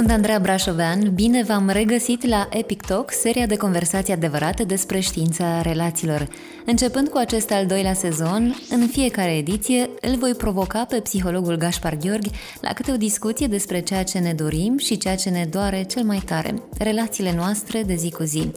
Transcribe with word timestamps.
Sunt 0.00 0.12
Andreea 0.12 0.38
Brașovean, 0.38 1.14
bine 1.14 1.42
v-am 1.42 1.68
regăsit 1.68 2.26
la 2.26 2.48
Epic 2.50 2.82
Talk, 2.82 3.10
seria 3.12 3.46
de 3.46 3.56
conversații 3.56 4.12
adevărate 4.12 4.64
despre 4.64 5.00
știința 5.00 5.62
relațiilor. 5.62 6.28
Începând 6.66 7.08
cu 7.08 7.16
acest 7.16 7.50
al 7.50 7.66
doilea 7.66 7.92
sezon, 7.92 8.56
în 8.70 8.86
fiecare 8.86 9.36
ediție 9.36 9.90
îl 10.00 10.16
voi 10.16 10.34
provoca 10.34 10.84
pe 10.84 11.00
psihologul 11.00 11.56
Gaspar 11.56 11.96
Gheorghi 11.96 12.30
la 12.60 12.72
câte 12.72 12.92
o 12.92 12.96
discuție 12.96 13.46
despre 13.46 13.80
ceea 13.80 14.02
ce 14.02 14.18
ne 14.18 14.32
dorim 14.32 14.78
și 14.78 14.96
ceea 14.96 15.16
ce 15.16 15.30
ne 15.30 15.48
doare 15.50 15.82
cel 15.82 16.02
mai 16.02 16.22
tare, 16.24 16.54
relațiile 16.78 17.34
noastre 17.36 17.82
de 17.82 17.94
zi 17.94 18.10
cu 18.10 18.22
zi. 18.22 18.52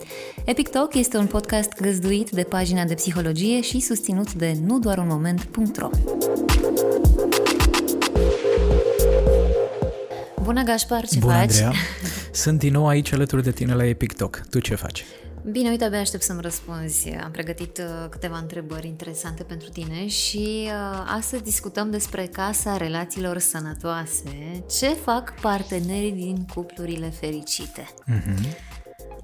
Epic 0.46 0.68
Talk 0.70 0.96
este 0.96 1.18
un 1.18 1.26
podcast 1.26 1.82
găzduit 1.82 2.30
de 2.30 2.44
pagina 2.44 2.84
de 2.84 2.94
psihologie 2.94 3.62
și 3.62 3.80
susținut 3.80 4.34
de 4.34 4.58
nu 4.66 4.80
doar 4.80 4.98
un 4.98 5.08
moment.ro. 5.08 5.90
Bună, 10.44 10.64
Gașpar, 10.64 11.06
ce 11.06 11.20
Bună, 11.20 11.34
faci? 11.34 11.42
Andreea. 11.42 11.72
Sunt 12.32 12.60
din 12.60 12.72
nou 12.72 12.88
aici 12.88 13.12
alături 13.12 13.44
de 13.44 13.52
tine 13.52 13.74
la 13.74 13.86
Epic 13.86 14.14
Talk. 14.14 14.42
Tu 14.50 14.60
ce 14.60 14.76
faci? 14.76 15.06
Bine, 15.52 15.70
uite, 15.70 15.84
abia 15.84 16.00
aștept 16.00 16.24
să-mi 16.24 16.42
răspunzi. 16.42 17.10
Am 17.10 17.32
pregătit 17.32 17.78
uh, 17.78 18.10
câteva 18.10 18.38
întrebări 18.38 18.88
interesante 18.88 19.44
pentru 19.44 19.70
tine 19.70 20.08
și 20.08 20.64
uh, 20.66 21.04
astăzi 21.18 21.44
discutăm 21.44 21.92
despre 21.92 22.26
casa 22.26 22.78
relațiilor 22.78 23.38
sănătoase. 23.38 24.64
Ce 24.80 24.88
fac 24.88 25.40
partenerii 25.42 26.12
din 26.12 26.46
cuplurile 26.54 27.10
fericite? 27.20 27.86
Mm-hmm. 28.12 28.58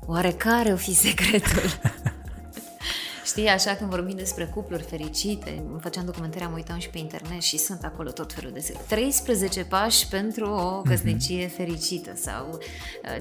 Oare 0.05 0.31
care 0.31 0.71
o 0.71 0.75
fi 0.75 0.95
secretul? 0.95 1.79
Știi, 3.29 3.47
așa 3.47 3.75
când 3.75 3.89
vorbim 3.89 4.15
despre 4.15 4.45
cupluri 4.45 4.83
fericite, 4.83 5.63
făceam 5.79 6.05
documentare, 6.05 6.43
am 6.43 6.53
uitat 6.53 6.79
și 6.79 6.89
pe 6.89 6.97
internet 6.97 7.41
și 7.41 7.57
sunt 7.57 7.83
acolo 7.83 8.11
tot 8.11 8.33
felul 8.33 8.51
de 8.51 8.73
13 8.87 9.63
pași 9.63 10.07
pentru 10.07 10.45
o 10.45 10.81
căsnicie 10.81 11.47
mm-hmm. 11.47 11.55
fericită 11.55 12.13
sau 12.15 12.59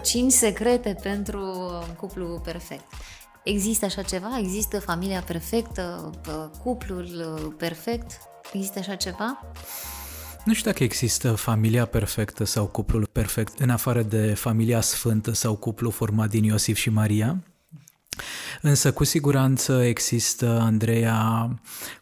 5 0.03 0.33
secrete 0.33 0.97
pentru 1.03 1.41
un 1.89 1.95
cuplu 1.97 2.41
perfect. 2.45 2.85
Există 3.45 3.85
așa 3.85 4.03
ceva? 4.03 4.39
Există 4.39 4.81
familia 4.81 5.21
perfectă, 5.21 6.11
cuplul 6.63 7.55
perfect? 7.59 8.19
Există 8.53 8.79
așa 8.79 8.95
ceva? 8.95 9.41
Nu 10.45 10.53
știu 10.53 10.71
dacă 10.71 10.85
există 10.85 11.35
familia 11.35 11.87
perfectă 11.87 12.45
sau 12.45 12.67
cuplul 12.67 13.09
perfect, 13.13 13.59
în 13.59 13.71
afară 13.71 14.03
de 14.03 14.35
familia 14.35 14.81
sfântă 14.81 15.33
sau 15.33 15.57
cuplul 15.57 15.93
format 15.93 16.29
din 16.29 16.45
Iosif 16.45 16.77
și 16.77 16.91
Maria. 16.91 17.43
Însă 18.61 18.93
cu 18.93 19.05
siguranță 19.05 19.83
există, 19.85 20.59
Andreea, 20.61 21.51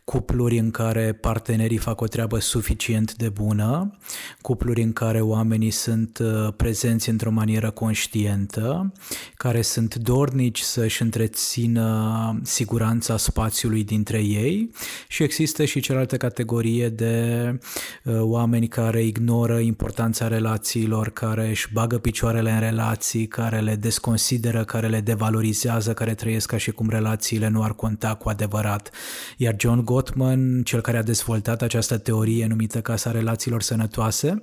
cupluri 0.07 0.59
în 0.59 0.71
care 0.71 1.13
partenerii 1.13 1.77
fac 1.77 2.01
o 2.01 2.07
treabă 2.07 2.39
suficient 2.39 3.15
de 3.15 3.29
bună, 3.29 3.99
cupluri 4.41 4.83
în 4.83 4.93
care 4.93 5.21
oamenii 5.21 5.71
sunt 5.71 6.19
uh, 6.19 6.53
prezenți 6.57 7.09
într-o 7.09 7.31
manieră 7.31 7.71
conștientă, 7.71 8.93
care 9.37 9.63
sunt 9.63 9.95
dornici 9.95 10.61
să-și 10.61 11.03
întrețină 11.03 12.41
siguranța 12.43 13.17
spațiului 13.17 13.85
dintre 13.85 14.19
ei 14.19 14.71
și 15.09 15.23
există 15.23 15.65
și 15.65 15.81
cealaltă 15.81 16.17
categorie 16.17 16.89
de 16.89 17.59
uh, 18.05 18.21
oameni 18.21 18.69
care 18.69 19.03
ignoră 19.03 19.59
importanța 19.59 20.29
relațiilor, 20.29 21.11
care 21.11 21.49
își 21.49 21.73
bagă 21.73 21.99
picioarele 21.99 22.51
în 22.51 22.61
relații, 22.61 23.27
care 23.27 23.61
le 23.61 23.75
desconsideră, 23.75 24.65
care 24.65 24.89
le 24.89 25.01
devalorizează, 25.01 25.95
care 25.95 26.15
trăiesc 26.15 26.49
ca 26.49 26.57
și 26.57 26.71
cum 26.71 26.89
relațiile 26.89 27.49
nu 27.49 27.63
ar 27.63 27.75
conta 27.75 28.15
cu 28.15 28.29
adevărat. 28.29 28.91
Iar 29.37 29.55
John 29.59 29.85
Gottman, 29.97 30.63
cel 30.63 30.81
care 30.81 30.97
a 30.97 31.03
dezvoltat 31.03 31.63
această 31.63 31.99
teorie 31.99 32.47
numită 32.47 32.81
Casa 32.81 33.11
Relațiilor 33.11 33.63
Sănătoase, 33.63 34.39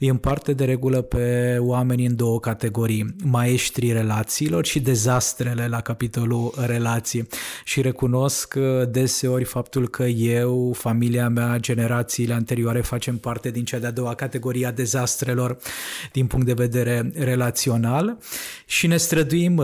îi 0.00 0.08
împarte 0.08 0.52
de 0.52 0.64
regulă 0.64 1.00
pe 1.00 1.56
oameni 1.60 2.06
în 2.06 2.16
două 2.16 2.40
categorii, 2.40 3.16
maestrii 3.24 3.92
relațiilor 3.92 4.64
și 4.64 4.80
dezastrele 4.80 5.66
la 5.68 5.80
capitolul 5.80 6.54
relații. 6.66 7.28
Și 7.64 7.80
recunosc 7.80 8.54
deseori 8.90 9.44
faptul 9.44 9.88
că 9.88 10.04
eu, 10.04 10.72
familia 10.72 11.28
mea, 11.28 11.56
generațiile 11.58 12.34
anterioare 12.34 12.80
facem 12.80 13.16
parte 13.16 13.50
din 13.50 13.64
cea 13.64 13.78
de-a 13.78 13.90
doua 13.90 14.14
categorie 14.14 14.66
a 14.66 14.72
dezastrelor 14.72 15.58
din 16.12 16.26
punct 16.26 16.46
de 16.46 16.52
vedere 16.52 17.12
relațional 17.14 18.18
și 18.66 18.86
ne 18.86 18.96
străduim, 18.96 19.60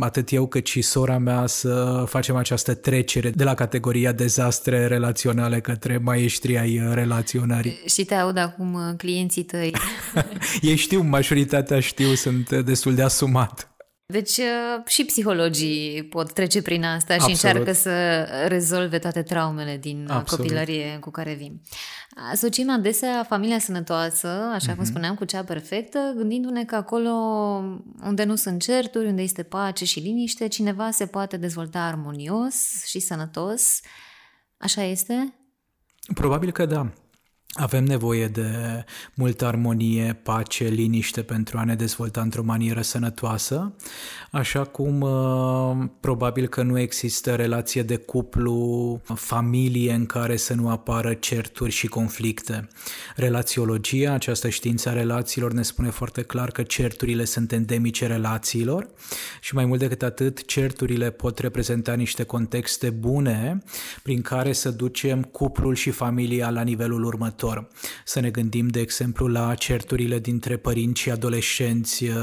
atât 0.00 0.32
eu 0.32 0.46
cât 0.46 0.66
și 0.66 0.82
sora 0.82 1.18
mea, 1.18 1.46
să 1.46 2.04
facem 2.06 2.36
această 2.36 2.74
trecere 2.74 3.30
de 3.30 3.44
la 3.44 3.54
categoria 3.54 4.12
dezastre 4.12 4.62
noastre 4.70 4.94
relaționale 4.94 5.60
către 5.60 5.98
maestrii 5.98 6.58
ai 6.58 6.80
relaționării. 6.92 7.80
Și 7.86 8.04
te 8.04 8.14
aud 8.14 8.36
acum 8.36 8.74
uh, 8.74 8.94
clienții 8.96 9.42
tăi. 9.42 9.74
Ei 10.60 10.76
știu, 10.76 11.00
majoritatea 11.00 11.80
știu, 11.80 12.14
sunt 12.14 12.50
destul 12.50 12.94
de 12.94 13.02
asumat. 13.02 13.68
Deci 14.06 14.36
uh, 14.36 14.86
și 14.86 15.04
psihologii 15.04 16.02
pot 16.02 16.32
trece 16.32 16.62
prin 16.62 16.84
asta 16.84 17.14
Absolut. 17.14 17.36
și 17.36 17.44
încearcă 17.44 17.72
să 17.72 18.26
rezolve 18.48 18.98
toate 18.98 19.22
traumele 19.22 19.76
din 19.76 20.06
uh, 20.08 20.14
Absolut. 20.14 20.44
copilărie 20.44 20.96
cu 21.00 21.10
care 21.10 21.34
vin. 21.34 21.60
Asociem 22.32 22.70
adesea 22.70 23.24
familia 23.28 23.58
sănătoasă, 23.58 24.28
așa 24.28 24.72
uh-huh. 24.72 24.74
cum 24.74 24.82
mhm. 24.82 24.90
spuneam, 24.90 25.14
cu 25.14 25.24
cea 25.24 25.44
perfectă, 25.44 26.14
gândindu-ne 26.16 26.64
că 26.64 26.74
acolo 26.74 27.10
unde 28.04 28.24
nu 28.24 28.34
sunt 28.34 28.62
certuri, 28.62 29.06
unde 29.06 29.22
este 29.22 29.42
pace 29.42 29.84
și 29.84 30.00
liniște, 30.00 30.48
cineva 30.48 30.90
se 30.90 31.06
poate 31.06 31.36
dezvolta 31.36 31.80
armonios 31.80 32.84
și 32.86 32.98
sănătos 32.98 33.80
Așa 34.64 34.82
este? 34.82 35.34
Probabil 36.14 36.50
că 36.52 36.66
da. 36.66 36.92
Avem 37.56 37.84
nevoie 37.84 38.26
de 38.26 38.84
multă 39.14 39.46
armonie, 39.46 40.20
pace, 40.22 40.64
liniște 40.64 41.22
pentru 41.22 41.58
a 41.58 41.64
ne 41.64 41.74
dezvolta 41.74 42.20
într-o 42.20 42.42
manieră 42.42 42.82
sănătoasă, 42.82 43.74
așa 44.30 44.64
cum 44.64 45.00
uh, 45.00 45.88
probabil 46.00 46.46
că 46.46 46.62
nu 46.62 46.78
există 46.78 47.34
relație 47.34 47.82
de 47.82 47.96
cuplu, 47.96 49.00
familie 49.14 49.92
în 49.92 50.06
care 50.06 50.36
să 50.36 50.54
nu 50.54 50.68
apară 50.68 51.14
certuri 51.14 51.70
și 51.70 51.86
conflicte. 51.86 52.68
Relațiologia, 53.16 54.12
această 54.12 54.48
știință 54.48 54.88
a 54.88 54.92
relațiilor, 54.92 55.52
ne 55.52 55.62
spune 55.62 55.90
foarte 55.90 56.22
clar 56.22 56.50
că 56.50 56.62
certurile 56.62 57.24
sunt 57.24 57.52
endemice 57.52 58.06
relațiilor 58.06 58.88
și 59.40 59.54
mai 59.54 59.64
mult 59.64 59.80
decât 59.80 60.02
atât, 60.02 60.46
certurile 60.46 61.10
pot 61.10 61.38
reprezenta 61.38 61.94
niște 61.94 62.22
contexte 62.22 62.90
bune 62.90 63.62
prin 64.02 64.22
care 64.22 64.52
să 64.52 64.70
ducem 64.70 65.22
cuplul 65.22 65.74
și 65.74 65.90
familia 65.90 66.50
la 66.50 66.62
nivelul 66.62 67.04
următor 67.04 67.42
viitor. 67.44 67.68
Să 68.04 68.20
ne 68.20 68.30
gândim, 68.30 68.66
de 68.66 68.80
exemplu, 68.80 69.26
la 69.26 69.54
certurile 69.54 70.18
dintre 70.18 70.56
părinți 70.56 71.00
și 71.00 71.10
adolescenți 71.10 72.04
uh, 72.04 72.14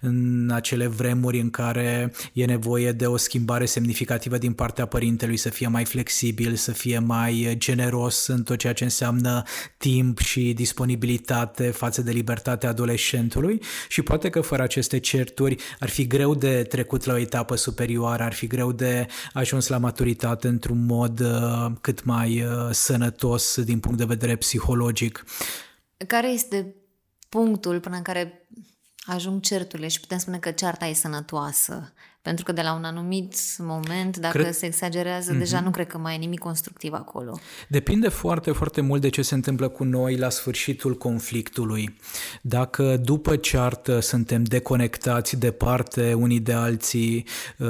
în 0.00 0.50
acele 0.52 0.86
vremuri 0.86 1.40
în 1.40 1.50
care 1.50 2.12
e 2.32 2.44
nevoie 2.44 2.92
de 2.92 3.06
o 3.06 3.16
schimbare 3.16 3.64
semnificativă 3.64 4.38
din 4.38 4.52
partea 4.52 4.86
părintelui, 4.86 5.36
să 5.36 5.48
fie 5.48 5.68
mai 5.68 5.84
flexibil, 5.84 6.54
să 6.54 6.72
fie 6.72 6.98
mai 6.98 7.54
generos 7.58 8.26
în 8.26 8.42
tot 8.42 8.58
ceea 8.58 8.72
ce 8.72 8.84
înseamnă 8.84 9.42
timp 9.76 10.18
și 10.18 10.52
disponibilitate 10.52 11.70
față 11.70 12.02
de 12.02 12.10
libertatea 12.10 12.68
adolescentului 12.68 13.60
și 13.88 14.02
poate 14.02 14.30
că 14.30 14.40
fără 14.40 14.62
aceste 14.62 14.98
certuri 14.98 15.56
ar 15.78 15.88
fi 15.88 16.06
greu 16.06 16.34
de 16.34 16.62
trecut 16.62 17.04
la 17.04 17.12
o 17.12 17.18
etapă 17.18 17.56
superioară, 17.56 18.22
ar 18.22 18.32
fi 18.32 18.46
greu 18.46 18.72
de 18.72 19.06
ajuns 19.32 19.68
la 19.68 19.78
maturitate 19.78 20.48
într-un 20.48 20.86
mod 20.86 21.20
uh, 21.20 21.72
cât 21.80 22.04
mai 22.04 22.42
uh, 22.42 22.70
sănătos 22.70 23.60
din 23.60 23.78
punct 23.78 23.98
de 23.98 24.04
vedere 24.04 24.36
psihologic 24.36 24.53
psihologic. 24.54 25.24
Care 26.06 26.28
este 26.28 26.74
punctul 27.28 27.80
până 27.80 27.96
în 27.96 28.02
care 28.02 28.48
ajung 29.06 29.40
certurile 29.40 29.88
și 29.88 30.00
putem 30.00 30.18
spune 30.18 30.38
că 30.38 30.50
cearta 30.50 30.86
e 30.86 30.92
sănătoasă? 30.92 31.92
Pentru 32.24 32.44
că 32.44 32.52
de 32.52 32.62
la 32.62 32.74
un 32.74 32.84
anumit 32.84 33.34
moment, 33.58 34.16
dacă 34.16 34.38
cred... 34.38 34.52
se 34.52 34.66
exagerează, 34.66 35.34
mm-hmm. 35.34 35.38
deja 35.38 35.60
nu 35.60 35.70
cred 35.70 35.86
că 35.86 35.98
mai 35.98 36.14
e 36.14 36.18
nimic 36.18 36.38
constructiv 36.38 36.92
acolo. 36.92 37.38
Depinde 37.68 38.08
foarte, 38.08 38.50
foarte 38.52 38.80
mult 38.80 39.00
de 39.00 39.08
ce 39.08 39.22
se 39.22 39.34
întâmplă 39.34 39.68
cu 39.68 39.84
noi 39.84 40.16
la 40.16 40.28
sfârșitul 40.28 40.96
conflictului. 40.96 41.96
Dacă 42.42 42.96
după 42.96 43.36
ceartă 43.36 44.00
suntem 44.00 44.42
deconectați 44.42 45.36
departe 45.36 46.12
unii 46.12 46.40
de 46.40 46.52
alții, 46.52 47.26
uh, 47.58 47.68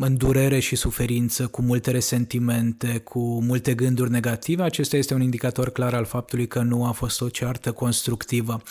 în 0.00 0.16
durere 0.16 0.58
și 0.58 0.76
suferință, 0.76 1.46
cu 1.46 1.62
multe 1.62 1.90
resentimente, 1.90 2.98
cu 2.98 3.42
multe 3.42 3.74
gânduri 3.74 4.10
negative, 4.10 4.62
acesta 4.62 4.96
este 4.96 5.14
un 5.14 5.22
indicator 5.22 5.70
clar 5.70 5.94
al 5.94 6.04
faptului 6.04 6.46
că 6.46 6.60
nu 6.60 6.86
a 6.86 6.90
fost 6.90 7.20
o 7.20 7.28
ceartă 7.28 7.72
constructivă. 7.72 8.62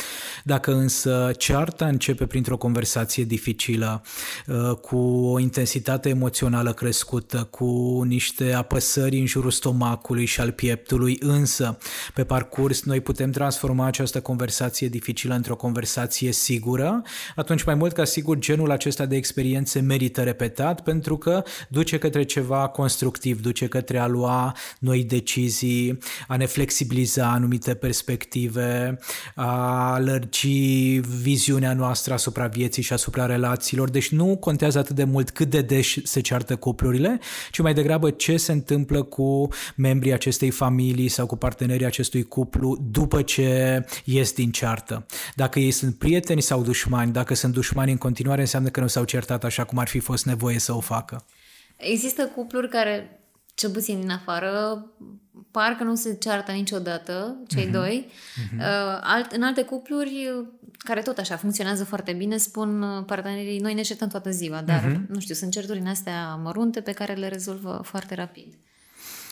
Dacă 0.43 0.73
însă 0.73 1.31
cearta 1.37 1.87
începe 1.87 2.25
printr-o 2.25 2.57
conversație 2.57 3.23
dificilă, 3.23 4.01
uh, 4.47 4.77
cu 4.87 4.97
o 5.25 5.39
intensitate 5.39 6.09
emoțională 6.09 6.73
crescută, 6.73 7.47
cu 7.51 8.01
niște 8.07 8.53
apăsări 8.53 9.19
în 9.19 9.25
jurul 9.25 9.51
stomacului 9.51 10.25
și 10.25 10.39
al 10.39 10.51
pieptului, 10.51 11.17
însă 11.19 11.77
pe 12.13 12.23
parcurs 12.23 12.83
noi 12.83 13.01
putem 13.01 13.31
transforma 13.31 13.85
această 13.85 14.21
conversație 14.21 14.87
dificilă 14.87 15.33
într-o 15.33 15.55
conversație 15.55 16.31
sigură, 16.31 17.01
atunci 17.35 17.63
mai 17.63 17.75
mult 17.75 17.93
ca 17.93 18.03
sigur 18.03 18.37
genul 18.39 18.71
acesta 18.71 19.05
de 19.05 19.15
experiențe 19.15 19.79
merită 19.79 20.23
repetat 20.23 20.81
pentru 20.81 21.17
că 21.17 21.43
duce 21.69 21.97
către 21.97 22.23
ceva 22.23 22.67
constructiv, 22.67 23.41
duce 23.41 23.67
către 23.67 23.97
a 23.97 24.07
lua 24.07 24.55
noi 24.79 25.03
decizii, 25.03 25.97
a 26.27 26.35
ne 26.35 26.45
flexibiliza 26.45 27.31
anumite 27.31 27.73
perspective, 27.73 28.97
a 29.35 29.99
lărgi 29.99 30.99
viziunea 31.21 31.73
noastră 31.73 32.13
asupra 32.13 32.47
vieții 32.47 32.83
și 32.83 32.93
asupra 32.93 33.25
relațiilor. 33.25 33.89
Deci 33.89 34.09
nu 34.09 34.37
contează 34.37 34.75
atât 34.77 34.95
de 34.95 35.03
mult 35.03 35.29
cât 35.29 35.49
de 35.49 35.61
des 35.61 35.95
se 36.03 36.19
ceartă 36.19 36.55
cuplurile, 36.55 37.19
ci 37.51 37.59
mai 37.59 37.73
degrabă 37.73 38.09
ce 38.09 38.37
se 38.37 38.51
întâmplă 38.51 39.03
cu 39.03 39.47
membrii 39.75 40.13
acestei 40.13 40.49
familii 40.49 41.07
sau 41.07 41.25
cu 41.25 41.35
partenerii 41.35 41.85
acestui 41.85 42.23
cuplu 42.23 42.77
după 42.91 43.21
ce 43.21 43.85
ies 44.03 44.33
din 44.33 44.51
ceartă. 44.51 45.05
Dacă 45.35 45.59
ei 45.59 45.71
sunt 45.71 45.95
prieteni 45.95 46.41
sau 46.41 46.61
dușmani, 46.61 47.11
dacă 47.11 47.35
sunt 47.35 47.53
dușmani 47.53 47.91
în 47.91 47.97
continuare, 47.97 48.41
înseamnă 48.41 48.69
că 48.69 48.79
nu 48.79 48.87
s-au 48.87 49.03
certat 49.03 49.43
așa 49.43 49.63
cum 49.63 49.77
ar 49.77 49.87
fi 49.87 49.99
fost 49.99 50.25
nevoie 50.25 50.59
să 50.59 50.75
o 50.75 50.79
facă. 50.79 51.25
Există 51.77 52.31
cupluri 52.35 52.69
care, 52.69 53.19
cel 53.53 53.69
puțin 53.69 53.99
din 53.99 54.09
afară, 54.09 54.85
parcă 55.51 55.83
nu 55.83 55.95
se 55.95 56.15
ceartă 56.19 56.51
niciodată, 56.51 57.37
cei 57.47 57.67
uh-huh. 57.67 57.71
doi. 57.71 58.07
Uh-huh. 58.09 58.57
Uh, 58.57 58.99
alt, 59.01 59.31
în 59.31 59.43
alte 59.43 59.61
cupluri, 59.63 60.29
care 60.87 61.01
tot 61.01 61.17
așa 61.17 61.35
funcționează 61.35 61.83
foarte 61.83 62.13
bine, 62.13 62.37
spun 62.37 62.81
uh, 62.81 63.03
partenerii, 63.05 63.59
noi 63.59 63.73
ne 63.73 63.81
certăm 63.81 64.07
toată 64.07 64.29
ziua, 64.29 64.61
dar, 64.61 64.81
uh-huh. 64.81 65.07
nu 65.07 65.19
știu, 65.19 65.35
sunt 65.35 65.51
certuri 65.51 65.79
în 65.79 65.87
astea 65.87 66.35
mărunte 66.35 66.81
pe 66.81 66.91
care 66.91 67.13
le 67.13 67.27
rezolvă 67.27 67.81
foarte 67.83 68.15
rapid. 68.15 68.53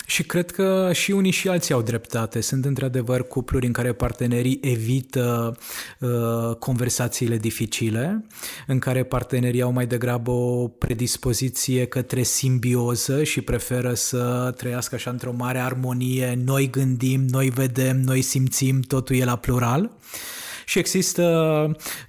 Și 0.08 0.24
cred 0.24 0.52
că 0.52 0.90
și 0.94 1.12
unii 1.12 1.32
și 1.32 1.48
alții 1.48 1.74
au 1.74 1.82
dreptate. 1.82 2.42
Sunt 2.42 2.66
într-adevăr 2.66 3.28
cupluri 3.28 3.66
în 3.66 3.72
care 3.72 3.94
partenerii 3.94 4.60
evită 4.62 5.58
uh, 6.00 6.56
conversațiile 6.60 7.38
dificile, 7.38 8.26
în 8.68 8.80
care 8.80 9.04
partenerii 9.04 9.62
au 9.62 9.72
mai 9.72 9.86
degrabă 9.86 10.32
o 10.32 10.68
predispoziție 10.68 11.86
către 11.86 12.24
simbioză 12.24 13.24
și 13.24 13.42
preferă 13.42 13.94
să 13.94 14.54
trăiască 14.58 14.96
așa 14.96 15.10
într-o 15.10 15.34
mare 15.38 15.60
armonie. 15.60 16.40
Noi 16.46 16.70
gândim, 16.70 17.22
noi 17.22 17.50
vedem, 17.50 18.02
noi 18.02 18.22
simțim, 18.22 18.82
totul 18.82 19.16
e 19.16 19.24
la 19.24 19.36
plural. 19.36 19.84
Uh, 19.84 20.35
și 20.66 20.80
există 20.80 21.24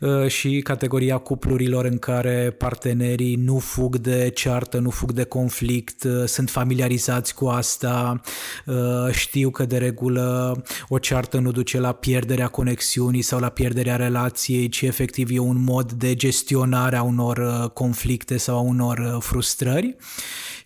uh, 0.01 0.27
și 0.27 0.61
categoria 0.65 1.19
cuplurilor 1.19 1.85
în 1.85 1.99
care 1.99 2.55
partenerii 2.59 3.35
nu 3.35 3.59
fug 3.59 3.97
de 3.97 4.31
ceartă, 4.35 4.79
nu 4.79 4.91
fug 4.91 5.13
de 5.13 5.25
conflict, 5.25 6.05
uh, 6.05 6.25
sunt 6.25 6.51
familiarizați 6.51 7.35
cu 7.35 7.47
asta, 7.47 8.21
uh, 8.67 8.75
știu 9.11 9.51
că 9.51 9.65
de 9.65 9.79
regulă 9.79 10.63
o 10.89 10.99
ceartă 10.99 11.39
nu 11.39 11.51
duce 11.51 11.79
la 11.79 11.93
pierderea 11.93 12.49
conexiunii 12.49 13.23
sau 13.23 13.39
la 13.39 13.49
pierderea 13.49 13.97
relației, 13.97 14.69
ci 14.69 14.83
efectiv 14.83 15.29
e 15.33 15.39
un 15.39 15.65
mod 15.65 15.93
de 15.93 16.15
gestionare 16.15 16.97
a 16.97 17.03
unor 17.03 17.39
uh, 17.39 17.71
conflicte 17.71 18.37
sau 18.37 18.57
a 18.57 18.61
unor 18.61 18.99
uh, 18.99 19.17
frustrări 19.21 19.97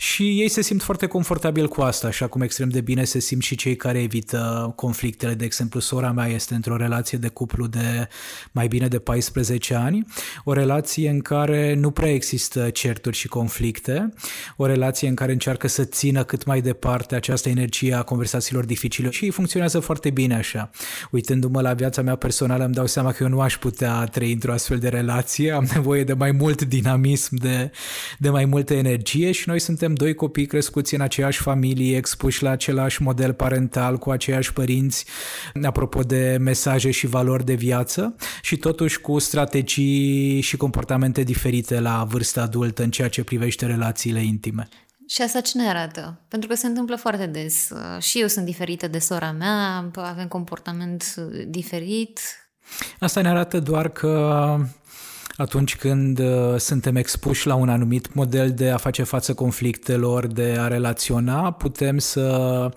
și 0.03 0.41
ei 0.41 0.49
se 0.49 0.63
simt 0.63 0.83
foarte 0.83 1.07
confortabil 1.07 1.69
cu 1.69 1.81
asta, 1.81 2.07
așa 2.07 2.27
cum 2.27 2.41
extrem 2.41 2.69
de 2.69 2.81
bine 2.81 3.05
se 3.05 3.19
simt 3.19 3.43
și 3.43 3.55
cei 3.55 3.77
care 3.77 4.03
evită 4.03 4.73
conflictele. 4.77 5.35
De 5.35 5.45
exemplu, 5.45 5.81
sora 5.81 6.13
mea 6.13 6.27
este 6.27 6.55
într-o 6.55 6.77
relație 6.77 7.19
de 7.19 7.29
cuplu 7.29 7.67
de 7.67 8.09
mai 8.53 8.69
bine 8.69 8.89
de 8.89 8.99
14 8.99 9.75
ani, 9.75 10.07
o 10.45 10.53
relație 10.53 11.09
în 11.09 11.21
care 11.21 11.75
nu 11.75 11.91
prea 11.91 12.13
există 12.13 12.71
certuri 12.71 13.17
și 13.17 13.29
conflicte, 13.29 14.13
o 14.57 14.67
relație 14.67 15.09
în 15.09 15.15
care 15.15 15.33
încearcă 15.33 15.69
să 15.69 15.85
țină 15.85 16.25
cât 16.25 16.45
mai 16.45 16.61
departe 16.61 17.15
această 17.15 17.49
energie 17.49 17.95
a 17.95 18.03
conversațiilor 18.03 18.65
dificile 18.65 19.11
și 19.11 19.31
funcționează 19.31 19.81
foarte 19.81 20.11
bine 20.11 20.35
așa. 20.35 20.71
Uitându-mă 21.11 21.61
la 21.61 21.73
viața 21.73 22.03
mea 22.03 22.17
personală, 22.17 22.65
îmi 22.65 22.75
dau 22.75 22.87
seama 22.87 23.13
că 23.13 23.23
eu 23.23 23.29
nu 23.29 23.41
aș 23.41 23.57
putea 23.57 24.05
trăi 24.05 24.33
într-o 24.33 24.53
astfel 24.53 24.79
de 24.79 24.89
relație, 24.89 25.51
am 25.53 25.69
nevoie 25.75 26.05
de 26.05 26.13
mai 26.13 26.31
mult 26.31 26.63
dinamism, 26.63 27.37
de, 27.37 27.71
de 28.19 28.31
mai 28.31 28.45
multă 28.45 28.75
energie 28.75 29.33
și 29.33 29.49
noi 29.49 29.61
suntem 29.61 29.89
suntem 29.91 30.07
doi 30.07 30.15
copii 30.15 30.47
crescuți 30.47 30.95
în 30.95 31.01
aceeași 31.01 31.43
familie, 31.43 31.97
expuși 31.97 32.43
la 32.43 32.51
același 32.51 33.03
model 33.03 33.33
parental, 33.33 33.99
cu 33.99 34.11
aceiași 34.11 34.53
părinți, 34.53 35.05
apropo 35.63 36.03
de 36.03 36.37
mesaje 36.41 36.91
și 36.91 37.07
valori 37.07 37.45
de 37.45 37.55
viață 37.55 38.15
și 38.43 38.57
totuși 38.57 39.01
cu 39.01 39.19
strategii 39.19 40.41
și 40.41 40.57
comportamente 40.57 41.23
diferite 41.23 41.81
la 41.81 42.07
vârsta 42.09 42.43
adultă 42.43 42.83
în 42.83 42.91
ceea 42.91 43.09
ce 43.09 43.25
privește 43.25 43.67
relațiile 43.67 44.25
intime. 44.25 44.69
Și 45.09 45.23
asta 45.23 45.41
ce 45.41 45.59
ne 45.59 45.69
arată? 45.69 46.21
Pentru 46.29 46.49
că 46.49 46.55
se 46.55 46.67
întâmplă 46.67 46.97
foarte 46.97 47.27
des. 47.27 47.73
Și 48.01 48.21
eu 48.21 48.27
sunt 48.27 48.45
diferită 48.45 48.89
de 48.89 48.99
sora 48.99 49.33
mea, 49.33 49.91
avem 49.95 50.29
comportament 50.29 51.15
diferit. 51.47 52.21
Asta 53.01 53.21
ne 53.21 53.29
arată 53.29 53.61
doar 53.61 53.89
că 53.89 54.57
atunci 55.41 55.77
când 55.77 56.19
uh, 56.19 56.57
suntem 56.57 56.97
expuși 56.97 57.47
la 57.47 57.55
un 57.55 57.69
anumit 57.69 58.15
model 58.15 58.51
de 58.51 58.71
a 58.71 58.77
face 58.77 59.03
față 59.03 59.35
conflictelor, 59.35 60.27
de 60.27 60.57
a 60.59 60.69
relaționa, 60.69 61.51
putem 61.53 61.99
să 61.99 62.69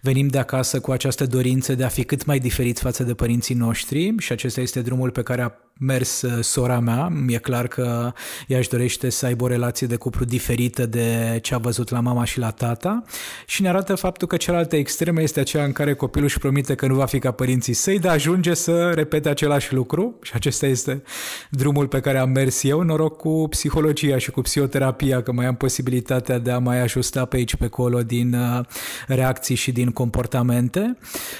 venim 0.00 0.26
de 0.26 0.38
acasă 0.38 0.80
cu 0.80 0.90
această 0.90 1.26
dorință 1.26 1.74
de 1.74 1.84
a 1.84 1.88
fi 1.88 2.04
cât 2.04 2.24
mai 2.24 2.38
diferit 2.38 2.78
față 2.78 3.02
de 3.02 3.14
părinții 3.14 3.54
noștri 3.54 4.14
și 4.18 4.32
acesta 4.32 4.60
este 4.60 4.80
drumul 4.80 5.10
pe 5.10 5.22
care 5.22 5.42
a 5.42 5.52
mers 5.78 6.22
uh, 6.22 6.44
sora 6.44 6.80
mea. 6.80 7.12
E 7.28 7.38
clar 7.38 7.66
că 7.66 8.12
ea 8.46 8.58
își 8.58 8.68
dorește 8.68 9.08
să 9.10 9.26
aibă 9.26 9.44
o 9.44 9.46
relație 9.46 9.86
de 9.86 9.96
cuplu 9.96 10.24
diferită 10.24 10.86
de 10.86 11.38
ce 11.42 11.54
a 11.54 11.58
văzut 11.58 11.90
la 11.90 12.00
mama 12.00 12.24
și 12.24 12.38
la 12.38 12.50
tata 12.50 13.02
și 13.46 13.62
ne 13.62 13.68
arată 13.68 13.94
faptul 13.94 14.28
că 14.28 14.36
cealaltă 14.36 14.76
extremă 14.76 15.22
este 15.22 15.40
aceea 15.40 15.64
în 15.64 15.72
care 15.72 15.94
copilul 15.94 16.26
își 16.26 16.38
promite 16.38 16.74
că 16.74 16.86
nu 16.86 16.94
va 16.94 17.06
fi 17.06 17.18
ca 17.18 17.30
părinții 17.30 17.72
săi, 17.72 17.98
dar 17.98 18.12
ajunge 18.12 18.54
să 18.54 18.90
repete 18.94 19.28
același 19.28 19.74
lucru 19.74 20.18
și 20.22 20.32
acesta 20.34 20.66
este 20.66 21.02
drumul 21.50 21.88
pe 21.88 22.00
care 22.00 22.18
am 22.18 22.30
mers 22.30 22.62
eu. 22.62 22.82
Noroc 22.82 23.16
cu 23.16 23.46
psihologia 23.50 24.18
și 24.18 24.30
cu 24.30 24.40
psihoterapia, 24.40 25.22
că 25.22 25.32
mai 25.32 25.46
am 25.46 25.54
posibilitatea 25.54 26.38
de 26.38 26.50
a 26.50 26.58
mai 26.58 26.80
ajusta 26.80 27.24
pe 27.24 27.36
aici 27.36 27.56
pe 27.56 27.64
acolo 27.64 28.02
din 28.02 28.34
uh, 28.34 28.64
reacții 29.06 29.54
și 29.54 29.72
din 29.72 29.90
comportamente. 29.90 30.96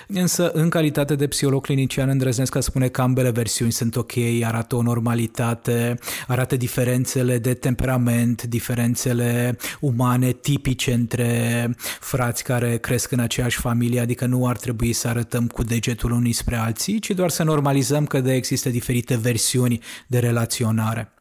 Însă, 0.07 0.51
în 0.51 0.69
calitate 0.69 1.15
de 1.15 1.27
psiholog 1.27 1.63
clinician, 1.63 2.09
îndrăznesc 2.09 2.53
că 2.53 2.61
spune 2.61 2.89
că 2.89 3.01
ambele 3.01 3.31
versiuni 3.31 3.73
sunt 3.73 3.97
ok 3.97 4.15
ei, 4.29 4.45
arată 4.45 4.77
o 4.77 4.83
normalitate, 4.83 5.99
arată 6.27 6.57
diferențele 6.57 7.39
de 7.39 7.55
temperament, 7.55 8.43
diferențele 8.43 9.57
umane 9.81 10.33
tipice 10.33 10.93
între 10.93 11.75
frați 12.01 12.45
care 12.45 12.77
cresc 12.77 13.11
în 13.11 13.19
aceeași 13.19 13.61
familie, 13.61 14.01
adică 14.01 14.27
nu 14.27 14.47
ar 14.47 14.57
trebui 14.57 14.93
să 14.93 15.09
arătăm 15.09 15.47
cu 15.47 15.63
degetul 15.63 16.11
unii 16.11 16.33
spre 16.33 16.57
alții, 16.57 16.99
ci 16.99 17.11
doar 17.11 17.31
să 17.31 17.43
normalizăm 17.43 18.07
că 18.07 18.21
de 18.21 18.35
există 18.35 18.69
diferite 18.69 19.17
versiuni 19.17 19.81
de 20.07 20.19
relaționare. 20.19 21.13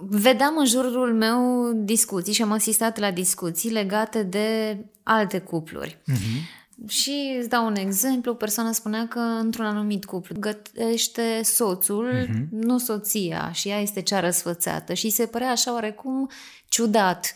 Vedeam 0.00 0.56
în 0.58 0.66
jurul 0.66 1.14
meu 1.14 1.72
discuții 1.84 2.32
și 2.32 2.42
am 2.42 2.52
asistat 2.52 2.98
la 2.98 3.10
discuții 3.10 3.70
legate 3.70 4.22
de 4.22 4.76
alte 5.02 5.38
cupluri. 5.38 5.98
Uh-huh. 6.12 6.56
Și 6.86 7.36
îți 7.38 7.48
dau 7.48 7.66
un 7.66 7.76
exemplu, 7.76 8.30
o 8.30 8.34
persoană 8.34 8.72
spunea 8.72 9.08
că 9.08 9.18
într-un 9.18 9.64
anumit 9.64 10.04
cuplu 10.04 10.36
gătește 10.38 11.40
soțul, 11.42 12.26
uh-huh. 12.26 12.48
nu 12.50 12.78
soția, 12.78 13.52
și 13.52 13.68
ea 13.68 13.80
este 13.80 14.02
cea 14.02 14.20
răsfățată 14.20 14.94
și 14.94 15.10
se 15.10 15.26
părea 15.26 15.50
așa 15.50 15.72
oarecum 15.72 16.30
ciudat. 16.68 17.34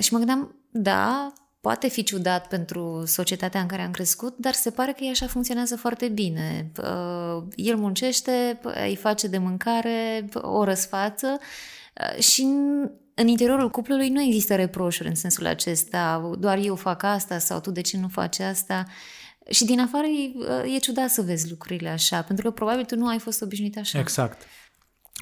Și 0.00 0.12
mă 0.12 0.18
gândeam, 0.18 0.54
da, 0.70 1.32
poate 1.60 1.88
fi 1.88 2.02
ciudat 2.02 2.48
pentru 2.48 3.02
societatea 3.06 3.60
în 3.60 3.66
care 3.66 3.82
am 3.82 3.90
crescut, 3.90 4.36
dar 4.38 4.52
se 4.52 4.70
pare 4.70 4.92
că 4.92 5.04
ea 5.04 5.10
așa 5.10 5.26
funcționează 5.26 5.76
foarte 5.76 6.08
bine. 6.08 6.70
Uh, 6.78 7.42
el 7.54 7.76
muncește, 7.76 8.60
îi 8.86 8.96
face 8.96 9.26
de 9.26 9.38
mâncare, 9.38 10.28
o 10.34 10.64
răsfață 10.64 11.38
uh, 11.38 12.22
și 12.22 12.46
în 13.14 13.28
interiorul 13.28 13.70
cuplului 13.70 14.08
nu 14.08 14.22
există 14.22 14.54
reproșuri 14.54 15.08
în 15.08 15.14
sensul 15.14 15.46
acesta, 15.46 16.30
doar 16.38 16.58
eu 16.58 16.74
fac 16.74 17.02
asta 17.02 17.38
sau 17.38 17.60
tu 17.60 17.70
de 17.70 17.80
ce 17.80 17.98
nu 17.98 18.08
faci 18.08 18.38
asta. 18.38 18.86
Și 19.50 19.64
din 19.64 19.80
afară 19.80 20.06
e, 20.06 20.74
e 20.74 20.78
ciudat 20.78 21.10
să 21.10 21.22
vezi 21.22 21.50
lucrurile 21.50 21.88
așa, 21.88 22.22
pentru 22.22 22.44
că 22.44 22.50
probabil 22.50 22.84
tu 22.84 22.96
nu 22.96 23.06
ai 23.06 23.18
fost 23.18 23.42
obișnuit 23.42 23.78
așa. 23.78 23.98
Exact. 23.98 24.42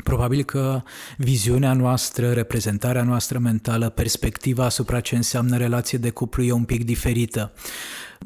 Probabil 0.04 0.44
că 0.44 0.82
viziunea 1.16 1.72
noastră, 1.72 2.32
reprezentarea 2.32 3.02
noastră 3.02 3.38
mentală, 3.38 3.88
perspectiva 3.88 4.64
asupra 4.64 5.00
ce 5.00 5.16
înseamnă 5.16 5.56
relație 5.56 5.98
de 5.98 6.10
cuplu 6.10 6.42
e 6.42 6.52
un 6.52 6.64
pic 6.64 6.84
diferită. 6.84 7.52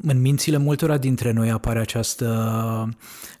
În 0.01 0.21
mințile 0.21 0.57
multora 0.57 0.97
dintre 0.97 1.31
noi 1.31 1.51
apare 1.51 1.79
această 1.79 2.89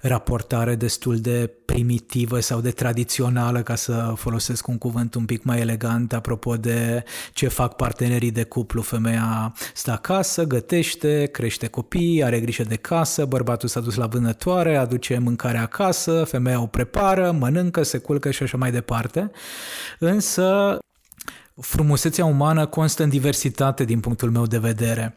raportare 0.01 0.75
destul 0.75 1.17
de 1.17 1.51
primitivă 1.65 2.39
sau 2.39 2.61
de 2.61 2.71
tradițională, 2.71 3.61
ca 3.61 3.75
să 3.75 4.13
folosesc 4.15 4.67
un 4.67 4.77
cuvânt 4.77 5.15
un 5.15 5.25
pic 5.25 5.43
mai 5.43 5.59
elegant, 5.59 6.13
apropo 6.13 6.55
de 6.55 7.03
ce 7.33 7.47
fac 7.47 7.75
partenerii 7.75 8.31
de 8.31 8.43
cuplu. 8.43 8.81
Femeia 8.81 9.53
stă 9.73 9.91
acasă, 9.91 10.43
gătește, 10.43 11.25
crește 11.31 11.67
copii, 11.67 12.23
are 12.23 12.39
grijă 12.39 12.63
de 12.63 12.75
casă, 12.75 13.25
bărbatul 13.25 13.69
s-a 13.69 13.79
dus 13.79 13.95
la 13.95 14.07
vânătoare, 14.07 14.75
aduce 14.75 15.17
mâncare 15.17 15.57
acasă, 15.57 16.23
femeia 16.27 16.61
o 16.61 16.65
prepară, 16.65 17.31
mănâncă, 17.31 17.83
se 17.83 17.97
culcă 17.97 18.24
și 18.31 18.43
așa 18.43 18.57
mai 18.57 18.71
departe. 18.71 19.31
Însă 19.99 20.77
frumusețea 21.61 22.25
umană 22.25 22.65
constă 22.65 23.03
în 23.03 23.09
diversitate 23.09 23.83
din 23.83 23.99
punctul 23.99 24.31
meu 24.31 24.45
de 24.45 24.57
vedere 24.57 25.13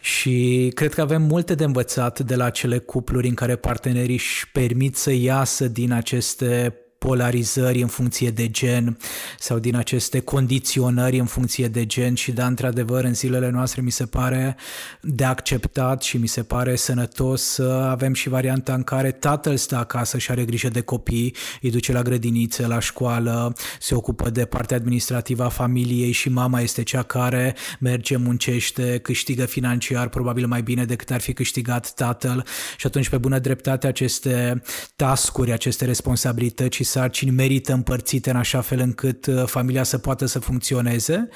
și 0.00 0.70
cred 0.74 0.94
că 0.94 1.00
avem 1.00 1.22
multe 1.22 1.54
de 1.54 1.64
învățat 1.64 2.20
de 2.20 2.36
la 2.36 2.44
acele 2.44 2.78
cupluri 2.78 3.28
în 3.28 3.34
care 3.34 3.56
partenerii 3.56 4.14
își 4.14 4.50
permit 4.52 4.96
să 4.96 5.12
iasă 5.12 5.68
din 5.68 5.92
aceste 5.92 6.74
polarizări 7.00 7.82
în 7.82 7.88
funcție 7.88 8.30
de 8.30 8.50
gen 8.50 8.98
sau 9.38 9.58
din 9.58 9.76
aceste 9.76 10.20
condiționări 10.20 11.18
în 11.18 11.26
funcție 11.26 11.68
de 11.68 11.86
gen 11.86 12.14
și 12.14 12.32
da, 12.32 12.46
într-adevăr, 12.46 13.04
în 13.04 13.14
zilele 13.14 13.50
noastre 13.50 13.80
mi 13.80 13.90
se 13.90 14.06
pare 14.06 14.56
de 15.00 15.24
acceptat 15.24 16.02
și 16.02 16.16
mi 16.16 16.26
se 16.26 16.42
pare 16.42 16.76
sănătos 16.76 17.42
să 17.42 17.86
avem 17.90 18.12
și 18.12 18.28
varianta 18.28 18.74
în 18.74 18.82
care 18.82 19.10
tatăl 19.10 19.56
stă 19.56 19.76
acasă 19.76 20.18
și 20.18 20.30
are 20.30 20.44
grijă 20.44 20.68
de 20.68 20.80
copii, 20.80 21.34
îi 21.60 21.70
duce 21.70 21.92
la 21.92 22.02
grădiniță, 22.02 22.66
la 22.66 22.78
școală, 22.78 23.54
se 23.80 23.94
ocupă 23.94 24.30
de 24.30 24.44
partea 24.44 24.76
administrativă 24.76 25.44
a 25.44 25.48
familiei 25.48 26.12
și 26.12 26.28
mama 26.28 26.60
este 26.60 26.82
cea 26.82 27.02
care 27.02 27.56
merge, 27.78 28.16
muncește, 28.16 28.98
câștigă 29.02 29.44
financiar 29.44 30.08
probabil 30.08 30.46
mai 30.46 30.62
bine 30.62 30.84
decât 30.84 31.10
ar 31.10 31.20
fi 31.20 31.32
câștigat 31.32 31.92
tatăl. 31.94 32.44
Și 32.76 32.86
atunci 32.86 33.08
pe 33.08 33.18
bună 33.18 33.38
dreptate 33.38 33.86
aceste 33.86 34.62
tascuri, 34.96 35.52
aceste 35.52 35.84
responsabilități 35.84 36.89
sarcini 36.90 37.30
merită 37.30 37.72
împărțite 37.72 38.30
în 38.30 38.36
așa 38.36 38.60
fel 38.60 38.78
încât 38.78 39.26
uh, 39.26 39.42
familia 39.46 39.82
să 39.82 39.98
poată 39.98 40.26
să 40.26 40.38
funcționeze 40.38 41.28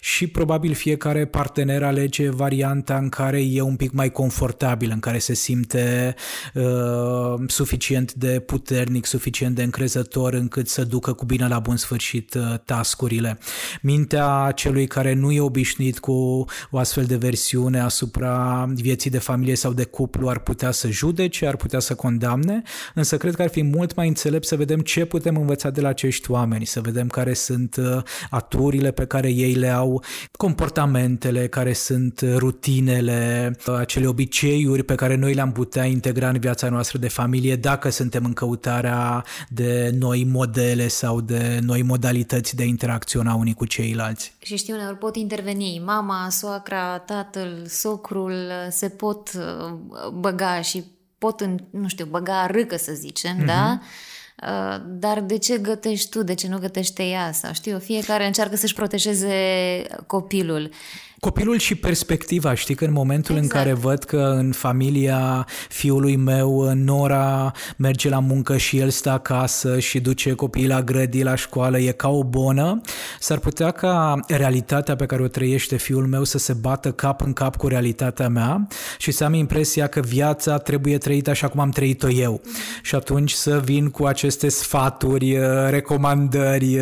și 0.00 0.26
probabil 0.26 0.74
fiecare 0.74 1.24
partener 1.24 1.82
alege 1.82 2.30
varianta 2.30 2.96
în 2.96 3.08
care 3.08 3.42
e 3.42 3.60
un 3.60 3.76
pic 3.76 3.92
mai 3.92 4.10
confortabil, 4.10 4.90
în 4.92 5.00
care 5.00 5.18
se 5.18 5.34
simte 5.34 6.14
uh, 6.54 6.64
suficient 7.46 8.14
de 8.14 8.40
puternic, 8.46 9.06
suficient 9.06 9.54
de 9.54 9.62
încrezător 9.62 10.32
încât 10.32 10.68
să 10.68 10.84
ducă 10.84 11.12
cu 11.12 11.24
bine 11.24 11.48
la 11.48 11.58
bun 11.58 11.76
sfârșit 11.76 12.34
uh, 12.34 12.54
tascurile. 12.64 13.38
Mintea 13.82 14.52
celui 14.54 14.86
care 14.86 15.14
nu 15.14 15.30
e 15.30 15.40
obișnuit 15.40 15.98
cu 15.98 16.44
o 16.70 16.78
astfel 16.78 17.04
de 17.04 17.16
versiune 17.16 17.80
asupra 17.80 18.66
vieții 18.74 19.10
de 19.10 19.18
familie 19.18 19.54
sau 19.54 19.72
de 19.72 19.84
cuplu 19.84 20.28
ar 20.28 20.38
putea 20.38 20.70
să 20.70 20.88
judece, 20.90 21.46
ar 21.46 21.56
putea 21.56 21.78
să 21.78 21.94
condamne, 21.94 22.62
însă 22.94 23.16
cred 23.16 23.34
că 23.34 23.42
ar 23.42 23.48
fi 23.48 23.62
mult 23.62 23.94
mai 23.94 24.08
înțelept 24.08 24.46
să 24.46 24.56
vedem 24.56 24.80
ce 24.80 24.95
ce 24.96 25.04
putem 25.04 25.36
învăța 25.36 25.70
de 25.70 25.80
la 25.80 25.88
acești 25.88 26.30
oameni, 26.30 26.64
să 26.64 26.80
vedem 26.80 27.08
care 27.08 27.32
sunt 27.32 27.76
uh, 27.76 28.02
aturile 28.30 28.90
pe 28.90 29.06
care 29.06 29.30
ei 29.30 29.52
le 29.54 29.68
au, 29.68 30.04
comportamentele, 30.36 31.48
care 31.48 31.72
sunt 31.72 32.20
rutinele, 32.36 33.50
uh, 33.66 33.74
acele 33.74 34.06
obiceiuri 34.06 34.82
pe 34.82 34.94
care 34.94 35.14
noi 35.14 35.34
le-am 35.34 35.52
putea 35.52 35.84
integra 35.84 36.28
în 36.28 36.38
viața 36.38 36.68
noastră 36.68 36.98
de 36.98 37.08
familie 37.08 37.56
dacă 37.56 37.88
suntem 37.88 38.24
în 38.24 38.32
căutarea 38.32 39.24
de 39.48 39.94
noi 39.98 40.24
modele 40.24 40.88
sau 40.88 41.20
de 41.20 41.58
noi 41.62 41.82
modalități 41.82 42.56
de 42.56 42.62
a 42.62 42.66
interacționa 42.66 43.34
unii 43.34 43.54
cu 43.54 43.66
ceilalți. 43.66 44.34
Și 44.38 44.56
știu, 44.56 44.74
uneori 44.74 44.98
pot 44.98 45.16
interveni 45.16 45.82
mama, 45.84 46.28
soacra, 46.30 46.98
tatăl, 46.98 47.66
socrul, 47.66 48.50
se 48.70 48.88
pot 48.88 49.30
uh, 49.34 50.08
băga 50.12 50.60
și 50.60 50.84
pot, 51.18 51.40
în, 51.40 51.58
nu 51.70 51.88
știu, 51.88 52.04
băga 52.04 52.46
râcă, 52.46 52.76
să 52.76 52.92
zicem, 52.92 53.42
mm-hmm. 53.42 53.46
da? 53.46 53.80
Uh, 54.42 54.76
dar 54.86 55.20
de 55.20 55.38
ce 55.38 55.58
gătești 55.58 56.10
tu, 56.10 56.22
de 56.22 56.34
ce 56.34 56.48
nu 56.48 56.58
gătește 56.58 57.02
ea? 57.02 57.32
Sau 57.32 57.52
știu, 57.52 57.78
fiecare 57.78 58.26
încearcă 58.26 58.56
să-și 58.56 58.74
protejeze 58.74 59.34
copilul. 60.06 60.70
Copilul 61.20 61.58
și 61.58 61.74
perspectiva, 61.74 62.54
știi 62.54 62.74
că 62.74 62.84
în 62.84 62.92
momentul 62.92 63.36
exact. 63.36 63.54
în 63.54 63.60
care 63.60 63.74
văd 63.74 64.04
că 64.04 64.34
în 64.38 64.52
familia 64.52 65.46
fiului 65.68 66.16
meu 66.16 66.72
Nora 66.74 67.52
merge 67.76 68.08
la 68.08 68.18
muncă 68.18 68.56
și 68.56 68.78
el 68.78 68.90
stă 68.90 69.10
acasă 69.10 69.78
și 69.78 70.00
duce 70.00 70.32
copiii 70.32 70.66
la 70.66 70.82
grădii, 70.82 71.22
la 71.22 71.34
școală, 71.34 71.78
e 71.78 71.90
ca 71.90 72.08
o 72.08 72.24
bonă, 72.24 72.80
s-ar 73.20 73.38
putea 73.38 73.70
ca 73.70 74.20
realitatea 74.28 74.96
pe 74.96 75.06
care 75.06 75.22
o 75.22 75.28
trăiește 75.28 75.76
fiul 75.76 76.06
meu 76.06 76.24
să 76.24 76.38
se 76.38 76.52
bată 76.52 76.92
cap 76.92 77.20
în 77.20 77.32
cap 77.32 77.56
cu 77.56 77.68
realitatea 77.68 78.28
mea 78.28 78.66
și 78.98 79.10
să 79.10 79.24
am 79.24 79.34
impresia 79.34 79.86
că 79.86 80.00
viața 80.00 80.58
trebuie 80.58 80.98
trăită 80.98 81.30
așa 81.30 81.48
cum 81.48 81.60
am 81.60 81.70
trăit-o 81.70 82.10
eu. 82.10 82.40
Mm-hmm. 82.40 82.82
Și 82.82 82.94
atunci 82.94 83.32
să 83.32 83.60
vin 83.64 83.90
cu 83.90 84.04
aceste 84.04 84.48
sfaturi, 84.48 85.38
recomandări, 85.68 86.80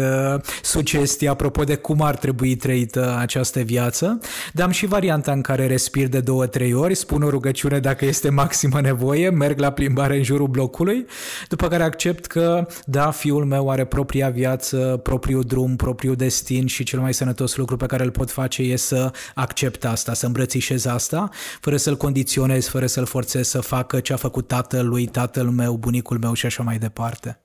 sugestii 0.62 1.28
apropo 1.28 1.64
de 1.64 1.74
cum 1.74 2.02
ar 2.02 2.16
trebui 2.16 2.56
trăită 2.56 3.16
această 3.18 3.60
viață 3.60 4.18
dar 4.52 4.66
am 4.66 4.72
și 4.72 4.86
varianta 4.86 5.32
în 5.32 5.40
care 5.40 5.66
respir 5.66 6.08
de 6.08 6.20
două, 6.20 6.46
trei 6.46 6.72
ori, 6.72 6.94
spun 6.94 7.22
o 7.22 7.30
rugăciune 7.30 7.78
dacă 7.78 8.04
este 8.04 8.30
maximă 8.30 8.80
nevoie, 8.80 9.30
merg 9.30 9.58
la 9.58 9.70
plimbare 9.70 10.16
în 10.16 10.22
jurul 10.22 10.46
blocului, 10.46 11.06
după 11.48 11.68
care 11.68 11.82
accept 11.82 12.26
că, 12.26 12.66
da, 12.84 13.10
fiul 13.10 13.44
meu 13.44 13.70
are 13.70 13.84
propria 13.84 14.30
viață, 14.30 15.00
propriul 15.02 15.42
drum, 15.42 15.76
propriul 15.76 16.16
destin 16.16 16.66
și 16.66 16.84
cel 16.84 17.00
mai 17.00 17.14
sănătos 17.14 17.56
lucru 17.56 17.76
pe 17.76 17.86
care 17.86 18.04
îl 18.04 18.10
pot 18.10 18.30
face 18.30 18.62
e 18.62 18.76
să 18.76 19.10
accept 19.34 19.84
asta, 19.84 20.14
să 20.14 20.26
îmbrățișez 20.26 20.84
asta, 20.84 21.28
fără 21.60 21.76
să-l 21.76 21.96
condiționez, 21.96 22.68
fără 22.68 22.86
să-l 22.86 23.06
forțez 23.06 23.48
să 23.48 23.60
facă 23.60 24.00
ce 24.00 24.12
a 24.12 24.16
făcut 24.16 24.46
tatăl 24.46 24.88
lui, 24.88 25.06
tatăl 25.06 25.50
meu, 25.50 25.76
bunicul 25.76 26.18
meu 26.18 26.32
și 26.32 26.46
așa 26.46 26.62
mai 26.62 26.78
departe. 26.78 27.38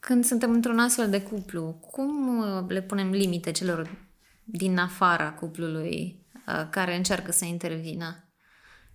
Când 0.00 0.24
suntem 0.24 0.50
într-un 0.50 0.78
astfel 0.78 1.10
de 1.10 1.20
cuplu, 1.20 1.78
cum 1.90 2.44
le 2.68 2.82
punem 2.82 3.10
limite 3.10 3.50
celor 3.50 3.90
din 4.50 4.78
afara 4.78 5.30
cuplului 5.32 6.24
uh, 6.46 6.66
care 6.70 6.96
încearcă 6.96 7.32
să 7.32 7.44
intervină. 7.44 8.22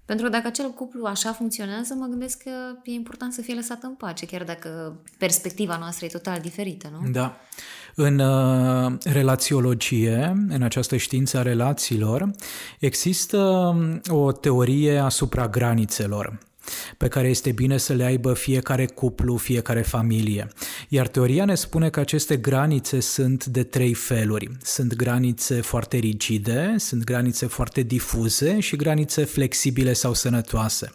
Pentru 0.05 0.25
că 0.25 0.31
dacă 0.31 0.48
acel 0.48 0.69
cuplu 0.69 1.05
așa 1.05 1.31
funcționează, 1.31 1.93
mă 1.93 2.05
gândesc 2.05 2.43
că 2.43 2.50
e 2.83 2.91
important 2.91 3.33
să 3.33 3.41
fie 3.41 3.53
lăsat 3.53 3.83
în 3.83 3.95
pace, 3.95 4.25
chiar 4.25 4.43
dacă 4.43 5.01
perspectiva 5.17 5.77
noastră 5.77 6.05
e 6.05 6.10
total 6.10 6.39
diferită, 6.39 6.89
nu? 6.91 7.10
Da. 7.12 7.38
În 7.95 8.19
uh, 8.19 8.93
relațiologie, 9.03 10.45
în 10.50 10.62
această 10.62 10.98
știință 10.98 11.38
a 11.38 11.41
relațiilor, 11.41 12.31
există 12.79 13.38
um, 13.38 14.01
o 14.07 14.31
teorie 14.31 14.98
asupra 14.98 15.48
granițelor 15.48 16.39
pe 16.98 17.08
care 17.08 17.27
este 17.27 17.51
bine 17.51 17.77
să 17.77 17.93
le 17.93 18.03
aibă 18.03 18.34
fiecare 18.34 18.86
cuplu, 18.86 19.38
fiecare 19.38 19.82
familie. 19.82 20.48
Iar 20.89 21.08
teoria 21.08 21.46
ne 21.46 21.55
spune 21.55 21.89
că 21.89 22.00
aceste 22.00 22.38
granițe 22.38 23.00
sunt 23.00 23.46
de 23.46 23.63
trei 23.63 23.93
feluri. 23.93 24.50
Sunt 24.62 24.96
granițe 24.96 25.62
foarte 25.62 25.98
rigide, 25.98 26.75
sunt 26.77 27.03
granițe 27.03 27.46
foarte 27.46 27.82
difuze 27.82 28.60
și 28.60 28.75
granițe 28.75 29.24
flexibile 29.24 29.93
sau 29.93 30.13
sănătoase. 30.13 30.93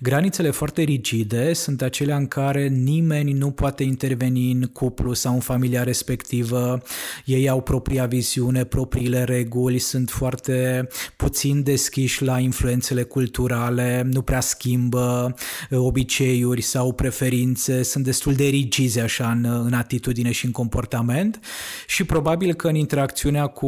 Granițele 0.00 0.50
foarte 0.50 0.82
rigide 0.82 1.52
sunt 1.52 1.82
acelea 1.82 2.16
în 2.16 2.26
care 2.26 2.66
nimeni 2.66 3.32
nu 3.32 3.50
poate 3.50 3.82
interveni 3.82 4.50
în 4.50 4.62
cuplu 4.72 5.12
sau 5.12 5.34
în 5.34 5.40
familia 5.40 5.82
respectivă, 5.82 6.82
ei 7.24 7.48
au 7.48 7.60
propria 7.60 8.06
viziune, 8.06 8.64
propriile 8.64 9.24
reguli, 9.24 9.78
sunt 9.78 10.10
foarte 10.10 10.88
puțin 11.16 11.62
deschiși 11.62 12.22
la 12.22 12.38
influențele 12.38 13.02
culturale, 13.02 14.06
nu 14.12 14.22
prea 14.22 14.40
schimbă 14.40 14.95
uh, 14.96 15.78
obiceiuri 15.78 16.60
sau 16.60 16.92
preferințe, 16.92 17.82
sunt 17.82 18.04
destul 18.04 18.34
de 18.34 18.44
rigize 18.44 19.00
așa 19.00 19.30
în, 19.30 19.44
în 19.64 19.72
atitudine 19.72 20.32
și 20.32 20.44
în 20.44 20.50
comportament 20.50 21.40
și 21.86 22.04
probabil 22.04 22.54
că 22.54 22.68
în 22.68 22.74
interacțiunea 22.74 23.46
cu 23.46 23.66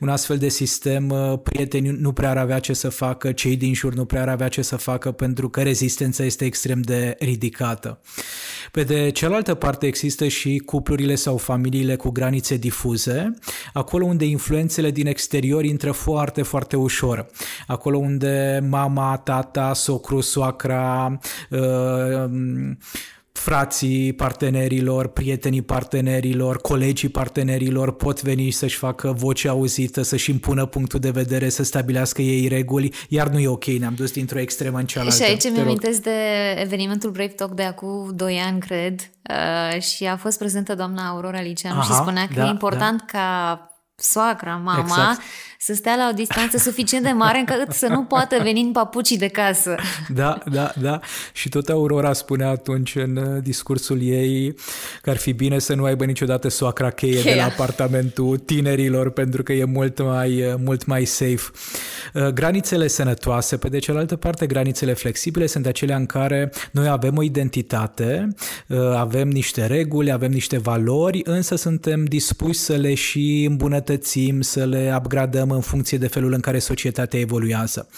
un 0.00 0.08
astfel 0.08 0.38
de 0.38 0.48
sistem 0.48 1.10
uh, 1.10 1.38
prietenii 1.42 1.90
nu 1.90 2.12
prea 2.12 2.30
ar 2.30 2.36
avea 2.36 2.58
ce 2.58 2.72
să 2.72 2.88
facă, 2.88 3.32
cei 3.32 3.56
din 3.56 3.74
jur 3.74 3.94
nu 3.94 4.04
prea 4.04 4.22
ar 4.22 4.28
avea 4.28 4.48
ce 4.48 4.62
să 4.62 4.76
facă 4.76 5.10
pentru 5.10 5.48
că 5.48 5.62
rezistența 5.62 6.24
este 6.24 6.44
extrem 6.44 6.80
de 6.80 7.16
ridicată. 7.18 8.00
Pe 8.72 8.82
de 8.82 9.10
cealaltă 9.10 9.54
parte 9.54 9.86
există 9.86 10.28
și 10.28 10.62
cuplurile 10.64 11.14
sau 11.14 11.36
familiile 11.36 11.96
cu 11.96 12.10
granițe 12.10 12.56
difuze, 12.56 13.34
acolo 13.72 14.04
unde 14.04 14.24
influențele 14.24 14.90
din 14.90 15.06
exterior 15.06 15.64
intră 15.64 15.92
foarte, 15.92 16.42
foarte 16.42 16.76
ușor. 16.76 17.26
Acolo 17.66 17.98
unde 17.98 18.66
mama, 18.68 19.16
tata, 19.16 19.74
socru, 19.74 20.20
soacra, 20.56 21.18
uh, 21.50 22.30
frații 23.32 24.12
partenerilor, 24.12 25.06
prietenii 25.06 25.62
partenerilor, 25.62 26.60
colegii 26.60 27.08
partenerilor 27.08 27.92
pot 27.92 28.22
veni 28.22 28.50
să-și 28.50 28.76
facă 28.76 29.12
voce 29.12 29.48
auzită, 29.48 30.02
să-și 30.02 30.30
impună 30.30 30.66
punctul 30.66 31.00
de 31.00 31.10
vedere, 31.10 31.48
să 31.48 31.62
stabilească 31.62 32.22
ei 32.22 32.48
reguli, 32.48 32.94
iar 33.08 33.28
nu 33.28 33.38
e 33.38 33.48
ok, 33.48 33.64
ne-am 33.64 33.94
dus 33.94 34.10
dintr-o 34.12 34.38
extremă 34.38 34.78
în 34.78 34.86
cealaltă. 34.86 35.24
Și 35.24 35.30
aici 35.30 35.50
mi 35.50 35.60
amintesc 35.60 36.02
de 36.02 36.10
evenimentul 36.58 37.10
Brave 37.10 37.32
Talk 37.32 37.52
de 37.52 37.62
acum 37.62 38.10
2 38.14 38.38
ani, 38.38 38.60
cred, 38.60 39.10
uh, 39.30 39.80
și 39.80 40.04
a 40.04 40.16
fost 40.16 40.38
prezentă 40.38 40.74
doamna 40.74 41.08
Aurora 41.08 41.40
Liceanu 41.40 41.78
Aha, 41.78 41.94
și 41.94 42.00
spunea 42.00 42.26
că 42.26 42.34
da, 42.34 42.46
e 42.46 42.48
important 42.48 42.98
da. 42.98 43.18
ca 43.18 43.70
soacra, 43.94 44.56
mama, 44.64 44.80
exact 44.80 45.20
să 45.58 45.74
stea 45.74 45.96
la 45.96 46.08
o 46.12 46.14
distanță 46.14 46.58
suficient 46.58 47.04
de 47.04 47.10
mare 47.10 47.38
încât 47.38 47.72
să 47.72 47.86
nu 47.86 48.04
poată 48.04 48.36
veni 48.42 48.60
în 48.60 48.72
papucii 48.72 49.18
de 49.18 49.28
casă. 49.28 49.74
Da, 50.08 50.38
da, 50.52 50.72
da. 50.80 51.00
Și 51.32 51.48
tot 51.48 51.68
Aurora 51.68 52.12
spunea 52.12 52.48
atunci 52.48 52.94
în 52.94 53.16
uh, 53.16 53.42
discursul 53.42 54.02
ei 54.02 54.54
că 55.02 55.10
ar 55.10 55.16
fi 55.16 55.32
bine 55.32 55.58
să 55.58 55.74
nu 55.74 55.84
aibă 55.84 56.04
niciodată 56.04 56.48
soacra 56.48 56.90
cheie 56.90 57.20
Cheia. 57.20 57.34
de 57.34 57.40
la 57.40 57.46
apartamentul 57.46 58.38
tinerilor 58.38 59.10
pentru 59.10 59.42
că 59.42 59.52
e 59.52 59.64
mult 59.64 60.02
mai, 60.02 60.42
uh, 60.42 60.54
mult 60.64 60.86
mai 60.86 61.04
safe. 61.04 61.50
Uh, 62.14 62.26
granițele 62.26 62.86
sănătoase, 62.86 63.56
pe 63.56 63.68
de 63.68 63.78
cealaltă 63.78 64.16
parte, 64.16 64.46
granițele 64.46 64.92
flexibile 64.92 65.46
sunt 65.46 65.66
acelea 65.66 65.96
în 65.96 66.06
care 66.06 66.52
noi 66.70 66.88
avem 66.88 67.16
o 67.16 67.22
identitate, 67.22 68.28
avem 68.94 69.28
niște 69.28 69.66
reguli, 69.66 70.12
avem 70.12 70.30
niște 70.30 70.58
valori, 70.58 71.20
însă 71.24 71.56
suntem 71.56 72.04
dispuși 72.04 72.58
să 72.58 72.74
le 72.74 72.94
și 72.94 73.46
îmbunătățim, 73.48 74.40
să 74.40 74.64
le 74.64 74.94
upgradăm 74.96 75.45
în 75.50 75.60
funcție 75.60 75.98
de 75.98 76.06
felul 76.06 76.32
în 76.32 76.40
care 76.40 76.58
societatea 76.58 77.20
evoluează. 77.20 77.88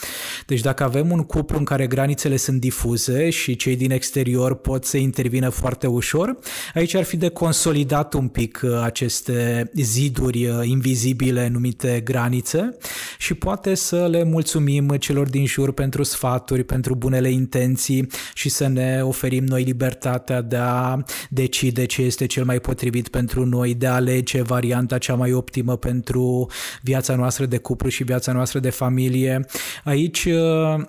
Deci 0.46 0.60
dacă 0.60 0.84
avem 0.84 1.10
un 1.10 1.24
cuplu 1.24 1.58
în 1.58 1.64
care 1.64 1.86
granițele 1.86 2.36
sunt 2.36 2.60
difuze 2.60 3.30
și 3.30 3.56
cei 3.56 3.76
din 3.76 3.90
exterior 3.90 4.54
pot 4.54 4.84
să 4.84 4.96
intervină 4.96 5.48
foarte 5.48 5.86
ușor, 5.86 6.38
aici 6.74 6.94
ar 6.94 7.02
fi 7.02 7.16
de 7.16 7.28
consolidat 7.28 8.14
un 8.14 8.28
pic 8.28 8.60
uh, 8.64 8.80
aceste 8.82 9.70
ziduri 9.74 10.46
uh, 10.46 10.60
invizibile 10.62 11.48
numite 11.48 12.00
granițe 12.04 12.76
și 13.18 13.34
poate 13.34 13.74
să 13.74 14.06
le 14.10 14.24
mulțumim 14.24 14.88
celor 14.88 15.28
din 15.28 15.46
jur 15.46 15.72
pentru 15.72 16.02
sfaturi, 16.02 16.64
pentru 16.64 16.94
bunele 16.94 17.30
intenții 17.30 18.06
și 18.34 18.48
să 18.48 18.66
ne 18.66 19.00
oferim 19.02 19.44
noi 19.44 19.62
libertatea 19.62 20.40
de 20.40 20.56
a 20.56 20.98
decide 21.30 21.84
ce 21.84 22.02
este 22.02 22.26
cel 22.26 22.44
mai 22.44 22.60
potrivit 22.60 23.08
pentru 23.08 23.44
noi, 23.44 23.74
de 23.74 23.86
a 23.86 23.94
alege 23.94 24.42
varianta 24.42 24.98
cea 24.98 25.14
mai 25.14 25.32
optimă 25.32 25.76
pentru 25.76 26.50
viața 26.82 27.14
noastră 27.14 27.38
de 27.47 27.59
cuplu 27.59 27.88
și 27.88 28.04
viața 28.04 28.33
noastră 28.33 28.59
de 28.59 28.71
familie. 28.71 29.47
Aici 29.85 30.25
uh, 30.25 30.85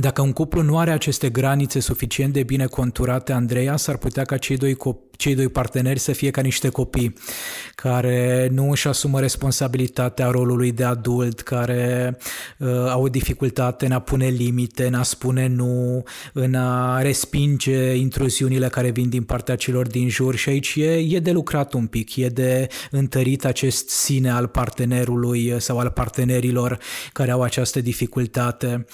dacă 0.00 0.22
un 0.22 0.32
cuplu 0.32 0.62
nu 0.62 0.78
are 0.78 0.90
aceste 0.90 1.28
granițe 1.30 1.80
suficient 1.80 2.32
de 2.32 2.42
bine 2.42 2.66
conturate, 2.66 3.32
Andreea, 3.32 3.76
s-ar 3.76 3.96
putea 3.96 4.24
ca 4.24 4.36
cei 4.36 4.56
doi 4.56 4.74
copii 4.74 5.13
cei 5.16 5.34
doi 5.34 5.48
parteneri 5.48 5.98
să 5.98 6.12
fie 6.12 6.30
ca 6.30 6.40
niște 6.40 6.68
copii 6.68 7.14
care 7.74 8.48
nu 8.52 8.70
își 8.70 8.88
asumă 8.88 9.20
responsabilitatea 9.20 10.30
rolului 10.30 10.72
de 10.72 10.84
adult, 10.84 11.40
care 11.40 12.16
uh, 12.58 12.68
au 12.88 13.02
o 13.02 13.08
dificultate 13.08 13.86
în 13.86 13.92
a 13.92 13.98
pune 13.98 14.26
limite, 14.26 14.86
în 14.86 14.94
a 14.94 15.02
spune 15.02 15.46
nu, 15.46 16.02
în 16.32 16.54
a 16.54 17.02
respinge 17.02 17.94
intruziunile 17.94 18.68
care 18.68 18.90
vin 18.90 19.08
din 19.08 19.22
partea 19.22 19.56
celor 19.56 19.86
din 19.86 20.08
jur 20.08 20.34
și 20.34 20.48
aici 20.48 20.74
e, 20.76 20.90
e 20.90 21.18
de 21.18 21.30
lucrat 21.30 21.72
un 21.72 21.86
pic, 21.86 22.16
e 22.16 22.28
de 22.28 22.68
întărit 22.90 23.44
acest 23.44 23.88
sine 23.88 24.30
al 24.30 24.46
partenerului 24.46 25.54
sau 25.58 25.78
al 25.78 25.90
partenerilor 25.90 26.78
care 27.12 27.30
au 27.30 27.42
această 27.42 27.80
dificultate. 27.80 28.84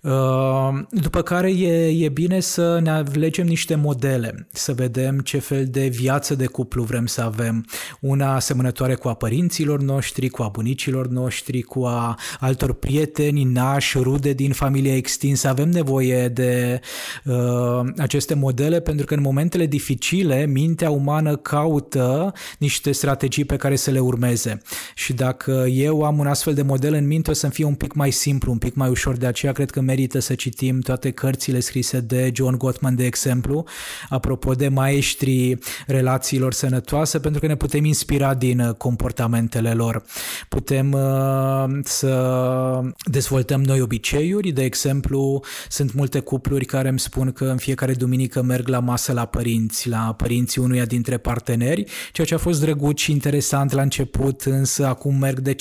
Uh, 0.00 0.68
după 0.90 1.22
care 1.22 1.50
e, 1.50 2.04
e 2.04 2.08
bine 2.08 2.40
să 2.40 2.78
ne 2.82 2.90
alegem 2.90 3.46
niște 3.46 3.74
modele, 3.74 4.46
să 4.52 4.72
vedem 4.72 5.18
ce 5.18 5.38
fel 5.38 5.63
fel 5.64 5.82
de 5.82 5.88
viață 5.88 6.34
de 6.34 6.46
cuplu 6.46 6.82
vrem 6.82 7.06
să 7.06 7.20
avem. 7.20 7.66
Una 8.00 8.34
asemănătoare 8.34 8.94
cu 8.94 9.08
a 9.08 9.14
părinților 9.14 9.80
noștri, 9.80 10.28
cu 10.28 10.42
a 10.42 10.48
bunicilor 10.48 11.08
noștri, 11.08 11.62
cu 11.62 11.84
a 11.84 12.18
altor 12.40 12.72
prieteni, 12.72 13.44
nași, 13.44 13.98
rude 13.98 14.32
din 14.32 14.52
familia 14.52 14.96
extinsă. 14.96 15.48
Avem 15.48 15.68
nevoie 15.68 16.28
de 16.28 16.80
uh, 17.24 17.80
aceste 17.96 18.34
modele 18.34 18.80
pentru 18.80 19.06
că 19.06 19.14
în 19.14 19.20
momentele 19.20 19.66
dificile 19.66 20.46
mintea 20.46 20.90
umană 20.90 21.36
caută 21.36 22.32
niște 22.58 22.92
strategii 22.92 23.44
pe 23.44 23.56
care 23.56 23.76
să 23.76 23.90
le 23.90 23.98
urmeze. 23.98 24.62
Și 24.94 25.12
dacă 25.12 25.66
eu 25.68 26.02
am 26.02 26.18
un 26.18 26.26
astfel 26.26 26.54
de 26.54 26.62
model 26.62 26.94
în 26.94 27.06
minte, 27.06 27.30
o 27.30 27.32
să-mi 27.32 27.52
fie 27.52 27.64
un 27.64 27.74
pic 27.74 27.92
mai 27.92 28.10
simplu, 28.10 28.52
un 28.52 28.58
pic 28.58 28.74
mai 28.74 28.88
ușor. 28.88 29.16
De 29.16 29.26
aceea 29.26 29.52
cred 29.52 29.70
că 29.70 29.80
merită 29.80 30.18
să 30.18 30.34
citim 30.34 30.80
toate 30.80 31.10
cărțile 31.10 31.60
scrise 31.60 32.00
de 32.00 32.30
John 32.34 32.56
Gottman, 32.56 32.94
de 32.94 33.04
exemplu, 33.04 33.64
apropo 34.08 34.54
de 34.54 34.68
maestrii 34.68 35.53
relațiilor 35.86 36.52
sănătoase 36.52 37.18
pentru 37.18 37.40
că 37.40 37.46
ne 37.46 37.56
putem 37.56 37.84
inspira 37.84 38.34
din 38.34 38.60
uh, 38.60 38.74
comportamentele 38.74 39.72
lor. 39.72 40.02
Putem 40.48 40.92
uh, 40.92 41.64
să 41.82 42.80
dezvoltăm 43.10 43.62
noi 43.62 43.80
obiceiuri, 43.80 44.50
de 44.50 44.62
exemplu, 44.62 45.42
sunt 45.68 45.92
multe 45.92 46.20
cupluri 46.20 46.64
care 46.64 46.88
îmi 46.88 47.00
spun 47.00 47.32
că 47.32 47.44
în 47.44 47.56
fiecare 47.56 47.92
duminică 47.92 48.42
merg 48.42 48.68
la 48.68 48.78
masă 48.78 49.12
la 49.12 49.24
părinți, 49.24 49.88
la 49.88 50.14
părinții 50.16 50.62
unuia 50.62 50.84
dintre 50.84 51.16
parteneri, 51.16 51.84
ceea 52.12 52.26
ce 52.26 52.34
a 52.34 52.38
fost 52.38 52.60
drăguț 52.60 53.00
și 53.00 53.10
interesant 53.10 53.72
la 53.72 53.82
început, 53.82 54.42
însă 54.42 54.86
acum 54.86 55.18
merg 55.18 55.38
de 55.38 55.54
5-6 55.54 55.56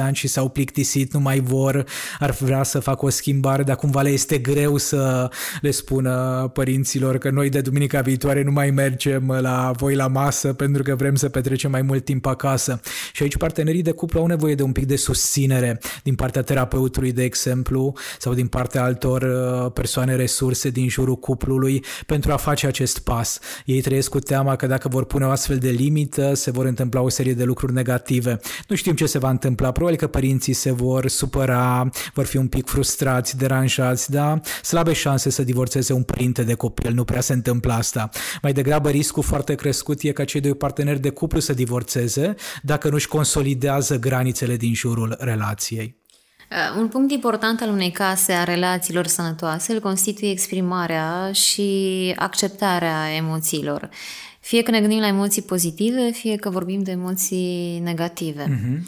ani 0.00 0.14
și 0.14 0.28
s-au 0.28 0.48
plictisit, 0.48 1.12
nu 1.12 1.20
mai 1.20 1.40
vor, 1.40 1.84
ar 2.18 2.30
vrea 2.30 2.62
să 2.62 2.78
facă 2.78 3.04
o 3.04 3.08
schimbare, 3.08 3.62
dar 3.62 3.76
cumva 3.76 4.02
le 4.02 4.08
este 4.08 4.38
greu 4.38 4.76
să 4.76 5.30
le 5.60 5.70
spună 5.70 6.50
părinților 6.52 7.18
că 7.18 7.30
noi 7.30 7.48
de 7.48 7.60
duminica 7.60 8.00
viitoare 8.00 8.42
nu 8.42 8.52
mai 8.52 8.70
mergem 8.70 9.25
la 9.26 9.72
voi 9.76 9.94
la 9.94 10.06
masă 10.06 10.52
pentru 10.52 10.82
că 10.82 10.94
vrem 10.94 11.14
să 11.14 11.28
petrecem 11.28 11.70
mai 11.70 11.82
mult 11.82 12.04
timp 12.04 12.26
acasă. 12.26 12.80
Și 13.12 13.22
aici 13.22 13.36
partenerii 13.36 13.82
de 13.82 13.90
cuplu 13.90 14.20
au 14.20 14.26
nevoie 14.26 14.54
de 14.54 14.62
un 14.62 14.72
pic 14.72 14.86
de 14.86 14.96
susținere 14.96 15.80
din 16.02 16.14
partea 16.14 16.42
terapeutului, 16.42 17.12
de 17.12 17.22
exemplu, 17.22 17.92
sau 18.18 18.34
din 18.34 18.46
partea 18.46 18.82
altor 18.82 19.22
uh, 19.22 19.72
persoane 19.72 20.16
resurse 20.16 20.70
din 20.70 20.88
jurul 20.88 21.16
cuplului 21.16 21.84
pentru 22.06 22.32
a 22.32 22.36
face 22.36 22.66
acest 22.66 22.98
pas. 22.98 23.38
Ei 23.64 23.80
trăiesc 23.80 24.08
cu 24.08 24.18
teama 24.18 24.56
că 24.56 24.66
dacă 24.66 24.88
vor 24.88 25.04
pune 25.04 25.24
o 25.24 25.30
astfel 25.30 25.58
de 25.58 25.70
limită, 25.70 26.34
se 26.34 26.50
vor 26.50 26.64
întâmpla 26.64 27.00
o 27.00 27.08
serie 27.08 27.34
de 27.34 27.44
lucruri 27.44 27.72
negative. 27.72 28.40
Nu 28.68 28.76
știm 28.76 28.94
ce 28.94 29.06
se 29.06 29.18
va 29.18 29.30
întâmpla. 29.30 29.72
Probabil 29.72 29.98
că 29.98 30.06
părinții 30.06 30.52
se 30.52 30.72
vor 30.72 31.08
supăra, 31.08 31.90
vor 32.14 32.24
fi 32.24 32.36
un 32.36 32.46
pic 32.48 32.66
frustrați, 32.66 33.36
deranjați, 33.36 34.10
da? 34.10 34.40
Slabe 34.62 34.92
șanse 34.92 35.30
să 35.30 35.42
divorțeze 35.42 35.92
un 35.92 36.02
părinte 36.02 36.42
de 36.42 36.54
copil, 36.54 36.92
nu 36.92 37.04
prea 37.04 37.20
se 37.20 37.32
întâmplă 37.32 37.72
asta. 37.72 38.08
Mai 38.42 38.52
degrabă 38.52 38.88
riscul 38.88 39.15
riscul 39.16 39.34
foarte 39.36 39.54
crescut 39.54 40.02
e 40.02 40.12
ca 40.12 40.24
cei 40.24 40.40
doi 40.40 40.54
parteneri 40.54 41.00
de 41.00 41.10
cuplu 41.10 41.40
să 41.40 41.52
divorțeze 41.52 42.34
dacă 42.62 42.88
nu-și 42.88 43.08
consolidează 43.08 43.98
granițele 43.98 44.56
din 44.56 44.74
jurul 44.74 45.16
relației. 45.18 45.96
Uh, 46.50 46.80
un 46.80 46.88
punct 46.88 47.12
important 47.12 47.60
al 47.60 47.68
unei 47.68 47.90
case 47.90 48.32
a 48.32 48.44
relațiilor 48.44 49.06
sănătoase 49.06 49.72
îl 49.72 49.80
constituie 49.80 50.30
exprimarea 50.30 51.32
și 51.32 52.12
acceptarea 52.16 53.14
emoțiilor. 53.16 53.88
Fie 54.40 54.62
că 54.62 54.70
ne 54.70 54.80
gândim 54.80 55.00
la 55.00 55.06
emoții 55.06 55.42
pozitive, 55.42 56.10
fie 56.10 56.36
că 56.36 56.50
vorbim 56.50 56.82
de 56.82 56.90
emoții 56.90 57.80
negative. 57.84 58.44
Uh-huh. 58.44 58.78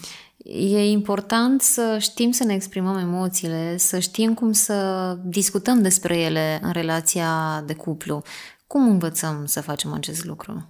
E 0.45 0.91
important 0.91 1.63
să 1.63 1.97
știm 2.01 2.31
să 2.31 2.45
ne 2.45 2.55
exprimăm 2.55 2.97
emoțiile, 2.97 3.77
să 3.77 3.99
știm 3.99 4.35
cum 4.35 4.53
să 4.53 5.19
discutăm 5.25 5.83
despre 5.83 6.19
ele 6.19 6.59
în 6.63 6.73
relația 6.73 7.63
de 7.67 7.75
cuplu. 7.75 8.23
Cum 8.69 8.89
învățăm 8.89 9.47
să 9.47 9.61
facem 9.61 9.93
acest 9.93 10.25
lucru? 10.25 10.69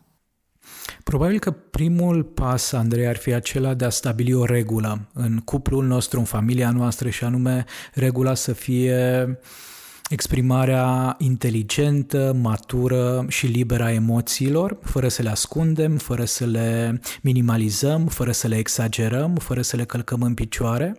Probabil 1.05 1.39
că 1.39 1.51
primul 1.51 2.25
pas, 2.25 2.73
Andrei, 2.73 3.07
ar 3.07 3.17
fi 3.17 3.33
acela 3.33 3.75
de 3.75 3.85
a 3.85 3.91
stabili 3.91 4.35
o 4.35 4.45
regulă 4.45 5.09
în 5.13 5.39
cuplul 5.39 5.85
nostru, 5.85 6.19
în 6.19 6.25
familia 6.25 6.71
noastră 6.71 7.09
și 7.09 7.25
anume 7.25 7.65
regula 7.95 8.35
să 8.35 8.53
fie 8.53 9.27
uh, 9.29 9.37
exprimarea 10.09 11.17
inteligentă, 11.19 12.37
matură 12.41 13.25
și 13.29 13.47
liberă 13.47 13.83
a 13.83 13.93
emoțiilor, 13.93 14.79
fără 14.83 15.09
să 15.09 15.23
le 15.23 15.31
ascundem, 15.31 15.97
fără 15.97 16.25
să 16.25 16.45
le 16.45 17.01
minimalizăm, 17.23 18.07
fără 18.07 18.33
să 18.33 18.47
le 18.47 18.57
exagerăm, 18.57 19.35
fără 19.35 19.63
să 19.63 19.77
le 19.77 19.85
călcăm 19.85 20.23
în 20.23 20.35
picioare. 20.35 20.97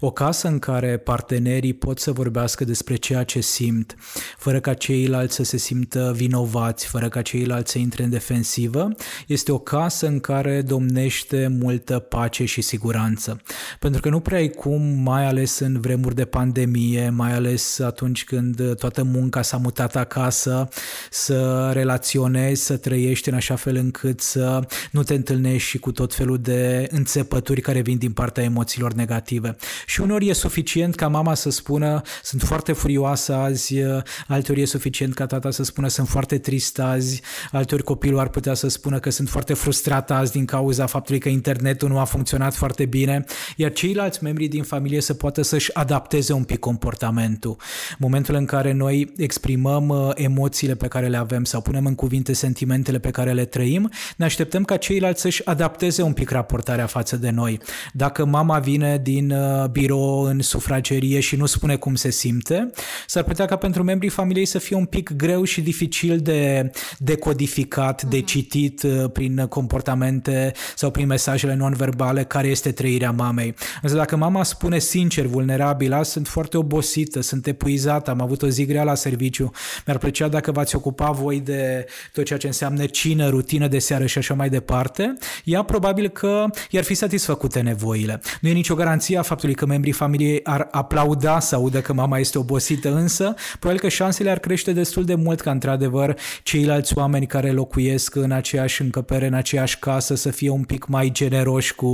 O 0.00 0.10
casă 0.10 0.48
în 0.48 0.58
care 0.58 0.96
partenerii 0.96 1.72
pot 1.72 1.98
să 1.98 2.12
vorbească 2.12 2.64
despre 2.64 2.94
ceea 2.94 3.24
ce 3.24 3.40
simt, 3.40 3.94
fără 4.38 4.60
ca 4.60 4.74
ceilalți 4.74 5.34
să 5.34 5.42
se 5.42 5.56
simtă 5.56 6.12
vinovați, 6.16 6.86
fără 6.86 7.08
ca 7.08 7.22
ceilalți 7.22 7.72
să 7.72 7.78
intre 7.78 8.02
în 8.02 8.10
defensivă, 8.10 8.88
este 9.26 9.52
o 9.52 9.58
casă 9.58 10.06
în 10.06 10.20
care 10.20 10.62
domnește 10.62 11.56
multă 11.60 11.98
pace 11.98 12.44
și 12.44 12.60
siguranță. 12.60 13.40
Pentru 13.78 14.00
că 14.00 14.08
nu 14.08 14.20
prea 14.20 14.38
ai 14.38 14.48
cum, 14.48 14.82
mai 14.82 15.26
ales 15.26 15.58
în 15.58 15.80
vremuri 15.80 16.14
de 16.14 16.24
pandemie, 16.24 17.10
mai 17.10 17.32
ales 17.32 17.78
atunci 17.78 18.24
când 18.24 18.43
când 18.44 18.68
uh, 18.68 18.76
toată 18.76 19.02
munca 19.02 19.42
s-a 19.42 19.56
mutat 19.56 19.96
acasă, 19.96 20.68
să 21.10 21.70
relaționezi, 21.72 22.64
să 22.64 22.76
trăiești 22.76 23.28
în 23.28 23.34
așa 23.34 23.56
fel 23.56 23.76
încât 23.76 24.20
să 24.20 24.60
nu 24.90 25.02
te 25.02 25.14
întâlnești 25.14 25.68
și 25.68 25.78
cu 25.78 25.92
tot 25.92 26.14
felul 26.14 26.38
de 26.38 26.86
înțepături 26.90 27.60
care 27.60 27.80
vin 27.80 27.98
din 27.98 28.12
partea 28.12 28.42
emoțiilor 28.42 28.92
negative. 28.92 29.56
Și 29.86 30.00
uneori 30.00 30.28
e 30.28 30.32
suficient 30.32 30.94
ca 30.94 31.08
mama 31.08 31.34
să 31.34 31.50
spună 31.50 32.00
sunt 32.22 32.42
foarte 32.42 32.72
furioasă 32.72 33.34
azi, 33.34 33.80
uh, 33.80 34.02
alteori 34.28 34.60
e 34.60 34.66
suficient 34.66 35.14
ca 35.14 35.26
tata 35.26 35.50
să 35.50 35.62
spună 35.62 35.88
sunt 35.88 36.08
foarte 36.08 36.38
trist 36.38 36.78
azi, 36.78 37.22
alteori 37.52 37.82
copilul 37.82 38.18
ar 38.18 38.28
putea 38.28 38.54
să 38.54 38.68
spună 38.68 38.98
că 38.98 39.10
sunt 39.10 39.28
foarte 39.28 39.54
frustrat 39.54 40.10
azi 40.10 40.32
din 40.32 40.44
cauza 40.44 40.86
faptului 40.86 41.20
că 41.20 41.28
internetul 41.28 41.88
nu 41.88 41.98
a 41.98 42.04
funcționat 42.04 42.54
foarte 42.54 42.84
bine, 42.84 43.24
iar 43.56 43.72
ceilalți 43.72 44.22
membri 44.22 44.46
din 44.46 44.62
familie 44.62 45.00
să 45.00 45.14
poată 45.14 45.42
să-și 45.42 45.74
adapteze 45.74 46.32
un 46.32 46.44
pic 46.44 46.58
comportamentul. 46.58 47.56
Momentul 47.98 48.33
momentul 48.34 48.56
în 48.56 48.62
care 48.62 48.72
noi 48.72 49.12
exprimăm 49.16 49.88
uh, 49.88 50.10
emoțiile 50.14 50.74
pe 50.74 50.88
care 50.88 51.06
le 51.06 51.16
avem 51.16 51.44
sau 51.44 51.60
punem 51.60 51.86
în 51.86 51.94
cuvinte 51.94 52.32
sentimentele 52.32 52.98
pe 52.98 53.10
care 53.10 53.32
le 53.32 53.44
trăim, 53.44 53.90
ne 54.16 54.24
așteptăm 54.24 54.64
ca 54.64 54.76
ceilalți 54.76 55.20
să-și 55.20 55.44
adapteze 55.44 56.02
un 56.02 56.12
pic 56.12 56.30
raportarea 56.30 56.86
față 56.86 57.16
de 57.16 57.30
noi. 57.30 57.60
Dacă 57.92 58.24
mama 58.24 58.58
vine 58.58 59.00
din 59.02 59.30
uh, 59.30 59.68
birou 59.68 60.22
în 60.22 60.40
sufragerie 60.40 61.20
și 61.20 61.36
nu 61.36 61.46
spune 61.46 61.76
cum 61.76 61.94
se 61.94 62.10
simte, 62.10 62.70
s-ar 63.06 63.22
putea 63.22 63.46
ca 63.46 63.56
pentru 63.56 63.82
membrii 63.82 64.10
familiei 64.10 64.44
să 64.44 64.58
fie 64.58 64.76
un 64.76 64.84
pic 64.84 65.16
greu 65.16 65.44
și 65.44 65.60
dificil 65.60 66.18
de 66.18 66.70
decodificat, 66.98 68.02
de 68.02 68.16
mhm. 68.16 68.26
citit 68.26 68.82
uh, 68.82 69.10
prin 69.12 69.46
comportamente 69.48 70.52
sau 70.76 70.90
prin 70.90 71.06
mesajele 71.06 71.54
non-verbale 71.54 72.24
care 72.24 72.46
este 72.48 72.72
trăirea 72.72 73.10
mamei. 73.10 73.54
Însă 73.82 73.94
dacă 73.96 74.16
mama 74.16 74.42
spune 74.42 74.78
sincer, 74.78 75.26
vulnerabilă, 75.26 76.02
sunt 76.02 76.28
foarte 76.28 76.56
obosită, 76.56 77.20
sunt 77.20 77.46
epuizată, 77.46 78.10
am 78.10 78.20
avut 78.24 78.42
o 78.42 78.48
zi 78.48 78.64
grea 78.64 78.82
la 78.82 78.94
serviciu, 78.94 79.50
mi-ar 79.86 79.98
plăcea 79.98 80.28
dacă 80.28 80.52
v-ați 80.52 80.76
ocupa 80.76 81.10
voi 81.10 81.40
de 81.40 81.86
tot 82.12 82.24
ceea 82.24 82.38
ce 82.38 82.46
înseamnă 82.46 82.86
cină, 82.86 83.28
rutină 83.28 83.68
de 83.68 83.78
seară 83.78 84.06
și 84.06 84.18
așa 84.18 84.34
mai 84.34 84.48
departe, 84.48 85.14
ea 85.44 85.62
probabil 85.62 86.08
că 86.08 86.44
i-ar 86.70 86.84
fi 86.84 86.94
satisfăcute 86.94 87.60
nevoile. 87.60 88.20
Nu 88.40 88.48
e 88.48 88.52
nicio 88.52 88.74
garanție 88.74 89.18
a 89.18 89.22
faptului 89.22 89.54
că 89.54 89.66
membrii 89.66 89.92
familiei 89.92 90.40
ar 90.44 90.68
aplauda 90.70 91.40
să 91.40 91.54
audă 91.54 91.80
că 91.80 91.92
mama 91.92 92.18
este 92.18 92.38
obosită, 92.38 92.94
însă 92.94 93.34
probabil 93.58 93.80
că 93.80 93.88
șansele 93.88 94.30
ar 94.30 94.38
crește 94.38 94.72
destul 94.72 95.04
de 95.04 95.14
mult 95.14 95.40
ca 95.40 95.50
într-adevăr 95.50 96.16
ceilalți 96.42 96.98
oameni 96.98 97.26
care 97.26 97.50
locuiesc 97.50 98.14
în 98.14 98.30
aceeași 98.30 98.82
încăpere, 98.82 99.26
în 99.26 99.34
aceeași 99.34 99.78
casă, 99.78 100.14
să 100.14 100.30
fie 100.30 100.50
un 100.50 100.62
pic 100.62 100.86
mai 100.86 101.10
generoși 101.12 101.74
cu 101.74 101.86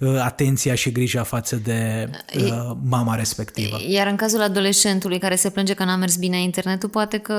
uh, 0.00 0.20
atenția 0.24 0.74
și 0.74 0.92
grija 0.92 1.22
față 1.22 1.56
de 1.56 2.10
uh, 2.36 2.70
mama 2.88 3.14
respectivă. 3.14 3.76
Iar 3.88 4.06
în 4.06 4.16
cazul 4.16 4.42
adolescentului 4.42 5.18
care 5.18 5.34
se 5.34 5.50
plânge 5.50 5.61
că 5.70 5.84
n-a 5.84 5.96
mers 5.96 6.16
bine 6.16 6.42
internetul, 6.42 6.88
poate 6.88 7.18
că 7.18 7.34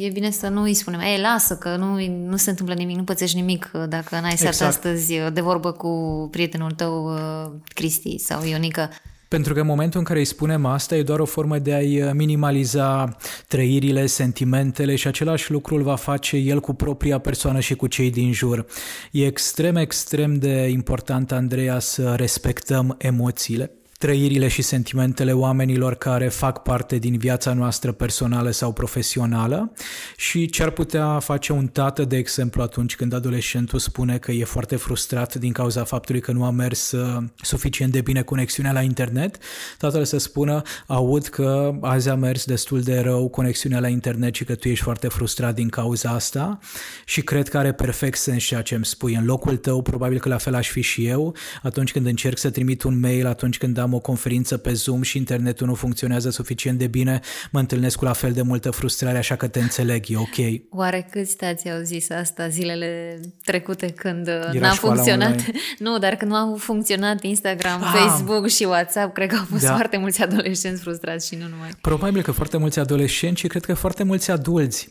e 0.00 0.08
bine 0.08 0.30
să 0.30 0.48
nu 0.48 0.62
îi 0.62 0.74
spunem, 0.74 1.00
ei, 1.00 1.20
lasă 1.20 1.56
că 1.56 1.76
nu, 1.76 2.06
nu 2.06 2.36
se 2.36 2.50
întâmplă 2.50 2.74
nimic, 2.74 2.96
nu 2.96 3.04
pățești 3.04 3.36
nimic 3.36 3.70
dacă 3.88 4.20
n-ai 4.20 4.36
stat 4.36 4.48
exact. 4.48 4.70
astăzi 4.70 5.14
de 5.32 5.40
vorbă 5.40 5.72
cu 5.72 6.28
prietenul 6.30 6.70
tău, 6.70 7.04
uh, 7.04 7.50
Cristi 7.74 8.18
sau 8.18 8.44
Ionica. 8.44 8.90
Pentru 9.28 9.54
că 9.54 9.60
în 9.60 9.66
momentul 9.66 9.98
în 9.98 10.04
care 10.04 10.18
îi 10.18 10.24
spunem 10.24 10.66
asta 10.66 10.96
e 10.96 11.02
doar 11.02 11.20
o 11.20 11.24
formă 11.24 11.58
de 11.58 11.72
a-i 11.72 12.02
uh, 12.02 12.10
minimaliza 12.12 13.16
trăirile, 13.48 14.06
sentimentele 14.06 14.96
și 14.96 15.06
același 15.06 15.50
lucru 15.50 15.74
îl 15.74 15.82
va 15.82 15.96
face 15.96 16.36
el 16.36 16.60
cu 16.60 16.74
propria 16.74 17.18
persoană 17.18 17.60
și 17.60 17.74
cu 17.74 17.86
cei 17.86 18.10
din 18.10 18.32
jur. 18.32 18.66
E 19.10 19.26
extrem, 19.26 19.76
extrem 19.76 20.34
de 20.34 20.68
important, 20.68 21.32
Andreea, 21.32 21.78
să 21.78 22.14
respectăm 22.16 22.94
emoțiile 22.98 23.70
trăirile 23.98 24.48
și 24.48 24.62
sentimentele 24.62 25.32
oamenilor 25.32 25.94
care 25.94 26.28
fac 26.28 26.62
parte 26.62 26.96
din 26.96 27.18
viața 27.18 27.52
noastră 27.52 27.92
personală 27.92 28.50
sau 28.50 28.72
profesională 28.72 29.72
și 30.16 30.46
ce 30.46 30.62
ar 30.62 30.70
putea 30.70 31.18
face 31.18 31.52
un 31.52 31.66
tată, 31.66 32.04
de 32.04 32.16
exemplu, 32.16 32.62
atunci 32.62 32.96
când 32.96 33.12
adolescentul 33.12 33.78
spune 33.78 34.18
că 34.18 34.32
e 34.32 34.44
foarte 34.44 34.76
frustrat 34.76 35.34
din 35.34 35.52
cauza 35.52 35.84
faptului 35.84 36.20
că 36.20 36.32
nu 36.32 36.44
a 36.44 36.50
mers 36.50 36.90
uh, 36.90 37.22
suficient 37.36 37.92
de 37.92 38.00
bine 38.00 38.22
conexiunea 38.22 38.72
la 38.72 38.80
internet, 38.80 39.38
tatăl 39.78 40.04
să 40.04 40.18
spună, 40.18 40.62
aud 40.86 41.26
că 41.26 41.74
azi 41.80 42.08
a 42.08 42.14
mers 42.14 42.44
destul 42.44 42.80
de 42.80 42.98
rău 42.98 43.28
conexiunea 43.28 43.80
la 43.80 43.88
internet 43.88 44.34
și 44.34 44.44
că 44.44 44.54
tu 44.54 44.68
ești 44.68 44.84
foarte 44.84 45.08
frustrat 45.08 45.54
din 45.54 45.68
cauza 45.68 46.10
asta 46.10 46.58
și 47.04 47.22
cred 47.22 47.48
că 47.48 47.58
are 47.58 47.72
perfect 47.72 48.18
sens 48.18 48.42
ceea 48.44 48.62
ce 48.62 48.74
îmi 48.74 48.84
spui. 48.84 49.14
În 49.14 49.24
locul 49.24 49.56
tău, 49.56 49.82
probabil 49.82 50.18
că 50.18 50.28
la 50.28 50.38
fel 50.38 50.54
aș 50.54 50.70
fi 50.70 50.80
și 50.80 51.06
eu, 51.06 51.36
atunci 51.62 51.92
când 51.92 52.06
încerc 52.06 52.38
să 52.38 52.50
trimit 52.50 52.82
un 52.82 53.00
mail, 53.00 53.26
atunci 53.26 53.58
când 53.58 53.78
am 53.84 53.94
o 53.94 53.98
conferință 53.98 54.56
pe 54.56 54.72
Zoom 54.72 55.02
și 55.02 55.16
internetul 55.16 55.66
nu 55.66 55.74
funcționează 55.74 56.30
suficient 56.30 56.78
de 56.78 56.86
bine, 56.86 57.20
mă 57.50 57.58
întâlnesc 57.58 57.96
cu 57.96 58.04
la 58.04 58.12
fel 58.12 58.32
de 58.32 58.42
multă 58.42 58.70
frustrare, 58.70 59.18
așa 59.18 59.36
că 59.36 59.48
te 59.48 59.60
înțeleg, 59.60 60.04
e 60.08 60.16
ok. 60.16 60.60
Oare 60.70 61.06
câți 61.10 61.36
tați 61.36 61.70
au 61.70 61.82
zis 61.82 62.10
asta 62.10 62.48
zilele 62.48 63.20
trecute 63.44 63.86
când 63.86 64.28
Era 64.28 64.50
n-a 64.52 64.70
funcționat? 64.70 65.28
Online. 65.28 65.52
Nu, 65.78 65.98
dar 65.98 66.14
când 66.14 66.30
nu 66.30 66.36
au 66.36 66.56
funcționat 66.56 67.22
Instagram, 67.22 67.82
ah, 67.82 67.92
Facebook 67.94 68.48
și 68.48 68.64
WhatsApp, 68.64 69.14
cred 69.14 69.28
că 69.28 69.36
au 69.36 69.44
fost 69.50 69.62
da. 69.62 69.74
foarte 69.74 69.96
mulți 69.96 70.22
adolescenți 70.22 70.82
frustrați 70.82 71.26
și 71.26 71.34
nu 71.34 71.48
numai. 71.48 71.68
Probabil 71.80 72.22
că 72.22 72.30
foarte 72.30 72.56
mulți 72.56 72.78
adolescenți 72.78 73.40
și 73.40 73.46
cred 73.46 73.64
că 73.64 73.74
foarte 73.74 74.02
mulți 74.02 74.30
adulți. 74.30 74.88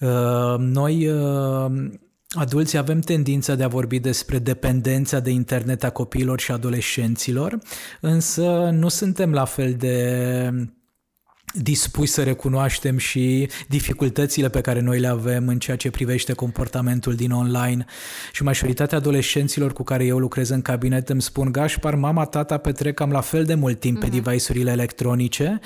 Uh, 0.00 0.54
noi 0.58 1.08
uh, 1.08 1.70
Adulții 2.28 2.78
avem 2.78 3.00
tendința 3.00 3.54
de 3.54 3.62
a 3.62 3.68
vorbi 3.68 3.98
despre 3.98 4.38
dependența 4.38 5.20
de 5.20 5.30
internet 5.30 5.84
a 5.84 5.90
copiilor 5.90 6.40
și 6.40 6.52
adolescenților, 6.52 7.58
însă 8.00 8.70
nu 8.72 8.88
suntem 8.88 9.32
la 9.32 9.44
fel 9.44 9.74
de 9.74 10.68
dispuși 11.62 12.10
să 12.12 12.22
recunoaștem 12.22 12.98
și 12.98 13.48
dificultățile 13.68 14.48
pe 14.48 14.60
care 14.60 14.80
noi 14.80 15.00
le 15.00 15.06
avem 15.06 15.48
în 15.48 15.58
ceea 15.58 15.76
ce 15.76 15.90
privește 15.90 16.32
comportamentul 16.32 17.14
din 17.14 17.30
online. 17.30 17.84
Și 18.32 18.42
majoritatea 18.42 18.98
adolescenților 18.98 19.72
cu 19.72 19.82
care 19.82 20.04
eu 20.04 20.18
lucrez 20.18 20.48
în 20.48 20.62
cabinet 20.62 21.08
îmi 21.08 21.22
spun, 21.22 21.52
Gașpar, 21.52 21.94
mama, 21.94 22.24
tata 22.24 22.56
petrec 22.56 22.94
cam 22.94 23.10
la 23.10 23.20
fel 23.20 23.44
de 23.44 23.54
mult 23.54 23.80
timp 23.80 24.00
pe 24.00 24.06
uh-huh. 24.06 24.22
device-urile 24.22 24.70
electronice, 24.70 25.60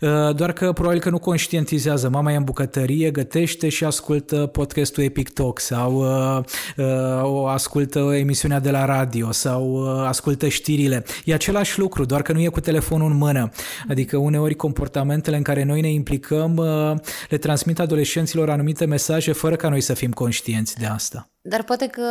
uh, 0.00 0.34
doar 0.34 0.52
că 0.52 0.72
probabil 0.72 1.00
că 1.00 1.10
nu 1.10 1.18
conștientizează. 1.18 2.08
Mama 2.08 2.32
e 2.32 2.36
în 2.36 2.44
bucătărie, 2.44 3.10
gătește 3.10 3.68
și 3.68 3.84
ascultă 3.84 4.36
podcastul 4.36 5.02
Epic 5.02 5.28
Talk 5.28 5.60
sau 5.60 5.94
uh, 5.94 6.44
uh, 6.76 7.22
o 7.22 7.46
ascultă 7.46 7.98
emisiunea 7.98 8.60
de 8.60 8.70
la 8.70 8.84
radio 8.84 9.32
sau 9.32 9.88
ascultă 10.06 10.48
știrile. 10.48 11.04
E 11.24 11.34
același 11.34 11.78
lucru, 11.78 12.04
doar 12.04 12.22
că 12.22 12.32
nu 12.32 12.40
e 12.40 12.48
cu 12.48 12.60
telefonul 12.60 13.10
în 13.10 13.16
mână. 13.16 13.50
Adică 13.88 14.16
uneori 14.16 14.54
comportamentele 14.54 15.33
în 15.36 15.42
care 15.42 15.62
noi 15.62 15.80
ne 15.80 15.90
implicăm 15.90 16.56
uh, 16.56 16.92
le 17.28 17.38
transmit 17.38 17.78
adolescenților 17.78 18.50
anumite 18.50 18.84
mesaje 18.84 19.32
fără 19.32 19.56
ca 19.56 19.68
noi 19.68 19.80
să 19.80 19.94
fim 19.94 20.12
conștienți 20.12 20.78
de 20.78 20.86
asta. 20.86 21.28
Dar 21.48 21.62
poate 21.62 21.86
că 21.86 22.02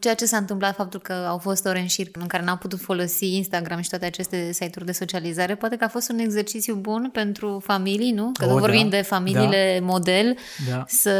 ceea 0.00 0.14
ce 0.14 0.24
s-a 0.24 0.36
întâmplat, 0.36 0.74
faptul 0.74 1.00
că 1.00 1.12
au 1.12 1.38
fost 1.38 1.66
ore 1.66 1.78
în 1.78 1.86
șir 1.86 2.08
în 2.12 2.26
care 2.26 2.44
n-au 2.44 2.56
putut 2.56 2.80
folosi 2.80 3.36
Instagram 3.36 3.80
și 3.80 3.88
toate 3.88 4.04
aceste 4.04 4.52
site-uri 4.52 4.84
de 4.84 4.92
socializare, 4.92 5.54
poate 5.54 5.76
că 5.76 5.84
a 5.84 5.88
fost 5.88 6.10
un 6.10 6.18
exercițiu 6.18 6.74
bun 6.74 7.10
pentru 7.12 7.60
familii, 7.64 8.12
nu? 8.12 8.30
Că 8.38 8.44
oh, 8.44 8.58
vorbim 8.58 8.88
da, 8.88 8.96
de 8.96 9.02
familiile 9.02 9.76
da, 9.78 9.84
model, 9.84 10.36
da. 10.70 10.84
să 10.86 11.12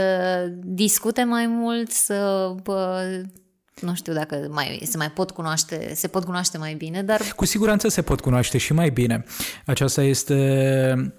discute 0.62 1.24
mai 1.24 1.46
mult, 1.46 1.90
să 1.90 2.48
bă, 2.62 3.04
nu 3.80 3.94
știu 3.94 4.12
dacă 4.12 4.48
mai, 4.50 4.80
se 4.84 4.96
mai 4.96 5.10
pot 5.10 5.30
cunoaște, 5.30 5.92
se 5.94 6.08
pot 6.08 6.24
cunoaște 6.24 6.58
mai 6.58 6.74
bine, 6.74 7.02
dar... 7.02 7.20
Cu 7.36 7.44
siguranță 7.44 7.88
se 7.88 8.02
pot 8.02 8.20
cunoaște 8.20 8.58
și 8.58 8.72
mai 8.72 8.90
bine. 8.90 9.24
Aceasta 9.66 10.02
este 10.02 11.14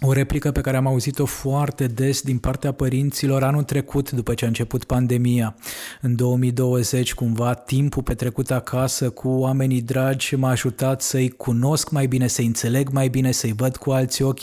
o 0.00 0.12
replică 0.12 0.50
pe 0.50 0.60
care 0.60 0.76
am 0.76 0.86
auzit-o 0.86 1.24
foarte 1.24 1.86
des 1.86 2.22
din 2.22 2.38
partea 2.38 2.72
părinților 2.72 3.42
anul 3.42 3.62
trecut, 3.62 4.10
după 4.10 4.34
ce 4.34 4.44
a 4.44 4.48
început 4.48 4.84
pandemia. 4.84 5.56
În 6.00 6.16
2020, 6.16 7.14
cumva, 7.14 7.54
timpul 7.54 8.02
petrecut 8.02 8.50
acasă 8.50 9.10
cu 9.10 9.28
oamenii 9.28 9.82
dragi 9.82 10.34
m-a 10.34 10.50
ajutat 10.50 11.02
să-i 11.02 11.28
cunosc 11.28 11.90
mai 11.90 12.06
bine, 12.06 12.26
să-i 12.26 12.46
înțeleg 12.46 12.88
mai 12.88 13.08
bine, 13.08 13.32
să-i 13.32 13.52
văd 13.52 13.76
cu 13.76 13.90
alți 13.90 14.22
ochi. 14.22 14.40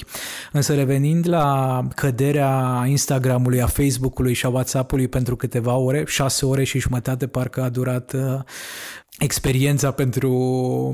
Însă 0.51 0.73
revenind 0.73 1.27
la 1.27 1.79
căderea 1.95 2.83
Instagramului, 2.87 3.61
a 3.61 3.67
Facebook-ului 3.67 4.33
și 4.33 4.45
a 4.45 4.49
WhatsApp-ului 4.49 5.07
pentru 5.07 5.35
câteva 5.35 5.75
ore, 5.75 6.03
șase 6.07 6.45
ore 6.45 6.63
și 6.63 6.79
jumătate 6.79 7.27
parcă 7.27 7.61
a 7.61 7.69
durat 7.69 8.13
uh, 8.13 8.21
experiența 9.19 9.91
pentru 9.91 10.31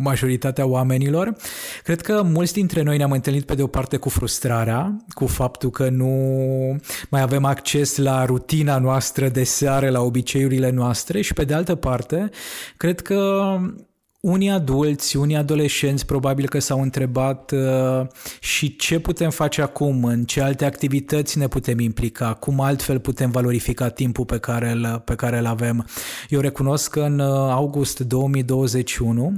majoritatea 0.03 0.65
oamenilor. 0.65 1.35
Cred 1.83 2.01
că 2.01 2.21
mulți 2.23 2.53
dintre 2.53 2.81
noi 2.81 2.97
ne-am 2.97 3.11
întâlnit 3.11 3.45
pe 3.45 3.55
de 3.55 3.61
o 3.61 3.67
parte 3.67 3.97
cu 3.97 4.09
frustrarea, 4.09 4.97
cu 5.09 5.27
faptul 5.27 5.69
că 5.69 5.89
nu 5.89 6.11
mai 7.09 7.21
avem 7.21 7.45
acces 7.45 7.97
la 7.97 8.25
rutina 8.25 8.77
noastră 8.77 9.29
de 9.29 9.43
seară, 9.43 9.89
la 9.89 10.01
obiceiurile 10.01 10.69
noastre 10.69 11.21
și 11.21 11.33
pe 11.33 11.43
de 11.43 11.53
altă 11.53 11.75
parte, 11.75 12.29
cred 12.77 12.99
că 12.99 13.55
unii 14.19 14.49
adulți, 14.49 15.17
unii 15.17 15.35
adolescenți 15.35 16.05
probabil 16.05 16.47
că 16.47 16.59
s-au 16.59 16.81
întrebat 16.81 17.51
uh, 17.51 18.07
și 18.39 18.75
ce 18.75 18.99
putem 18.99 19.29
face 19.29 19.61
acum, 19.61 20.03
în 20.03 20.23
ce 20.23 20.41
alte 20.41 20.65
activități 20.65 21.37
ne 21.37 21.47
putem 21.47 21.79
implica, 21.79 22.33
cum 22.33 22.59
altfel 22.59 22.99
putem 22.99 23.31
valorifica 23.31 23.89
timpul 23.89 24.25
pe 24.25 24.37
care 24.37 24.71
îl, 24.71 25.01
pe 25.05 25.15
care 25.15 25.37
îl 25.37 25.45
avem. 25.45 25.85
Eu 26.29 26.39
recunosc 26.39 26.91
că 26.91 27.01
în 27.01 27.19
uh, 27.19 27.27
august 27.29 27.99
2021 27.99 29.33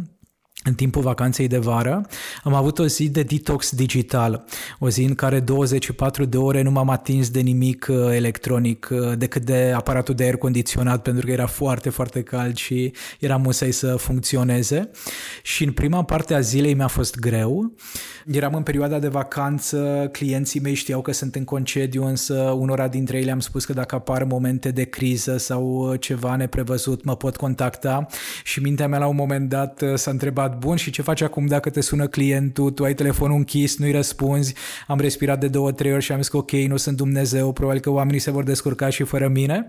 în 0.64 0.74
timpul 0.74 1.02
vacanței 1.02 1.48
de 1.48 1.58
vară, 1.58 2.06
am 2.44 2.54
avut 2.54 2.80
o 2.80 2.86
zi 2.86 3.10
de 3.10 3.24
detox 3.24 3.72
digital, 3.72 4.46
o 4.80 4.90
zi 4.90 5.04
în 5.04 5.16
care 5.16 5.40
24 5.40 6.26
de 6.26 6.38
ore 6.38 6.62
nu 6.62 6.72
m-am 6.72 6.90
atins 6.90 7.30
de 7.30 7.40
nimic 7.40 7.88
uh, 7.90 7.98
electronic 8.12 8.90
uh, 8.92 9.18
decât 9.18 9.44
de 9.44 9.74
aparatul 9.76 10.16
de 10.16 10.24
aer 10.24 10.36
condiționat 10.36 11.02
pentru 11.02 11.26
că 11.26 11.32
era 11.32 11.46
foarte, 11.46 11.90
foarte 11.90 12.22
cald 12.22 12.56
și 12.56 12.94
era 13.20 13.38
musai 13.38 13.72
să 13.72 13.96
funcționeze. 13.96 14.90
Și 15.44 15.64
în 15.64 15.72
prima 15.72 16.04
parte 16.04 16.34
a 16.34 16.40
zilei 16.40 16.74
mi-a 16.74 16.88
fost 16.88 17.20
greu. 17.20 17.74
Eram 18.26 18.54
în 18.54 18.64
perioada 18.64 19.00
de 19.00 19.08
vacanță, 19.08 20.10
clienții 20.12 20.60
mei 20.60 20.74
știau 20.74 21.02
că 21.02 21.12
sunt 21.12 21.36
în 21.36 21.44
concediu, 21.44 22.06
însă 22.06 22.34
unora 22.34 22.88
dintre 22.88 23.18
ei 23.18 23.24
le-am 23.24 23.40
spus 23.40 23.66
că 23.66 23.74
dacă 23.74 23.96
apar 23.96 24.24
momente 24.24 24.72
de 24.72 24.84
criză 24.84 25.38
sau 25.38 25.64
uh, 25.64 26.00
ceva 26.00 26.36
neprevăzut, 26.36 27.04
mă 27.04 27.16
pot 27.16 27.38
contacta 27.38 28.06
și 28.44 28.60
mintea 28.60 28.88
mea 28.88 29.00
la 29.00 29.08
un 29.08 29.16
moment 29.16 29.50
dat 29.50 29.84
s-a 29.96 30.12
întrebat 30.12 30.51
bărbat 30.52 30.68
bun 30.68 30.76
și 30.76 30.92
ce 30.92 31.02
faci 31.02 31.22
acum 31.22 31.46
dacă 31.46 31.70
te 31.70 31.82
sună 31.82 32.08
clientul, 32.08 32.72
tu 32.72 32.84
ai 32.84 32.94
telefonul 32.94 33.38
închis, 33.38 33.78
nu-i 33.78 33.92
răspunzi, 33.92 34.54
am 34.88 35.00
respirat 35.00 35.40
de 35.40 35.48
două, 35.48 35.72
trei 35.72 35.94
ori 35.94 36.04
și 36.04 36.12
am 36.12 36.18
zis 36.18 36.28
că 36.28 36.38
ok, 36.38 36.52
nu 36.52 36.78
sunt 36.78 36.98
Dumnezeu, 36.98 37.52
probabil 37.52 37.82
că 37.82 37.90
oamenii 37.90 38.20
se 38.20 38.32
vor 38.32 38.44
descurca 38.44 38.90
și 38.90 39.04
fără 39.04 39.28
mine. 39.28 39.68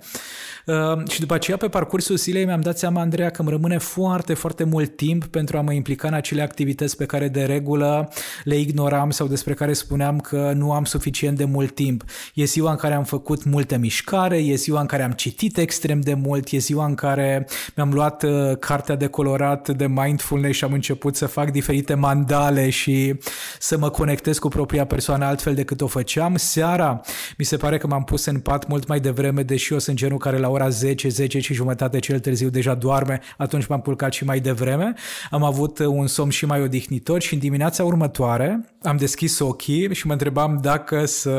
Uh, 0.66 1.08
și 1.08 1.20
după 1.20 1.34
aceea, 1.34 1.56
pe 1.56 1.68
parcursul 1.68 2.16
zilei, 2.16 2.44
mi-am 2.44 2.60
dat 2.60 2.78
seama, 2.78 3.00
Andreea, 3.00 3.30
că 3.30 3.40
îmi 3.40 3.50
rămâne 3.50 3.78
foarte, 3.78 4.34
foarte 4.34 4.64
mult 4.64 4.96
timp 4.96 5.26
pentru 5.26 5.56
a 5.56 5.60
mă 5.60 5.72
implica 5.72 6.08
în 6.08 6.14
acele 6.14 6.42
activități 6.42 6.96
pe 6.96 7.04
care 7.04 7.28
de 7.28 7.44
regulă 7.44 8.12
le 8.44 8.56
ignoram 8.58 9.10
sau 9.10 9.26
despre 9.26 9.54
care 9.54 9.72
spuneam 9.72 10.18
că 10.20 10.52
nu 10.54 10.72
am 10.72 10.84
suficient 10.84 11.36
de 11.36 11.44
mult 11.44 11.74
timp. 11.74 12.04
E 12.34 12.44
ziua 12.44 12.70
în 12.70 12.76
care 12.76 12.94
am 12.94 13.04
făcut 13.04 13.44
multă 13.44 13.76
mișcare, 13.76 14.36
e 14.36 14.54
ziua 14.54 14.80
în 14.80 14.86
care 14.86 15.02
am 15.02 15.10
citit 15.10 15.56
extrem 15.56 16.00
de 16.00 16.14
mult, 16.14 16.50
e 16.50 16.58
ziua 16.58 16.84
în 16.84 16.94
care 16.94 17.46
mi-am 17.76 17.92
luat 17.92 18.22
uh, 18.22 18.56
cartea 18.58 18.94
de 18.96 19.06
colorat 19.06 19.68
de 19.68 19.86
mindfulness 19.86 20.56
și 20.56 20.64
am 20.64 20.72
început 20.72 21.16
să 21.16 21.26
fac 21.26 21.50
diferite 21.50 21.94
mandale 21.94 22.70
și 22.70 23.14
să 23.58 23.78
mă 23.78 23.90
conectez 23.90 24.38
cu 24.38 24.48
propria 24.48 24.86
persoană 24.86 25.24
altfel 25.24 25.54
decât 25.54 25.80
o 25.80 25.86
făceam. 25.86 26.36
Seara 26.36 27.00
mi 27.38 27.44
se 27.44 27.56
pare 27.56 27.78
că 27.78 27.86
m-am 27.86 28.04
pus 28.04 28.24
în 28.24 28.40
pat 28.40 28.68
mult 28.68 28.86
mai 28.86 29.00
devreme, 29.00 29.42
deși 29.42 29.72
eu 29.72 29.78
sunt 29.78 29.96
genul 29.96 30.18
care 30.18 30.38
la 30.38 30.50
ora 30.52 30.68
10, 30.68 31.08
10 31.08 31.40
și 31.40 31.54
jumătate 31.54 31.98
cel 31.98 32.18
târziu 32.18 32.48
deja 32.48 32.74
doarme, 32.74 33.20
atunci 33.36 33.66
m-am 33.66 33.80
culcat 33.80 34.12
și 34.12 34.24
mai 34.24 34.40
devreme. 34.40 34.94
Am 35.30 35.42
avut 35.42 35.78
uh, 35.78 35.86
un 35.86 36.06
somn 36.06 36.30
și 36.30 36.46
mai 36.46 36.62
odihnitor 36.62 37.20
și 37.20 37.34
în 37.34 37.40
dimineața 37.40 37.84
următoare 37.84 38.72
am 38.82 38.96
deschis 38.96 39.38
ochii 39.38 39.94
și 39.94 40.06
mă 40.06 40.12
întrebam 40.12 40.58
dacă 40.62 41.04
să 41.04 41.30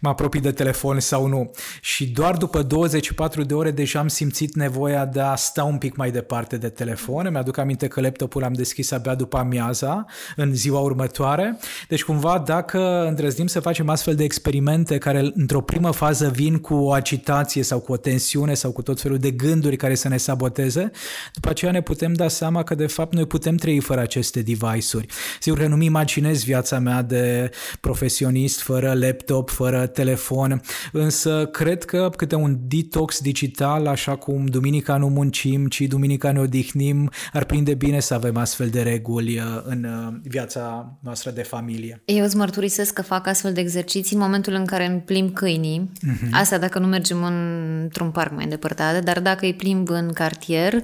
mă 0.00 0.08
apropii 0.08 0.40
de 0.40 0.52
telefon 0.52 1.00
sau 1.00 1.26
nu. 1.26 1.50
Și 1.80 2.06
doar 2.06 2.36
după 2.36 2.62
24 2.62 3.42
de 3.42 3.54
ore 3.54 3.70
deja 3.70 3.98
am 3.98 4.08
simțit 4.08 4.54
nevoia 4.54 5.04
de 5.06 5.20
a 5.20 5.34
sta 5.34 5.64
un 5.64 5.78
pic 5.78 5.96
mai 5.96 6.10
departe 6.10 6.56
de 6.56 6.68
telefon. 6.68 7.28
Mi-aduc 7.30 7.56
aminte 7.56 7.88
că 7.88 8.00
laptopul 8.00 8.44
am 8.44 8.52
deschis 8.52 8.90
abia 8.90 9.14
după 9.14 9.36
amiaza, 9.36 10.04
în 10.36 10.54
ziua 10.54 10.80
următoare. 10.80 11.58
Deci 11.88 12.04
cumva 12.04 12.42
dacă 12.46 13.06
îndrăznim 13.06 13.46
să 13.46 13.60
facem 13.60 13.88
astfel 13.88 14.14
de 14.14 14.24
experimente 14.24 14.98
care 14.98 15.30
într-o 15.34 15.60
primă 15.60 15.90
fază 15.90 16.28
vin 16.28 16.58
cu 16.58 16.74
o 16.74 16.92
agitație 16.92 17.62
sau 17.62 17.78
cu 17.78 17.92
o 17.92 17.96
tensiune 17.96 18.39
sau 18.54 18.72
cu 18.72 18.82
tot 18.82 19.00
felul 19.00 19.18
de 19.18 19.30
gânduri 19.30 19.76
care 19.76 19.94
să 19.94 20.08
ne 20.08 20.16
saboteze, 20.16 20.90
după 21.34 21.48
aceea 21.48 21.70
ne 21.70 21.82
putem 21.82 22.12
da 22.12 22.28
seama 22.28 22.62
că 22.62 22.74
de 22.74 22.86
fapt 22.86 23.14
noi 23.14 23.26
putem 23.26 23.56
trăi 23.56 23.80
fără 23.80 24.00
aceste 24.00 24.42
device-uri. 24.42 25.06
Sigur 25.40 25.58
că 25.58 25.66
nu-mi 25.66 25.84
imaginez 25.84 26.44
viața 26.44 26.78
mea 26.78 27.02
de 27.02 27.50
profesionist 27.80 28.60
fără 28.60 28.92
laptop, 28.92 29.50
fără 29.50 29.86
telefon, 29.86 30.60
însă 30.92 31.48
cred 31.52 31.84
că 31.84 32.10
câte 32.16 32.34
un 32.34 32.58
detox 32.60 33.20
digital, 33.20 33.86
așa 33.86 34.16
cum 34.16 34.46
duminica 34.46 34.96
nu 34.96 35.08
muncim, 35.08 35.66
ci 35.66 35.80
duminica 35.80 36.32
ne 36.32 36.40
odihnim, 36.40 37.10
ar 37.32 37.44
prinde 37.44 37.74
bine 37.74 38.00
să 38.00 38.14
avem 38.14 38.36
astfel 38.36 38.68
de 38.68 38.82
reguli 38.82 39.38
uh, 39.38 39.44
în 39.64 39.84
uh, 39.84 40.14
viața 40.22 40.98
noastră 41.00 41.30
de 41.30 41.42
familie. 41.42 42.02
Eu 42.04 42.24
îți 42.24 42.36
mărturisesc 42.36 42.92
că 42.92 43.02
fac 43.02 43.26
astfel 43.26 43.52
de 43.52 43.60
exerciții 43.60 44.16
în 44.16 44.22
momentul 44.22 44.52
în 44.52 44.64
care 44.64 44.86
îmi 44.86 45.00
plimb 45.00 45.32
câinii. 45.32 45.90
Uh-huh. 45.94 46.30
Asta 46.30 46.58
dacă 46.58 46.78
nu 46.78 46.86
mergem 46.86 47.24
într-un 47.24 48.10
parc 48.10 48.29
mai 48.34 48.44
îndepărtat, 48.44 49.04
dar 49.04 49.20
dacă 49.20 49.44
îi 49.44 49.54
plimb 49.54 49.88
în 49.88 50.12
cartier, 50.12 50.82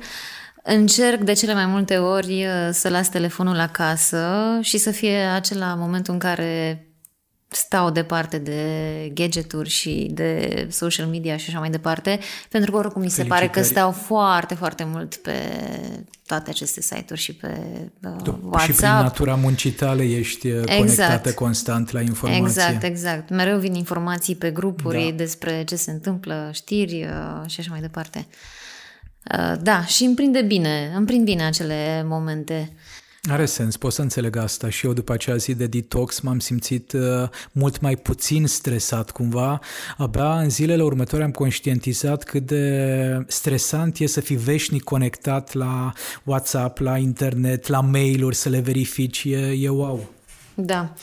Încerc 0.68 1.20
de 1.20 1.32
cele 1.32 1.54
mai 1.54 1.66
multe 1.66 1.96
ori 1.96 2.44
uh, 2.44 2.68
să 2.72 2.88
las 2.88 3.08
telefonul 3.08 3.58
acasă 3.58 4.58
și 4.60 4.78
să 4.78 4.90
fie 4.90 5.16
acela 5.16 5.74
momentul 5.74 6.12
în 6.12 6.18
care 6.18 6.86
stau 7.48 7.90
departe 7.90 8.38
de 8.38 8.60
gadgeturi 9.14 9.68
și 9.68 10.10
de 10.12 10.66
social 10.70 11.06
media 11.06 11.36
și 11.36 11.44
așa 11.48 11.58
mai 11.58 11.70
departe, 11.70 12.18
pentru 12.48 12.70
că 12.70 12.76
oricum 12.76 13.02
mi 13.02 13.10
se 13.10 13.24
pare 13.24 13.48
că 13.48 13.62
stau 13.62 13.90
foarte, 13.90 14.54
foarte 14.54 14.84
mult 14.84 15.14
pe 15.16 15.32
toate 16.26 16.50
aceste 16.50 16.80
site-uri 16.80 17.20
și 17.20 17.34
pe 17.34 17.58
uh, 18.02 18.22
tu, 18.22 18.40
WhatsApp. 18.42 18.70
Și 18.70 18.76
prin 18.76 18.88
natura 18.88 19.34
muncii 19.34 19.70
tale 19.70 20.02
ești 20.02 20.46
uh, 20.46 20.54
exact. 20.54 20.78
conectată 20.78 21.34
constant 21.34 21.90
la 21.90 22.00
informații. 22.00 22.42
Exact, 22.42 22.82
exact. 22.82 23.30
Mereu 23.30 23.58
vin 23.58 23.74
informații 23.74 24.34
pe 24.34 24.50
grupuri 24.50 25.08
da. 25.10 25.16
despre 25.16 25.64
ce 25.64 25.76
se 25.76 25.90
întâmplă, 25.90 26.50
știri 26.52 27.04
uh, 27.04 27.50
și 27.50 27.60
așa 27.60 27.70
mai 27.70 27.80
departe. 27.80 28.26
Uh, 29.38 29.54
da, 29.60 29.84
și 29.84 30.04
îmi 30.04 30.14
prinde 30.14 30.42
bine, 30.42 30.92
îmi 30.96 31.06
prind 31.06 31.24
bine 31.24 31.44
acele 31.44 32.02
momente. 32.08 32.72
Are 33.28 33.44
sens, 33.44 33.76
pot 33.76 33.92
să 33.92 34.02
înțeleg 34.02 34.36
asta 34.36 34.68
și 34.68 34.86
eu 34.86 34.92
după 34.92 35.12
acea 35.12 35.36
zi 35.36 35.54
de 35.54 35.66
detox 35.66 36.20
m-am 36.20 36.38
simțit 36.38 36.92
uh, 36.92 37.00
mult 37.52 37.80
mai 37.80 37.96
puțin 37.96 38.46
stresat 38.46 39.10
cumva. 39.10 39.60
Abia 39.96 40.38
în 40.38 40.50
zilele 40.50 40.82
următoare 40.82 41.24
am 41.24 41.30
conștientizat 41.30 42.22
cât 42.22 42.46
de 42.46 43.24
stresant 43.26 43.98
e 43.98 44.06
să 44.06 44.20
fii 44.20 44.36
veșnic 44.36 44.82
conectat 44.82 45.52
la 45.52 45.92
WhatsApp, 46.24 46.78
la 46.78 46.96
internet, 46.96 47.66
la 47.66 47.80
mail-uri, 47.80 48.36
să 48.36 48.48
le 48.48 48.58
verifici, 48.58 49.24
e, 49.24 49.36
e 49.60 49.68
wow. 49.68 50.08
Da. 50.54 50.94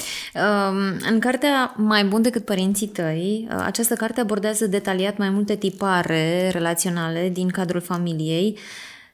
În 1.12 1.20
cartea 1.20 1.74
Mai 1.78 2.04
bun 2.04 2.22
decât 2.22 2.46
părinții 2.46 2.88
tăi, 2.88 3.48
această 3.64 3.94
carte 3.94 4.20
abordează 4.20 4.68
detaliat 4.68 5.18
mai 5.18 5.30
multe 5.30 5.56
tipare 5.56 6.50
relaționale 6.52 7.30
din 7.30 7.48
cadrul 7.48 7.82
familiei, 7.82 8.58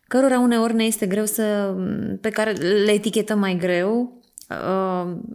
cărora 0.10 0.40
uneori 0.40 0.74
ne 0.74 0.84
este 0.84 1.06
greu 1.06 1.26
să, 1.26 1.76
pe 2.22 2.30
care 2.30 2.52
le 2.52 2.92
etichetăm 2.92 3.40
mai 3.40 3.58
greu. 3.58 4.22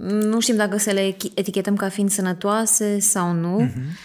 Nu 0.02 0.40
știm 0.40 0.56
dacă 0.56 0.76
să 0.76 0.90
le 0.90 1.16
etichetăm 1.34 1.76
ca 1.76 1.88
fiind 1.88 2.10
sănătoase 2.10 2.98
sau 2.98 3.32
nu. 3.32 3.66
Uh-huh. 3.66 3.96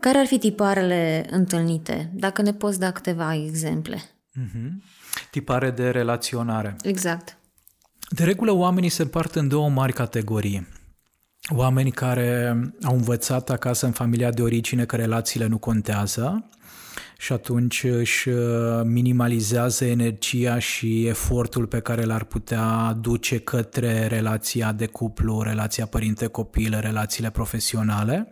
Care 0.00 0.18
ar 0.18 0.26
fi 0.26 0.38
tiparele 0.38 1.26
întâlnite? 1.30 2.10
Dacă 2.14 2.42
ne 2.42 2.52
poți 2.52 2.78
da 2.78 2.90
câteva 2.90 3.34
exemple. 3.34 3.96
Uh-huh. 3.96 4.70
Tipare 5.30 5.70
de 5.70 5.90
relaționare. 5.90 6.76
Exact. 6.82 7.36
De 8.08 8.24
regulă, 8.24 8.52
oamenii 8.52 8.88
se 8.88 9.02
împart 9.02 9.34
în 9.34 9.48
două 9.48 9.68
mari 9.68 9.92
categorii. 9.92 10.66
Oameni 11.48 11.90
care 11.90 12.56
au 12.82 12.94
învățat 12.94 13.50
acasă 13.50 13.86
în 13.86 13.92
familia 13.92 14.30
de 14.30 14.42
origine 14.42 14.84
că 14.84 14.96
relațiile 14.96 15.46
nu 15.46 15.58
contează 15.58 16.48
și 17.18 17.32
atunci 17.32 17.84
își 17.84 18.28
uh, 18.28 18.36
minimalizează 18.84 19.84
energia 19.84 20.58
și 20.58 21.06
efortul 21.06 21.66
pe 21.66 21.80
care 21.80 22.04
l-ar 22.04 22.24
putea 22.24 22.96
duce 23.00 23.38
către 23.38 24.06
relația 24.06 24.72
de 24.72 24.86
cuplu, 24.86 25.42
relația 25.42 25.86
părinte-copil, 25.86 26.78
relațiile 26.80 27.30
profesionale. 27.30 28.30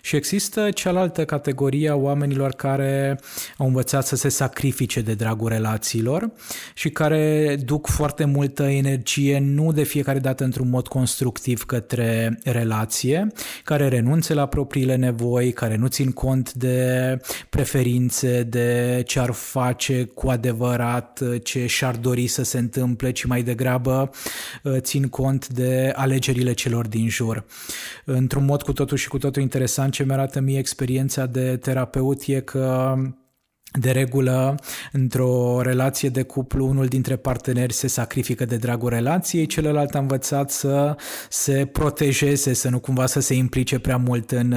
Și 0.00 0.16
există 0.16 0.70
cealaltă 0.70 1.24
categorie 1.24 1.88
a 1.90 1.94
oamenilor 1.94 2.50
care 2.50 3.20
au 3.56 3.66
învățat 3.66 4.06
să 4.06 4.16
se 4.16 4.28
sacrifice 4.28 5.00
de 5.00 5.14
dragul 5.14 5.48
relațiilor 5.48 6.30
și 6.74 6.90
care 6.90 7.56
duc 7.64 7.86
foarte 7.86 8.24
multă 8.24 8.62
energie, 8.62 9.38
nu 9.38 9.72
de 9.72 9.82
fiecare 9.82 10.18
dată 10.18 10.44
într-un 10.44 10.68
mod 10.68 10.88
constructiv 10.88 11.64
către 11.64 12.38
relație, 12.44 13.26
care 13.64 13.88
renunțe 13.88 14.34
la 14.34 14.46
propriile 14.46 14.96
nevoi, 14.96 15.52
care 15.52 15.76
nu 15.76 15.86
țin 15.86 16.12
cont 16.12 16.52
de 16.52 17.16
preferințe, 17.50 18.42
de 18.42 19.02
ce 19.06 19.20
ar 19.20 19.30
face 19.30 20.04
cu 20.04 20.28
adevărat, 20.28 21.22
ce 21.42 21.66
și-ar 21.66 21.96
dori 21.96 22.26
să 22.26 22.42
se 22.42 22.58
întâmple, 22.58 23.10
ci 23.10 23.24
mai 23.24 23.42
degrabă 23.42 24.10
uh, 24.62 24.76
țin 24.78 25.08
cont 25.08 25.48
de 25.48 25.92
alegerile 25.94 26.52
celor 26.52 26.86
din 26.86 27.08
jur. 27.08 27.44
Într-un 28.04 28.44
mod 28.44 28.62
cu 28.62 28.72
totul 28.72 28.96
și 28.96 29.08
cu 29.08 29.18
totul 29.18 29.42
interesant, 29.42 29.89
ce 29.90 30.04
mi 30.04 30.12
arată 30.12 30.40
mie 30.40 30.58
experiența 30.58 31.26
de 31.26 31.56
terapeut 31.56 32.22
e 32.26 32.40
că 32.40 32.94
de 33.72 33.90
regulă, 33.90 34.54
într-o 34.92 35.60
relație 35.62 36.08
de 36.08 36.22
cuplu, 36.22 36.66
unul 36.66 36.86
dintre 36.86 37.16
parteneri 37.16 37.72
se 37.72 37.86
sacrifică 37.86 38.44
de 38.44 38.56
dragul 38.56 38.88
relației, 38.88 39.46
celălalt 39.46 39.94
a 39.94 39.98
învățat 39.98 40.50
să 40.50 40.96
se 41.28 41.68
protejeze, 41.72 42.52
să 42.52 42.68
nu 42.68 42.78
cumva 42.78 43.06
să 43.06 43.20
se 43.20 43.34
implice 43.34 43.78
prea 43.78 43.96
mult 43.96 44.30
în, 44.30 44.52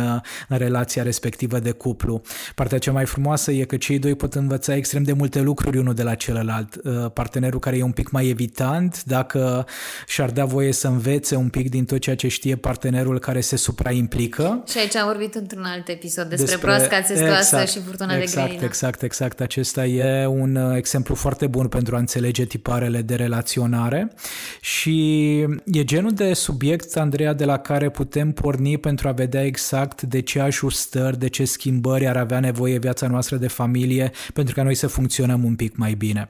în 0.47 0.58
relația 0.58 1.04
respectivă 1.04 1.60
de 1.60 1.71
cuplu. 1.71 2.21
Partea 2.56 2.78
cea 2.78 2.91
mai 2.91 3.06
frumoasă 3.06 3.52
e 3.52 3.63
că 3.63 3.78
cei 3.78 3.99
doi 3.99 4.15
pot 4.15 4.34
învăța 4.34 4.76
extrem 4.76 5.04
de 5.04 5.13
multe 5.13 5.41
lucruri 5.41 5.78
unul 5.78 5.93
de 5.93 6.04
la 6.04 6.15
celălalt. 6.15 6.76
Uh, 6.76 7.12
partenerul 7.13 7.60
care 7.60 7.78
e 7.78 7.84
un 7.84 7.91
pic 7.91 8.10
mai 8.10 8.28
evitant, 8.28 9.04
dacă 9.04 9.65
și-ar 10.08 10.30
da 10.32 10.45
voie 10.45 10.71
să 10.71 10.88
învețe 10.88 11.36
un 11.36 11.49
pic 11.49 11.69
din 11.69 11.86
tot 11.86 11.99
ceea 11.99 12.15
ce 12.15 12.28
știe 12.28 12.56
partenerul 12.56 13.19
care 13.19 13.41
se 13.41 13.56
supraimplică. 13.56 14.63
Și 14.67 14.78
aici 14.78 14.95
am 14.95 15.08
vorbit 15.08 15.36
într-un 15.36 15.63
alt 15.63 15.88
episod 15.88 16.26
despre, 16.30 16.45
despre 16.45 16.67
proasca 16.67 17.02
țestoasă 17.02 17.56
exact, 17.56 17.69
și 17.69 17.80
furtuna 17.80 18.15
exact, 18.15 18.34
de 18.34 18.41
găină. 18.41 18.54
Exact, 18.54 18.63
exact. 18.65 19.03
Acesta 19.44 19.86
e 19.86 20.26
un 20.26 20.56
uh, 20.56 20.76
exemplu 20.76 21.16
foarte 21.16 21.48
bun 21.48 21.68
pentru 21.68 21.96
a 21.96 22.00
înțelege 22.00 22.46
tiparele 22.46 23.02
de 23.02 23.16
relaționare 23.16 24.12
și 24.62 25.30
e 25.66 25.84
genul 25.84 26.12
de 26.12 26.34
subiect, 26.34 26.98
Andreea, 26.98 27.34
de 27.34 27.46
la 27.46 27.58
care 27.58 27.89
putem 27.89 28.32
porni 28.32 28.78
pentru 28.78 29.08
a 29.08 29.12
vedea 29.12 29.46
exact 29.46 30.02
de 30.02 30.20
ce 30.20 30.39
ajustări, 30.39 31.20
de 31.20 31.28
ce 31.28 31.46
schimbări 31.46 32.08
ar 32.08 32.18
avea 32.18 32.39
nevoie 32.39 32.78
viața 32.78 33.08
noastră 33.08 33.38
de 33.38 33.48
familie 33.48 34.12
pentru 34.34 34.54
ca 34.56 34.63
noi 34.63 34.76
să 34.76 34.88
funcționăm 34.88 35.44
un 35.44 35.56
pic 35.56 35.76
mai 35.76 35.94
bine. 35.94 36.30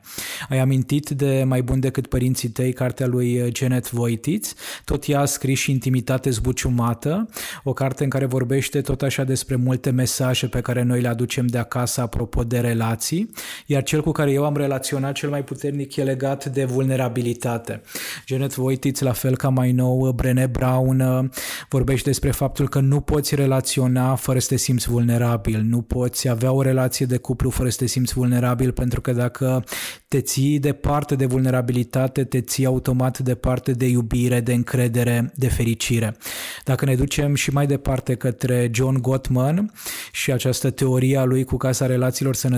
Ai 0.50 0.60
amintit 0.60 1.10
de 1.10 1.44
Mai 1.46 1.62
bun 1.62 1.80
decât 1.80 2.08
părinții 2.08 2.50
tăi, 2.50 2.74
cartea 2.74 3.08
lui 3.08 3.52
Janet 3.56 3.92
Voitiț, 3.92 4.54
tot 4.86 5.08
ea 5.08 5.20
a 5.20 5.26
scris 5.26 5.60
și 5.60 5.72
Intimitate 5.72 6.30
zbuciumată, 6.30 7.30
o 7.64 7.74
carte 7.74 8.04
în 8.04 8.10
care 8.10 8.26
vorbește 8.26 8.82
tot 8.82 9.02
așa 9.02 9.24
despre 9.24 9.56
multe 9.56 9.90
mesaje 9.90 10.48
pe 10.48 10.62
care 10.62 10.84
noi 10.84 11.02
le 11.02 11.08
aducem 11.08 11.46
de 11.46 11.58
acasă 11.58 12.02
apropo 12.02 12.44
de 12.44 12.60
relații, 12.63 13.30
iar 13.65 13.84
cel 13.84 14.02
cu 14.02 14.12
care 14.12 14.32
eu 14.32 14.45
am 14.45 14.56
relaționat 14.56 15.13
cel 15.13 15.30
mai 15.30 15.43
puternic 15.43 15.95
e 15.95 16.04
legat 16.04 16.45
de 16.45 16.65
vulnerabilitate. 16.65 17.82
Janet 18.28 18.56
Voitiț, 18.56 18.99
la 18.99 19.12
fel 19.12 19.38
ca 19.38 19.49
mai 19.49 19.71
nou, 19.71 20.12
Brené 20.12 20.45
Brown 20.45 21.32
vorbește 21.69 22.10
despre 22.10 22.32
faptul 22.32 22.69
că 22.69 22.80
nu 22.80 22.99
poți 22.99 23.36
relaționa 23.36 24.15
fără 24.15 24.39
să 24.39 24.47
te 24.47 24.58
simți 24.58 24.89
vulnerabil, 24.89 25.62
nu 25.62 25.82
poți 25.82 26.30
avea 26.30 26.52
o 26.52 26.62
relație 26.62 27.06
de 27.06 27.17
cuplu 27.17 27.49
fără 27.49 27.69
să 27.69 27.78
te 27.78 27.86
simți 27.86 28.13
vulnerabil, 28.13 28.71
pentru 28.71 29.02
că 29.02 29.12
dacă 29.12 29.63
te 30.08 30.21
ții 30.21 30.60
departe 30.60 31.15
de 31.15 31.26
vulnerabilitate, 31.26 32.23
te 32.23 32.41
ții 32.41 32.65
automat 32.65 33.19
departe 33.19 33.71
de 33.71 33.86
iubire, 33.86 34.39
de 34.39 34.54
încredere, 34.54 35.32
de 35.36 35.47
fericire. 35.47 36.17
Dacă 36.63 36.86
ne 36.86 36.95
ducem 36.95 37.36
și 37.36 37.52
mai 37.52 37.67
departe 37.67 38.15
către 38.15 38.69
John 38.73 39.02
Gottman 39.02 39.71
și 40.12 40.32
această 40.32 40.69
teorie 40.69 41.17
a 41.17 41.23
lui 41.23 41.43
cu 41.43 41.58
Casa 41.58 41.86
Relațiilor 41.86 42.36
Sănătoase, 42.36 42.53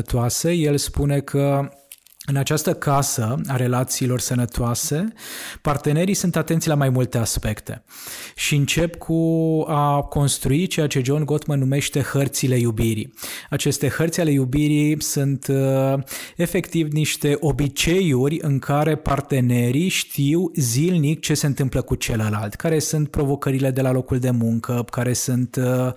el 0.63 0.77
spune 0.77 1.19
că 1.19 1.69
în 2.25 2.35
această 2.35 2.73
casă 2.73 3.41
a 3.47 3.55
relațiilor 3.55 4.19
sănătoase, 4.19 5.13
partenerii 5.61 6.13
sunt 6.13 6.35
atenți 6.35 6.67
la 6.67 6.75
mai 6.75 6.89
multe 6.89 7.17
aspecte 7.17 7.83
și 8.35 8.55
încep 8.55 8.95
cu 8.95 9.63
a 9.67 10.01
construi 10.01 10.67
ceea 10.67 10.87
ce 10.87 11.01
John 11.03 11.23
Gottman 11.23 11.59
numește 11.59 12.01
hărțile 12.01 12.57
iubirii. 12.57 13.13
Aceste 13.49 13.87
hărți 13.87 14.19
ale 14.19 14.31
iubirii 14.31 15.01
sunt 15.01 15.47
uh, 15.47 15.93
efectiv 16.35 16.91
niște 16.91 17.37
obiceiuri 17.39 18.39
în 18.41 18.59
care 18.59 18.95
partenerii 18.95 19.87
știu 19.87 20.51
zilnic 20.55 21.19
ce 21.19 21.33
se 21.33 21.45
întâmplă 21.45 21.81
cu 21.81 21.95
celălalt, 21.95 22.53
care 22.53 22.79
sunt 22.79 23.09
provocările 23.09 23.71
de 23.71 23.81
la 23.81 23.91
locul 23.91 24.19
de 24.19 24.29
muncă, 24.29 24.85
care 24.91 25.13
sunt 25.13 25.55
uh, 25.55 25.91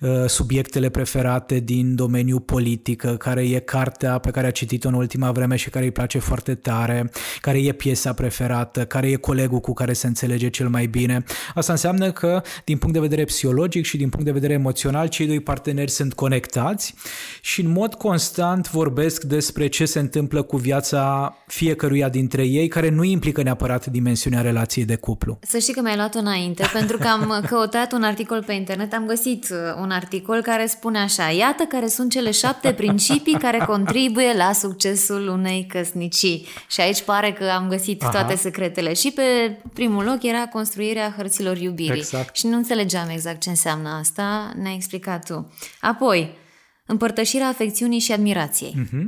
uh, 0.00 0.24
subiectele 0.26 0.88
preferate 0.88 1.58
din 1.58 1.94
domeniul 1.94 2.40
politic, 2.40 3.04
care 3.18 3.48
e 3.48 3.58
cartea 3.58 4.18
pe 4.18 4.30
care 4.30 4.46
a 4.46 4.50
citit-o 4.50 4.88
în 4.88 4.94
ultima 4.94 5.32
vreme 5.32 5.56
și 5.56 5.70
care 5.74 5.86
îi 5.86 5.92
place 5.92 6.18
foarte 6.18 6.54
tare, 6.54 7.10
care 7.40 7.58
e 7.58 7.72
piesa 7.72 8.12
preferată, 8.12 8.84
care 8.84 9.10
e 9.10 9.14
colegul 9.14 9.60
cu 9.60 9.72
care 9.72 9.92
se 9.92 10.06
înțelege 10.06 10.48
cel 10.48 10.68
mai 10.68 10.86
bine. 10.86 11.24
Asta 11.54 11.72
înseamnă 11.72 12.12
că, 12.12 12.42
din 12.64 12.78
punct 12.78 12.94
de 12.94 13.00
vedere 13.00 13.24
psihologic 13.24 13.84
și 13.84 13.96
din 13.96 14.08
punct 14.08 14.24
de 14.24 14.32
vedere 14.32 14.52
emoțional, 14.52 15.08
cei 15.08 15.26
doi 15.26 15.40
parteneri 15.40 15.90
sunt 15.90 16.14
conectați 16.14 16.94
și 17.40 17.60
în 17.60 17.70
mod 17.70 17.94
constant 17.94 18.70
vorbesc 18.70 19.22
despre 19.22 19.66
ce 19.66 19.84
se 19.84 19.98
întâmplă 19.98 20.42
cu 20.42 20.56
viața 20.56 21.36
fiecăruia 21.46 22.08
dintre 22.08 22.44
ei, 22.44 22.68
care 22.68 22.88
nu 22.88 23.04
implică 23.04 23.42
neapărat 23.42 23.86
dimensiunea 23.86 24.40
relației 24.40 24.84
de 24.84 24.96
cuplu. 24.96 25.38
Să 25.42 25.58
știi 25.58 25.74
că 25.74 25.80
mi-ai 25.80 25.96
luat 25.96 26.14
înainte, 26.14 26.64
pentru 26.78 26.98
că 26.98 27.08
am 27.08 27.44
căutat 27.46 27.92
un 27.92 28.02
articol 28.02 28.42
pe 28.46 28.52
internet, 28.52 28.92
am 28.92 29.06
găsit 29.06 29.48
uh, 29.50 29.58
un 29.80 29.90
articol 29.90 30.42
care 30.42 30.66
spune 30.66 30.98
așa, 30.98 31.28
iată 31.28 31.62
care 31.68 31.86
sunt 31.86 32.10
cele 32.10 32.30
șapte 32.30 32.72
principii 32.72 33.38
care 33.38 33.58
contribuie 33.66 34.32
la 34.36 34.52
succesul 34.52 35.28
unei 35.28 35.63
căsnicii. 35.66 36.46
Și 36.68 36.80
aici 36.80 37.02
pare 37.02 37.32
că 37.32 37.44
am 37.44 37.68
găsit 37.68 38.02
Aha. 38.02 38.10
toate 38.10 38.36
secretele. 38.36 38.92
Și 38.92 39.10
pe 39.10 39.58
primul 39.72 40.04
loc 40.04 40.22
era 40.22 40.46
construirea 40.46 41.14
hărților 41.16 41.56
iubirii. 41.56 41.98
Exact. 41.98 42.36
Și 42.36 42.46
nu 42.46 42.56
înțelegeam 42.56 43.08
exact 43.08 43.40
ce 43.40 43.48
înseamnă 43.48 43.88
asta, 43.88 44.52
ne-ai 44.56 44.74
explicat 44.74 45.24
tu. 45.24 45.52
Apoi, 45.80 46.42
Împărtășirea 46.86 47.46
afecțiunii 47.46 47.98
și 47.98 48.12
admirației. 48.12 48.74
Mm-hmm. 48.84 49.04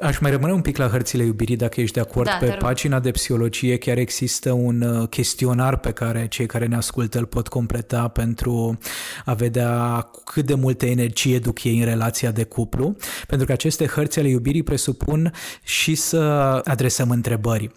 Aș 0.00 0.18
mai 0.18 0.30
rămâne 0.30 0.52
un 0.52 0.60
pic 0.60 0.76
la 0.76 0.88
hărțile 0.88 1.24
iubirii, 1.24 1.56
dacă 1.56 1.80
ești 1.80 1.94
de 1.94 2.00
acord. 2.00 2.28
Da, 2.28 2.36
pe 2.36 2.46
pagina 2.46 3.00
de 3.00 3.10
psihologie 3.10 3.76
chiar 3.78 3.98
există 3.98 4.52
un 4.52 4.80
uh, 4.80 5.08
chestionar 5.08 5.76
pe 5.76 5.92
care 5.92 6.26
cei 6.28 6.46
care 6.46 6.66
ne 6.66 6.76
ascultă 6.76 7.18
îl 7.18 7.26
pot 7.26 7.48
completa 7.48 8.08
pentru 8.08 8.78
a 9.24 9.34
vedea 9.34 10.06
cât 10.24 10.46
de 10.46 10.54
multă 10.54 10.86
energie 10.86 11.38
duc 11.38 11.64
ei 11.64 11.78
în 11.78 11.84
relația 11.84 12.30
de 12.30 12.44
cuplu, 12.44 12.96
pentru 13.26 13.46
că 13.46 13.52
aceste 13.52 13.86
hărți 13.86 14.18
ale 14.18 14.28
iubirii 14.28 14.62
presupun 14.62 15.32
și 15.62 15.94
să 15.94 16.20
adresăm 16.64 17.10
întrebări 17.10 17.70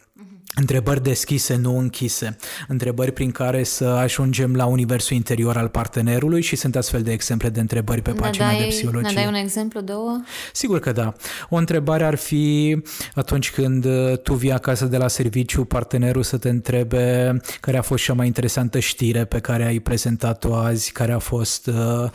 întrebări 0.55 1.03
deschise, 1.03 1.55
nu 1.55 1.77
închise, 1.77 2.37
întrebări 2.67 3.11
prin 3.11 3.31
care 3.31 3.63
să 3.63 3.85
ajungem 3.85 4.55
la 4.55 4.65
universul 4.65 5.15
interior 5.15 5.57
al 5.57 5.67
partenerului 5.67 6.41
și 6.41 6.55
sunt 6.55 6.75
astfel 6.75 7.01
de 7.01 7.11
exemple 7.11 7.49
de 7.49 7.59
întrebări 7.59 8.01
pe 8.01 8.11
pagina 8.11 8.47
dai, 8.47 8.59
de 8.59 8.65
psihologie. 8.65 9.07
Ne 9.07 9.13
dai 9.13 9.27
un 9.27 9.33
exemplu, 9.33 9.81
două? 9.81 10.21
Sigur 10.53 10.79
că 10.79 10.91
da. 10.91 11.13
O 11.49 11.55
întrebare 11.55 12.03
ar 12.03 12.15
fi 12.15 12.77
atunci 13.13 13.51
când 13.51 13.85
uh, 13.85 14.17
tu 14.17 14.33
vii 14.33 14.51
acasă 14.51 14.85
de 14.85 14.97
la 14.97 15.07
serviciu, 15.07 15.65
partenerul 15.65 16.23
să 16.23 16.37
te 16.37 16.49
întrebe 16.49 17.37
care 17.59 17.77
a 17.77 17.81
fost 17.81 18.03
cea 18.03 18.13
mai 18.13 18.25
interesantă 18.25 18.79
știre 18.79 19.25
pe 19.25 19.39
care 19.39 19.65
ai 19.65 19.79
prezentat-o 19.79 20.55
azi, 20.55 20.91
care 20.91 21.11
a 21.11 21.19
fost 21.19 21.67
uh, 21.67 22.09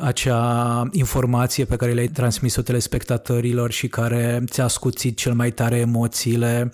acea 0.00 0.88
informație 0.92 1.64
pe 1.64 1.76
care 1.76 1.92
le-ai 1.92 2.08
transmis-o 2.08 2.62
telespectatorilor 2.62 3.70
și 3.70 3.88
care 3.88 4.44
ți-a 4.46 4.68
scuțit 4.68 5.16
cel 5.16 5.32
mai 5.32 5.50
tare 5.50 5.76
emoțiile, 5.76 6.72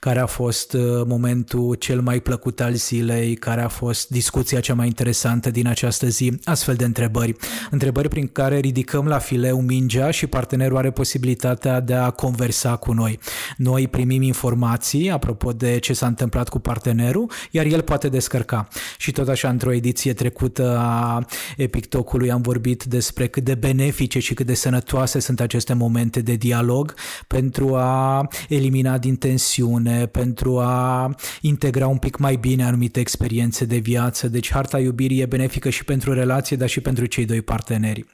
care 0.00 0.18
a 0.18 0.26
fost 0.26 0.72
uh, 0.72 0.82
momentul 1.06 1.74
cel 1.74 2.00
mai 2.00 2.20
plăcut 2.20 2.60
al 2.60 2.74
zilei, 2.74 3.34
care 3.34 3.62
a 3.62 3.68
fost 3.68 4.08
discuția 4.08 4.60
cea 4.60 4.74
mai 4.74 4.86
interesantă 4.86 5.50
din 5.50 5.66
această 5.66 6.06
zi, 6.06 6.38
astfel 6.44 6.74
de 6.74 6.84
întrebări. 6.84 7.36
Întrebări 7.70 8.08
prin 8.08 8.26
care 8.26 8.58
ridicăm 8.58 9.06
la 9.06 9.18
fileu 9.18 9.60
mingea 9.60 10.10
și 10.10 10.26
partenerul 10.26 10.76
are 10.76 10.90
posibilitatea 10.90 11.80
de 11.80 11.94
a 11.94 12.10
conversa 12.10 12.76
cu 12.76 12.92
noi. 12.92 13.18
Noi 13.56 13.88
primim 13.88 14.22
informații 14.22 15.10
apropo 15.10 15.52
de 15.52 15.78
ce 15.78 15.92
s-a 15.92 16.06
întâmplat 16.06 16.48
cu 16.48 16.58
partenerul, 16.58 17.30
iar 17.50 17.66
el 17.66 17.82
poate 17.82 18.08
descărca. 18.08 18.68
Și 18.98 19.12
tot 19.12 19.28
așa, 19.28 19.48
într-o 19.48 19.72
ediție 19.72 20.12
trecută 20.12 20.78
a 20.78 21.26
Epictocului 21.56 22.30
am 22.30 22.40
vorbit 22.40 22.65
vorbit 22.66 22.84
despre 22.84 23.26
cât 23.26 23.44
de 23.44 23.54
benefice 23.54 24.18
și 24.18 24.34
cât 24.34 24.46
de 24.46 24.54
sănătoase 24.54 25.18
sunt 25.18 25.40
aceste 25.40 25.74
momente 25.74 26.20
de 26.20 26.34
dialog 26.34 26.94
pentru 27.26 27.76
a 27.76 28.28
elimina 28.48 28.98
din 28.98 29.16
tensiune, 29.16 30.06
pentru 30.06 30.58
a 30.58 31.14
integra 31.40 31.86
un 31.86 31.98
pic 31.98 32.16
mai 32.16 32.36
bine 32.36 32.64
anumite 32.64 33.00
experiențe 33.00 33.64
de 33.64 33.76
viață. 33.76 34.28
Deci 34.28 34.52
harta 34.52 34.78
iubirii 34.78 35.20
e 35.20 35.26
benefică 35.26 35.70
și 35.70 35.84
pentru 35.84 36.12
relație, 36.12 36.56
dar 36.56 36.68
și 36.68 36.80
pentru 36.80 37.06
cei 37.06 37.24
doi 37.24 37.42
parteneri. 37.42 38.04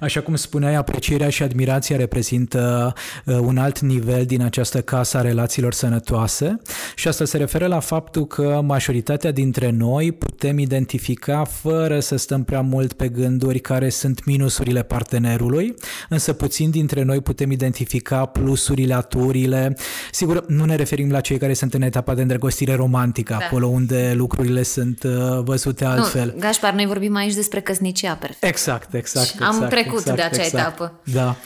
Așa 0.00 0.20
cum 0.20 0.36
spuneai, 0.36 0.74
aprecierea 0.74 1.28
și 1.28 1.42
admirația 1.42 1.96
reprezintă 1.96 2.92
uh, 3.24 3.38
un 3.38 3.58
alt 3.58 3.78
nivel 3.78 4.24
din 4.24 4.42
această 4.42 4.80
casă 4.80 5.18
a 5.18 5.20
relațiilor 5.20 5.72
sănătoase 5.72 6.56
și 6.94 7.08
asta 7.08 7.24
se 7.24 7.36
referă 7.36 7.66
la 7.66 7.80
faptul 7.80 8.26
că 8.26 8.60
majoritatea 8.64 9.32
dintre 9.32 9.70
noi 9.70 10.12
putem 10.12 10.58
identifica 10.58 11.44
fără 11.44 12.00
să 12.00 12.16
stăm 12.16 12.44
prea 12.44 12.60
mult 12.60 12.92
pe 12.92 13.08
gânduri 13.08 13.58
care 13.58 13.88
sunt 13.88 14.24
minusurile 14.24 14.82
partenerului, 14.82 15.74
însă 16.08 16.32
puțin 16.32 16.70
dintre 16.70 17.02
noi 17.02 17.20
putem 17.20 17.50
identifica 17.50 18.26
plusurile, 18.26 18.94
aturile. 18.94 19.76
Sigur, 20.12 20.44
nu 20.46 20.64
ne 20.64 20.74
referim 20.74 21.10
la 21.10 21.20
cei 21.20 21.38
care 21.38 21.54
sunt 21.54 21.74
în 21.74 21.82
etapa 21.82 22.14
de 22.14 22.22
îndrăgostire 22.22 22.74
romantică, 22.74 23.36
da. 23.38 23.44
acolo 23.44 23.66
unde 23.66 24.12
lucrurile 24.16 24.62
sunt 24.62 25.02
uh, 25.02 25.12
văzute 25.44 25.84
altfel. 25.84 26.32
Nu, 26.34 26.40
Gașpar, 26.40 26.72
noi 26.72 26.86
vorbim 26.86 27.16
aici 27.16 27.34
despre 27.34 27.60
căsnicia 27.60 28.14
perfectă. 28.14 28.46
Exact, 28.46 28.94
exact. 28.94 29.34
Am 29.44 29.54
exact, 29.54 29.70
trecut 29.70 29.98
exact, 29.98 30.16
de 30.16 30.22
acea 30.22 30.44
exact. 30.44 30.54
etapă. 30.54 31.00
Da. 31.12 31.36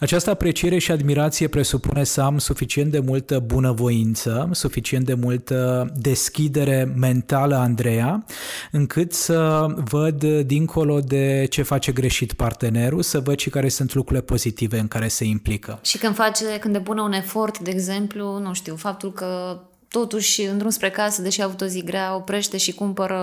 Această 0.00 0.30
apreciere 0.30 0.78
și 0.78 0.90
admirație 0.90 1.48
presupune 1.48 2.04
să 2.04 2.20
am 2.20 2.38
suficient 2.38 2.90
de 2.90 2.98
multă 2.98 3.38
bunăvoință, 3.38 4.48
suficient 4.52 5.04
de 5.04 5.14
multă 5.14 5.90
deschidere 5.96 6.92
mentală, 6.96 7.56
Andreea, 7.56 8.24
încât 8.70 9.12
să 9.12 9.66
văd 9.90 10.24
dincolo 10.24 11.00
de 11.00 11.46
ce 11.50 11.62
face 11.62 11.92
greșit 11.92 12.32
partenerul, 12.32 13.02
să 13.02 13.20
văd 13.20 13.38
și 13.38 13.50
care 13.50 13.68
sunt 13.68 13.94
lucrurile 13.94 14.24
pozitive 14.24 14.78
în 14.78 14.88
care 14.88 15.08
se 15.08 15.24
implică. 15.24 15.78
Și 15.82 15.98
când 15.98 16.14
face, 16.14 16.44
când 16.60 16.74
depune 16.74 17.00
un 17.00 17.12
efort, 17.12 17.58
de 17.58 17.70
exemplu, 17.70 18.38
nu 18.38 18.54
știu, 18.54 18.76
faptul 18.76 19.12
că 19.12 19.60
totuși 20.00 20.42
în 20.42 20.58
drum 20.58 20.70
spre 20.70 20.90
casă, 20.90 21.22
deși 21.22 21.40
a 21.40 21.44
avut 21.44 21.60
o 21.60 21.66
zi 21.66 21.82
grea, 21.84 22.14
oprește 22.14 22.56
și 22.56 22.72
cumpără, 22.72 23.18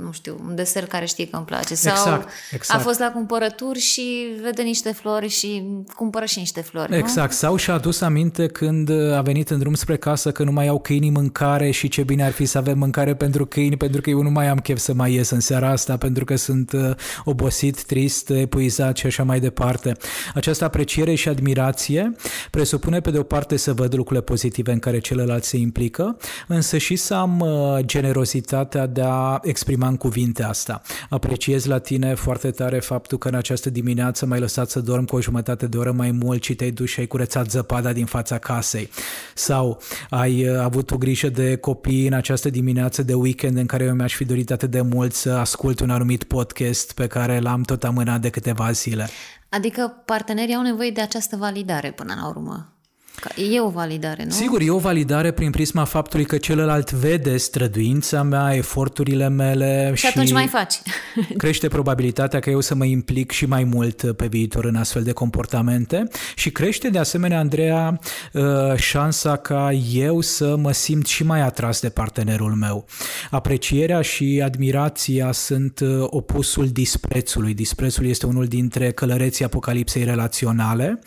nu 0.00 0.12
știu, 0.12 0.40
un 0.48 0.54
desert 0.54 0.88
care 0.88 1.04
știe 1.04 1.28
că 1.28 1.36
îmi 1.36 1.44
place. 1.44 1.74
Sau 1.74 1.92
exact, 1.92 2.28
exact. 2.52 2.80
a 2.80 2.82
fost 2.82 2.98
la 2.98 3.10
cumpărături 3.10 3.78
și 3.78 4.26
vede 4.42 4.62
niște 4.62 4.92
flori 4.92 5.28
și 5.28 5.62
cumpără 5.94 6.24
și 6.24 6.38
niște 6.38 6.60
flori. 6.60 6.96
Exact. 6.96 7.30
Nu? 7.30 7.36
Sau 7.36 7.56
și-a 7.56 7.74
adus 7.74 8.00
aminte 8.00 8.46
când 8.46 8.90
a 8.90 9.20
venit 9.20 9.50
în 9.50 9.58
drum 9.58 9.74
spre 9.74 9.96
casă 9.96 10.32
că 10.32 10.44
nu 10.44 10.52
mai 10.52 10.68
au 10.68 10.78
câinii 10.78 11.10
mâncare 11.10 11.70
și 11.70 11.88
ce 11.88 12.02
bine 12.02 12.24
ar 12.24 12.32
fi 12.32 12.44
să 12.44 12.58
avem 12.58 12.78
mâncare 12.78 13.14
pentru 13.14 13.46
câini, 13.46 13.76
pentru 13.76 14.00
că 14.00 14.10
eu 14.10 14.22
nu 14.22 14.30
mai 14.30 14.48
am 14.48 14.58
chef 14.58 14.78
să 14.78 14.94
mai 14.94 15.12
ies 15.12 15.30
în 15.30 15.40
seara 15.40 15.70
asta, 15.70 15.96
pentru 15.96 16.24
că 16.24 16.36
sunt 16.36 16.72
uh, 16.72 16.90
obosit, 17.24 17.84
trist, 17.84 18.30
epuizat 18.30 18.96
și 18.96 19.06
așa 19.06 19.22
mai 19.22 19.40
departe. 19.40 19.96
Această 20.34 20.64
apreciere 20.64 21.14
și 21.14 21.28
admirație 21.28 22.12
presupune 22.50 23.00
pe 23.00 23.10
de 23.10 23.18
o 23.18 23.22
parte 23.22 23.56
să 23.56 23.72
văd 23.72 23.94
lucrurile 23.94 24.24
pozitive 24.24 24.72
în 24.72 24.78
care 24.78 24.98
celălalt 24.98 25.44
se 25.44 25.56
implică, 25.56 26.15
viață, 26.16 26.44
însă 26.46 26.78
și 26.78 26.96
să 26.96 27.14
am 27.14 27.40
uh, 27.40 27.78
generozitatea 27.80 28.86
de 28.86 29.02
a 29.04 29.38
exprima 29.42 29.88
în 29.88 29.96
cuvinte 29.96 30.42
asta. 30.42 30.82
Apreciez 31.08 31.64
la 31.64 31.78
tine 31.78 32.14
foarte 32.14 32.50
tare 32.50 32.78
faptul 32.78 33.18
că 33.18 33.28
în 33.28 33.34
această 33.34 33.70
dimineață 33.70 34.26
m-ai 34.26 34.40
lăsat 34.40 34.70
să 34.70 34.80
dorm 34.80 35.04
cu 35.04 35.16
o 35.16 35.20
jumătate 35.20 35.66
de 35.66 35.76
oră 35.76 35.92
mai 35.92 36.10
mult 36.10 36.42
și 36.42 36.54
te-ai 36.54 36.70
dus 36.70 36.88
și 36.88 37.00
ai 37.00 37.06
curățat 37.06 37.50
zăpada 37.50 37.92
din 37.92 38.06
fața 38.06 38.38
casei. 38.38 38.90
Sau 39.34 39.80
ai 40.10 40.48
uh, 40.48 40.58
avut 40.58 40.90
o 40.90 40.96
grijă 40.96 41.28
de 41.28 41.56
copii 41.56 42.06
în 42.06 42.12
această 42.12 42.50
dimineață 42.50 43.02
de 43.02 43.14
weekend 43.14 43.56
în 43.56 43.66
care 43.66 43.84
eu 43.84 43.94
mi-aș 43.94 44.14
fi 44.14 44.24
dorit 44.24 44.50
atât 44.50 44.70
de 44.70 44.80
mult 44.80 45.12
să 45.12 45.30
ascult 45.30 45.80
un 45.80 45.90
anumit 45.90 46.24
podcast 46.24 46.92
pe 46.92 47.06
care 47.06 47.38
l-am 47.38 47.62
tot 47.62 47.84
amânat 47.84 48.20
de 48.20 48.30
câteva 48.30 48.70
zile. 48.70 49.08
Adică 49.48 50.02
partenerii 50.04 50.54
au 50.54 50.62
nevoie 50.62 50.90
de 50.90 51.00
această 51.00 51.36
validare 51.36 51.90
până 51.90 52.14
la 52.20 52.28
urmă. 52.28 52.75
Că 53.20 53.40
e 53.40 53.60
o 53.60 53.68
validare, 53.68 54.24
nu? 54.24 54.30
Sigur, 54.30 54.60
e 54.60 54.70
o 54.70 54.78
validare 54.78 55.30
prin 55.30 55.50
prisma 55.50 55.84
faptului 55.84 56.24
că 56.24 56.36
celălalt 56.36 56.92
vede 56.92 57.36
străduința 57.36 58.22
mea, 58.22 58.54
eforturile 58.54 59.28
mele 59.28 59.90
și, 59.94 60.00
și 60.00 60.06
atunci 60.06 60.32
mai 60.32 60.46
faci. 60.46 60.74
crește 61.36 61.68
probabilitatea 61.68 62.40
că 62.40 62.50
eu 62.50 62.60
să 62.60 62.74
mă 62.74 62.84
implic 62.84 63.30
și 63.30 63.46
mai 63.46 63.64
mult 63.64 64.16
pe 64.16 64.26
viitor 64.26 64.64
în 64.64 64.76
astfel 64.76 65.02
de 65.02 65.12
comportamente 65.12 66.08
și 66.34 66.50
crește 66.50 66.88
de 66.88 66.98
asemenea, 66.98 67.38
Andreea, 67.38 68.00
uh, 68.32 68.42
șansa 68.76 69.36
ca 69.36 69.72
eu 69.92 70.20
să 70.20 70.56
mă 70.56 70.72
simt 70.72 71.06
și 71.06 71.24
mai 71.24 71.40
atras 71.40 71.80
de 71.80 71.88
partenerul 71.88 72.54
meu. 72.54 72.86
Aprecierea 73.30 74.00
și 74.00 74.42
admirația 74.44 75.32
sunt 75.32 75.80
uh, 75.80 76.06
opusul 76.06 76.68
disprețului. 76.68 77.54
Disprețul 77.54 78.06
este 78.06 78.26
unul 78.26 78.46
dintre 78.46 78.92
călăreții 78.92 79.44
apocalipsei 79.44 80.04
relaționale 80.04 80.98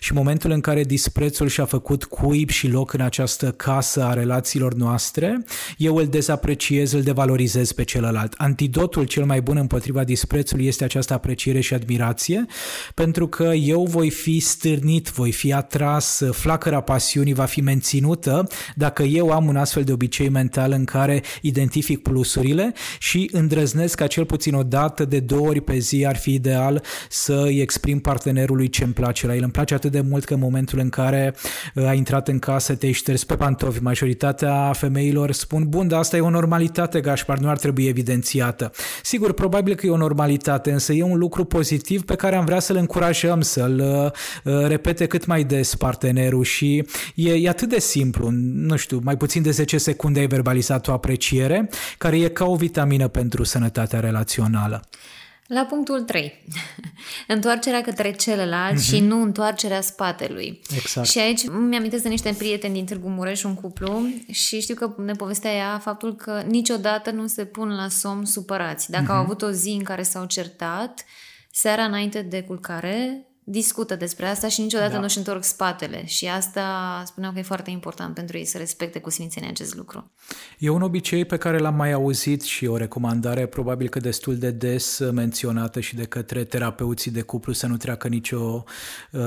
și 0.00 0.12
momentul 0.12 0.50
în 0.50 0.60
care 0.60 0.82
disprețul 0.82 1.48
și-a 1.50 1.64
făcut 1.64 2.04
cuib 2.04 2.48
și 2.48 2.68
loc 2.68 2.92
în 2.92 3.00
această 3.00 3.50
casă 3.50 4.04
a 4.04 4.12
relațiilor 4.12 4.74
noastre, 4.74 5.44
eu 5.76 5.96
îl 5.96 6.06
dezapreciez, 6.06 6.92
îl 6.92 7.02
devalorizez 7.02 7.72
pe 7.72 7.84
celălalt. 7.84 8.34
Antidotul 8.36 9.04
cel 9.04 9.24
mai 9.24 9.40
bun 9.40 9.56
împotriva 9.56 10.04
disprețului 10.04 10.66
este 10.66 10.84
această 10.84 11.14
apreciere 11.14 11.60
și 11.60 11.74
admirație, 11.74 12.46
pentru 12.94 13.28
că 13.28 13.44
eu 13.44 13.84
voi 13.84 14.10
fi 14.10 14.40
stârnit, 14.40 15.08
voi 15.08 15.32
fi 15.32 15.52
atras, 15.52 16.22
flacăra 16.30 16.80
pasiunii 16.80 17.34
va 17.34 17.44
fi 17.44 17.60
menținută 17.60 18.48
dacă 18.74 19.02
eu 19.02 19.30
am 19.30 19.46
un 19.46 19.56
astfel 19.56 19.82
de 19.82 19.92
obicei 19.92 20.28
mental 20.28 20.72
în 20.72 20.84
care 20.84 21.22
identific 21.40 22.02
plusurile 22.02 22.72
și 22.98 23.30
îndrăznesc 23.32 23.96
ca 23.96 24.06
cel 24.06 24.24
puțin 24.24 24.54
o 24.54 24.62
dată 24.62 25.04
de 25.04 25.20
două 25.20 25.48
ori 25.48 25.60
pe 25.60 25.78
zi 25.78 26.04
ar 26.06 26.16
fi 26.16 26.32
ideal 26.32 26.82
să 27.08 27.42
îi 27.44 27.60
exprim 27.60 27.98
partenerului 28.00 28.68
ce 28.68 28.84
îmi 28.84 28.92
place 28.92 29.26
la 29.26 29.34
el. 29.34 29.42
Îmi 29.42 29.52
place 29.52 29.74
atât 29.74 29.90
de 29.90 30.00
mult 30.00 30.24
că 30.24 30.34
în 30.34 30.40
momentul 30.40 30.78
în 30.78 30.88
care 30.88 31.34
a 31.74 31.92
intrat 31.92 32.28
în 32.28 32.38
casă, 32.38 32.74
te-ai 32.74 32.92
șters 32.92 33.24
pe 33.24 33.36
pantofi. 33.36 33.82
Majoritatea 33.82 34.72
femeilor 34.72 35.32
spun, 35.32 35.68
bun, 35.68 35.88
dar 35.88 35.98
asta 35.98 36.16
e 36.16 36.20
o 36.20 36.30
normalitate, 36.30 37.00
Gașpar, 37.00 37.38
nu 37.38 37.48
ar 37.48 37.58
trebui 37.58 37.86
evidențiată. 37.86 38.70
Sigur, 39.02 39.32
probabil 39.32 39.74
că 39.74 39.86
e 39.86 39.90
o 39.90 39.96
normalitate, 39.96 40.72
însă 40.72 40.92
e 40.92 41.02
un 41.02 41.18
lucru 41.18 41.44
pozitiv 41.44 42.02
pe 42.02 42.14
care 42.14 42.36
am 42.36 42.44
vrea 42.44 42.60
să-l 42.60 42.76
încurajăm, 42.76 43.40
să-l 43.40 43.80
uh, 44.44 44.66
repete 44.66 45.06
cât 45.06 45.26
mai 45.26 45.44
des 45.44 45.74
partenerul 45.74 46.44
și 46.44 46.86
e, 47.14 47.32
e 47.32 47.48
atât 47.48 47.68
de 47.68 47.80
simplu, 47.80 48.28
nu 48.52 48.76
știu, 48.76 49.00
mai 49.04 49.16
puțin 49.16 49.42
de 49.42 49.50
10 49.50 49.78
secunde 49.78 50.20
ai 50.20 50.26
verbalizat 50.26 50.88
o 50.88 50.92
apreciere, 50.92 51.68
care 51.98 52.18
e 52.18 52.28
ca 52.28 52.44
o 52.44 52.56
vitamină 52.56 53.08
pentru 53.08 53.44
sănătatea 53.44 54.00
relațională. 54.00 54.82
La 55.52 55.64
punctul 55.64 56.02
3. 56.02 56.44
Întoarcerea 57.34 57.80
către 57.80 58.12
celălalt 58.12 58.78
mm-hmm. 58.78 58.84
și 58.84 59.00
nu 59.00 59.22
întoarcerea 59.22 59.80
spatelui. 59.80 60.60
Exact. 60.76 61.06
Și 61.06 61.18
aici 61.18 61.48
mi-amintesc 61.48 62.02
de 62.02 62.08
niște 62.08 62.34
prieteni 62.38 62.74
din 62.74 62.84
Târgu 62.84 63.08
Mureș, 63.08 63.42
un 63.42 63.54
cuplu, 63.54 64.08
și 64.30 64.60
știu 64.60 64.74
că 64.74 64.94
ne 64.96 65.12
povestea 65.12 65.52
ea 65.52 65.78
faptul 65.78 66.16
că 66.16 66.42
niciodată 66.46 67.10
nu 67.10 67.26
se 67.26 67.44
pun 67.44 67.68
la 67.68 67.88
somn 67.88 68.24
supărați. 68.24 68.90
Dacă 68.90 69.04
mm-hmm. 69.04 69.08
au 69.08 69.14
mhm. 69.16 69.24
avut 69.24 69.42
o 69.42 69.50
zi 69.50 69.68
în 69.68 69.82
care 69.82 70.02
s-au 70.02 70.24
certat, 70.24 71.04
seara 71.50 71.84
înainte 71.84 72.22
de 72.22 72.42
culcare, 72.42 73.26
discută 73.44 73.96
despre 73.96 74.26
asta 74.26 74.48
și 74.48 74.60
niciodată 74.60 74.92
da. 74.92 74.98
nu 74.98 75.04
își 75.04 75.18
întorc 75.18 75.44
spatele. 75.44 76.06
Și 76.06 76.26
asta 76.26 77.02
spuneau 77.06 77.32
că 77.32 77.38
e 77.38 77.42
foarte 77.42 77.70
important 77.70 78.14
pentru 78.14 78.36
ei 78.36 78.44
să 78.44 78.58
respecte 78.58 78.98
cu 78.98 79.10
sfințenie 79.10 79.48
acest 79.48 79.74
lucru. 79.74 80.10
E 80.58 80.68
un 80.68 80.82
obicei 80.82 81.24
pe 81.24 81.36
care 81.36 81.58
l-am 81.58 81.74
mai 81.74 81.92
auzit 81.92 82.42
și 82.42 82.66
o 82.66 82.76
recomandare 82.76 83.46
probabil 83.46 83.88
că 83.88 83.98
destul 83.98 84.36
de 84.36 84.50
des 84.50 84.98
menționată 85.12 85.80
și 85.80 85.94
de 85.94 86.04
către 86.04 86.44
terapeuții 86.44 87.10
de 87.10 87.20
cuplu 87.20 87.52
să 87.52 87.66
nu 87.66 87.76
treacă 87.76 88.08
nicio 88.08 88.64
uh, 89.10 89.20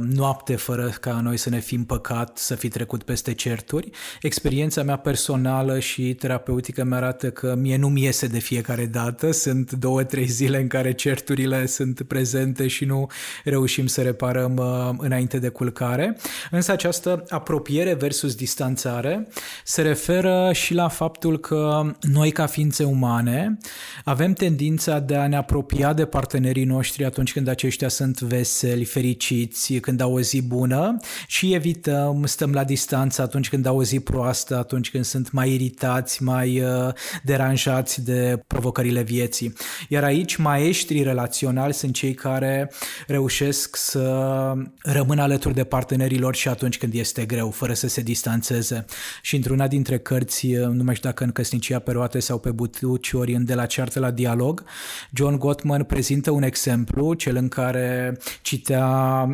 noapte 0.00 0.56
fără 0.56 0.88
ca 1.00 1.20
noi 1.20 1.36
să 1.36 1.50
ne 1.50 1.60
fim 1.60 1.84
păcat, 1.84 2.38
să 2.38 2.54
fi 2.54 2.68
trecut 2.68 3.02
peste 3.02 3.34
certuri. 3.34 3.90
Experiența 4.20 4.82
mea 4.82 4.96
personală 4.96 5.78
și 5.78 6.14
terapeutică 6.14 6.84
mi 6.84 6.94
arată 6.94 7.30
că 7.30 7.54
mie 7.54 7.76
nu-mi 7.76 8.02
iese 8.02 8.26
de 8.26 8.38
fiecare 8.38 8.86
dată. 8.86 9.30
Sunt 9.30 9.72
două, 9.72 10.04
trei 10.04 10.26
zile 10.26 10.60
în 10.60 10.68
care 10.68 10.92
certurile 10.92 11.66
sunt 11.66 12.02
prezente 12.02 12.66
și 12.66 12.84
nu 12.84 13.10
reușim 13.44 13.86
să 13.86 14.02
reparăm 14.02 14.56
uh, 14.56 14.94
înainte 14.98 15.38
de 15.38 15.48
culcare. 15.48 16.16
Însă 16.50 16.72
această 16.72 17.24
apropiere 17.28 17.94
versus 17.94 18.34
distanțare 18.34 19.28
se 19.64 19.82
referă 19.82 20.50
și 20.52 20.74
la 20.74 20.88
faptul 20.88 21.38
că 21.38 21.82
noi 22.00 22.30
ca 22.30 22.46
ființe 22.46 22.84
umane 22.84 23.58
avem 24.04 24.32
tendința 24.32 24.98
de 24.98 25.16
a 25.16 25.26
ne 25.26 25.36
apropia 25.36 25.92
de 25.92 26.04
partenerii 26.04 26.64
noștri 26.64 27.04
atunci 27.04 27.32
când 27.32 27.48
aceștia 27.48 27.88
sunt 27.88 28.20
veseli, 28.20 28.84
fericiți, 28.84 29.74
când 29.74 30.00
au 30.00 30.12
o 30.12 30.20
zi 30.20 30.42
bună 30.42 30.96
și 31.26 31.54
evităm, 31.54 32.22
stăm 32.26 32.52
la 32.52 32.64
distanță 32.64 33.22
atunci 33.22 33.48
când 33.48 33.66
au 33.66 33.76
o 33.76 33.82
zi 33.82 34.00
proastă, 34.00 34.56
atunci 34.58 34.90
când 34.90 35.04
sunt 35.04 35.30
mai 35.30 35.52
iritați, 35.52 36.22
mai 36.22 36.60
uh, 36.60 36.92
deranjați 37.22 38.04
de 38.04 38.42
provocările 38.46 39.02
vieții. 39.02 39.52
Iar 39.88 40.04
aici 40.04 40.36
maestrii 40.36 41.02
relaționali 41.02 41.74
sunt 41.74 41.94
cei 41.94 42.14
care 42.14 42.70
reușesc 43.06 43.32
reușesc 43.38 43.76
să 43.76 44.52
rămână 44.82 45.22
alături 45.22 45.54
de 45.54 45.64
partenerii 45.64 46.18
lor 46.18 46.34
și 46.34 46.48
atunci 46.48 46.78
când 46.78 46.94
este 46.94 47.24
greu, 47.24 47.50
fără 47.50 47.72
să 47.72 47.88
se 47.88 48.00
distanțeze. 48.00 48.84
Și 49.22 49.36
într-una 49.36 49.66
dintre 49.66 49.98
cărți, 49.98 50.46
nu 50.46 50.82
mai 50.82 50.94
știu 50.94 51.08
dacă 51.08 51.24
în 51.24 51.30
Căsnicia 51.30 51.78
pe 51.78 51.92
roate 51.92 52.18
sau 52.18 52.38
pe 52.38 52.50
butuci, 52.50 53.12
ori 53.12 53.34
în 53.34 53.44
De 53.44 53.54
la 53.54 53.66
ceartă 53.66 54.00
la 54.00 54.10
dialog, 54.10 54.64
John 55.12 55.36
Gottman 55.36 55.82
prezintă 55.82 56.30
un 56.30 56.42
exemplu, 56.42 57.14
cel 57.14 57.36
în 57.36 57.48
care 57.48 58.18
citea 58.42 58.88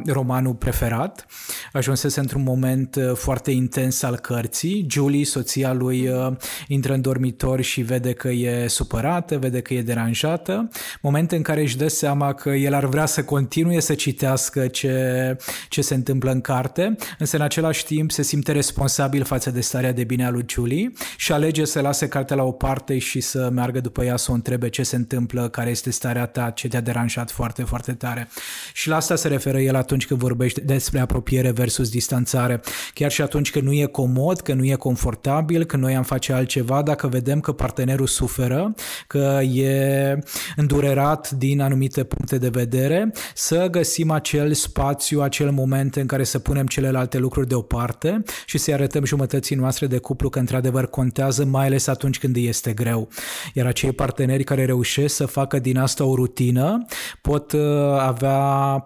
romanul 0.07 0.55
preferat, 0.55 1.27
ajunsese 1.73 2.21
într-un 2.21 2.43
moment 2.43 2.95
uh, 2.95 3.13
foarte 3.15 3.51
intens 3.51 4.03
al 4.03 4.17
cărții, 4.17 4.87
Julie, 4.91 5.25
soția 5.25 5.73
lui, 5.73 6.09
uh, 6.09 6.33
intră 6.69 6.95
în 6.95 7.01
dormitor 7.01 7.61
și 7.61 7.81
vede 7.81 8.13
că 8.13 8.29
e 8.29 8.67
supărată, 8.67 9.39
vede 9.39 9.61
că 9.61 9.75
e 9.75 9.83
deranjată, 9.83 10.69
moment 11.01 11.33
în 11.33 11.43
care 11.43 11.61
își 11.61 11.77
dă 11.77 11.89
seama 11.89 12.33
că 12.33 12.49
el 12.49 12.75
ar 12.75 12.85
vrea 12.85 13.07
să 13.07 13.25
continue 13.25 13.81
să 13.81 13.90
citească 13.95 14.67
ce, 14.67 15.37
ce 15.69 15.81
se 15.81 15.95
întâmplă 15.95 16.31
în 16.31 16.41
carte, 16.41 16.97
însă 17.19 17.37
în 17.37 17.43
același 17.43 17.85
timp 17.85 18.11
se 18.11 18.23
simte 18.23 18.53
responsabil 18.53 19.25
față 19.25 19.51
de 19.51 19.61
starea 19.61 19.93
de 19.93 20.05
bine 20.05 20.27
a 20.27 20.31
lui 20.31 20.45
Julie 20.49 20.93
și 21.17 21.33
alege 21.33 21.65
să 21.65 21.81
lase 21.81 22.09
cartea 22.09 22.37
la 22.37 22.43
o 22.43 22.53
parte 22.53 22.99
și 22.99 23.21
să 23.21 23.49
meargă 23.53 23.81
după 23.81 24.05
ea 24.05 24.17
să 24.17 24.31
o 24.31 24.35
întrebe 24.35 24.69
ce 24.69 24.83
se 24.83 24.97
întâmplă, 24.97 25.49
care 25.49 25.71
este 25.71 25.91
starea 25.91 26.27
ta, 26.27 26.51
ce 26.51 26.69
te-a 26.69 26.81
deranjat 26.81 27.31
foarte, 27.31 27.63
foarte 27.63 27.93
tare. 27.93 28.29
Și 28.73 28.89
la 28.89 28.97
asta 28.97 29.17
se 29.17 29.29
referă 29.29 29.61
el 29.61 29.75
atunci 29.75 30.07
când 30.07 30.21
vorbește 30.21 30.61
despre 30.61 31.01
apropiere 31.01 31.51
versus 31.51 31.91
distanțare. 31.91 32.61
Chiar 32.95 33.11
și 33.11 33.23
atunci 33.23 33.51
când 33.51 33.65
nu 33.65 33.73
e 33.73 33.85
comod, 33.85 34.41
că 34.41 34.55
nu 34.55 34.65
e 34.65 34.75
confortabil, 34.75 35.65
că 35.65 35.77
noi 35.77 35.97
am 35.97 36.03
face 36.03 36.33
altceva, 36.33 36.83
dacă 36.83 37.09
vedem 37.09 37.41
că 37.41 37.53
partenerul 37.53 38.07
suferă, 38.07 38.75
că 39.07 39.41
e 39.43 40.19
îndurerat 40.57 41.31
din 41.31 41.61
anumite 41.61 42.05
puncte 42.05 42.39
de 42.39 42.49
vedere, 42.49 43.13
să 43.35 43.69
găsim 43.81 43.99
găsim 44.01 44.11
acel 44.11 44.53
spațiu, 44.53 45.21
acel 45.21 45.51
moment 45.51 45.97
în 45.97 46.07
care 46.07 46.25
să 46.25 46.39
punem 46.39 46.67
celelalte 46.67 47.19
lucruri 47.19 47.49
deoparte 47.49 48.23
și 48.47 48.59
să-i 48.59 48.75
arătăm 48.75 49.05
jumătății 49.05 49.57
noastre 49.57 49.87
de 49.87 49.99
cuplu 49.99 50.29
că 50.29 50.39
într-adevăr 50.39 50.87
contează, 50.87 51.45
mai 51.45 51.67
ales 51.67 51.87
atunci 51.87 52.19
când 52.19 52.37
îi 52.37 52.47
este 52.47 52.73
greu. 52.73 53.09
Iar 53.55 53.67
acei 53.67 53.93
parteneri 53.93 54.45
care 54.45 54.65
reușesc 54.65 55.15
să 55.15 55.27
facă 55.27 55.59
din 55.59 55.79
asta 55.79 56.05
o 56.05 56.15
rutină 56.15 56.85
pot 57.23 57.53
uh, 57.53 57.61
avea 57.99 58.39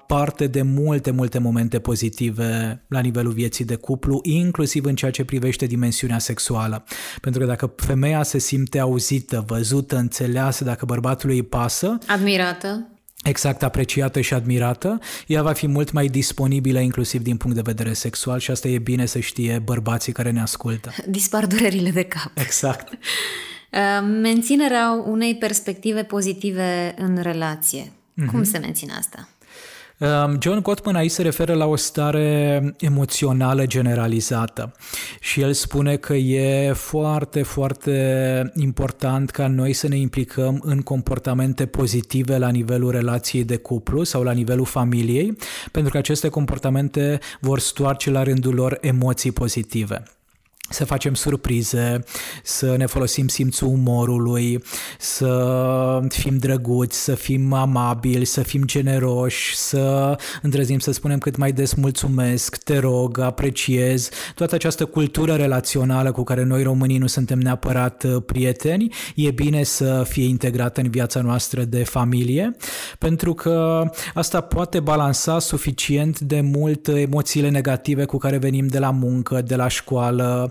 parte 0.06 0.46
de 0.46 0.62
multe, 0.62 1.10
multe 1.10 1.38
momente 1.38 1.78
pozitive 1.78 2.82
la 2.88 3.00
nivelul 3.00 3.32
vieții 3.32 3.64
de 3.64 3.74
cuplu, 3.74 4.20
inclusiv 4.22 4.84
în 4.84 4.94
ceea 4.94 5.10
ce 5.10 5.24
privește 5.24 5.66
dimensiunea 5.66 6.18
sexuală. 6.18 6.84
Pentru 7.20 7.40
că 7.40 7.46
dacă 7.46 7.72
femeia 7.76 8.22
se 8.22 8.38
simte 8.38 8.78
auzită, 8.78 9.44
văzută, 9.46 9.96
înțeleasă, 9.96 10.64
dacă 10.64 10.84
bărbatului 10.84 11.36
îi 11.36 11.42
pasă, 11.42 11.98
admirată, 12.06 12.93
exact 13.24 13.62
apreciată 13.62 14.20
și 14.20 14.34
admirată, 14.34 14.98
ea 15.26 15.42
va 15.42 15.52
fi 15.52 15.66
mult 15.66 15.92
mai 15.92 16.06
disponibilă 16.06 16.78
inclusiv 16.78 17.22
din 17.22 17.36
punct 17.36 17.56
de 17.56 17.62
vedere 17.64 17.92
sexual 17.92 18.38
și 18.38 18.50
asta 18.50 18.68
e 18.68 18.78
bine 18.78 19.06
să 19.06 19.18
știe 19.18 19.62
bărbații 19.64 20.12
care 20.12 20.30
ne 20.30 20.40
ascultă. 20.40 20.92
Dispar 21.06 21.46
durerile 21.46 21.90
de 21.90 22.02
cap. 22.02 22.30
Exact. 22.34 22.92
Uh, 23.74 24.06
menținerea 24.22 25.02
unei 25.06 25.36
perspective 25.36 26.02
pozitive 26.02 26.94
în 26.98 27.18
relație. 27.22 27.82
Mm-hmm. 27.82 28.26
Cum 28.30 28.42
se 28.42 28.58
menține 28.58 28.92
asta? 28.98 29.28
Um, 30.04 30.36
John 30.40 30.60
Gottman 30.62 30.94
aici 30.94 31.10
se 31.10 31.22
referă 31.22 31.54
la 31.54 31.66
o 31.66 31.76
stare 31.76 32.74
emoțională 32.78 33.66
generalizată 33.66 34.72
și 35.20 35.40
el 35.40 35.52
spune 35.52 35.96
că 35.96 36.14
e 36.14 36.72
foarte, 36.72 37.42
foarte 37.42 38.52
important 38.54 39.30
ca 39.30 39.46
noi 39.46 39.72
să 39.72 39.88
ne 39.88 39.96
implicăm 39.96 40.60
în 40.64 40.80
comportamente 40.80 41.66
pozitive 41.66 42.38
la 42.38 42.48
nivelul 42.48 42.90
relației 42.90 43.44
de 43.44 43.56
cuplu 43.56 44.02
sau 44.02 44.22
la 44.22 44.32
nivelul 44.32 44.64
familiei, 44.64 45.36
pentru 45.72 45.92
că 45.92 45.98
aceste 45.98 46.28
comportamente 46.28 47.18
vor 47.40 47.58
stoarce 47.58 48.10
la 48.10 48.22
rândul 48.22 48.54
lor 48.54 48.78
emoții 48.80 49.32
pozitive 49.32 50.02
să 50.74 50.84
facem 50.84 51.14
surprize, 51.14 52.04
să 52.42 52.74
ne 52.76 52.86
folosim 52.86 53.28
simțul 53.28 53.68
umorului, 53.68 54.62
să 54.98 56.00
fim 56.08 56.36
drăguți, 56.36 57.02
să 57.02 57.14
fim 57.14 57.52
amabili, 57.52 58.24
să 58.24 58.42
fim 58.42 58.64
generoși, 58.64 59.56
să 59.56 60.16
îndrăzim 60.42 60.78
să 60.78 60.92
spunem 60.92 61.18
cât 61.18 61.36
mai 61.36 61.52
des 61.52 61.74
mulțumesc, 61.74 62.56
te 62.56 62.78
rog, 62.78 63.18
apreciez. 63.18 64.08
Toată 64.34 64.54
această 64.54 64.84
cultură 64.84 65.34
relațională 65.34 66.12
cu 66.12 66.22
care 66.22 66.44
noi 66.44 66.62
românii 66.62 66.98
nu 66.98 67.06
suntem 67.06 67.38
neapărat 67.38 68.02
uh, 68.04 68.22
prieteni, 68.26 68.94
e 69.14 69.30
bine 69.30 69.62
să 69.62 70.04
fie 70.08 70.24
integrată 70.24 70.80
în 70.80 70.90
viața 70.90 71.20
noastră 71.20 71.64
de 71.64 71.84
familie, 71.84 72.56
pentru 72.98 73.34
că 73.34 73.90
asta 74.14 74.40
poate 74.40 74.80
balansa 74.80 75.38
suficient 75.38 76.20
de 76.20 76.40
mult 76.40 76.88
emoțiile 76.88 77.48
negative 77.48 78.04
cu 78.04 78.18
care 78.18 78.36
venim 78.36 78.66
de 78.66 78.78
la 78.78 78.90
muncă, 78.90 79.42
de 79.42 79.56
la 79.56 79.68
școală, 79.68 80.34
Uh, 80.34 80.50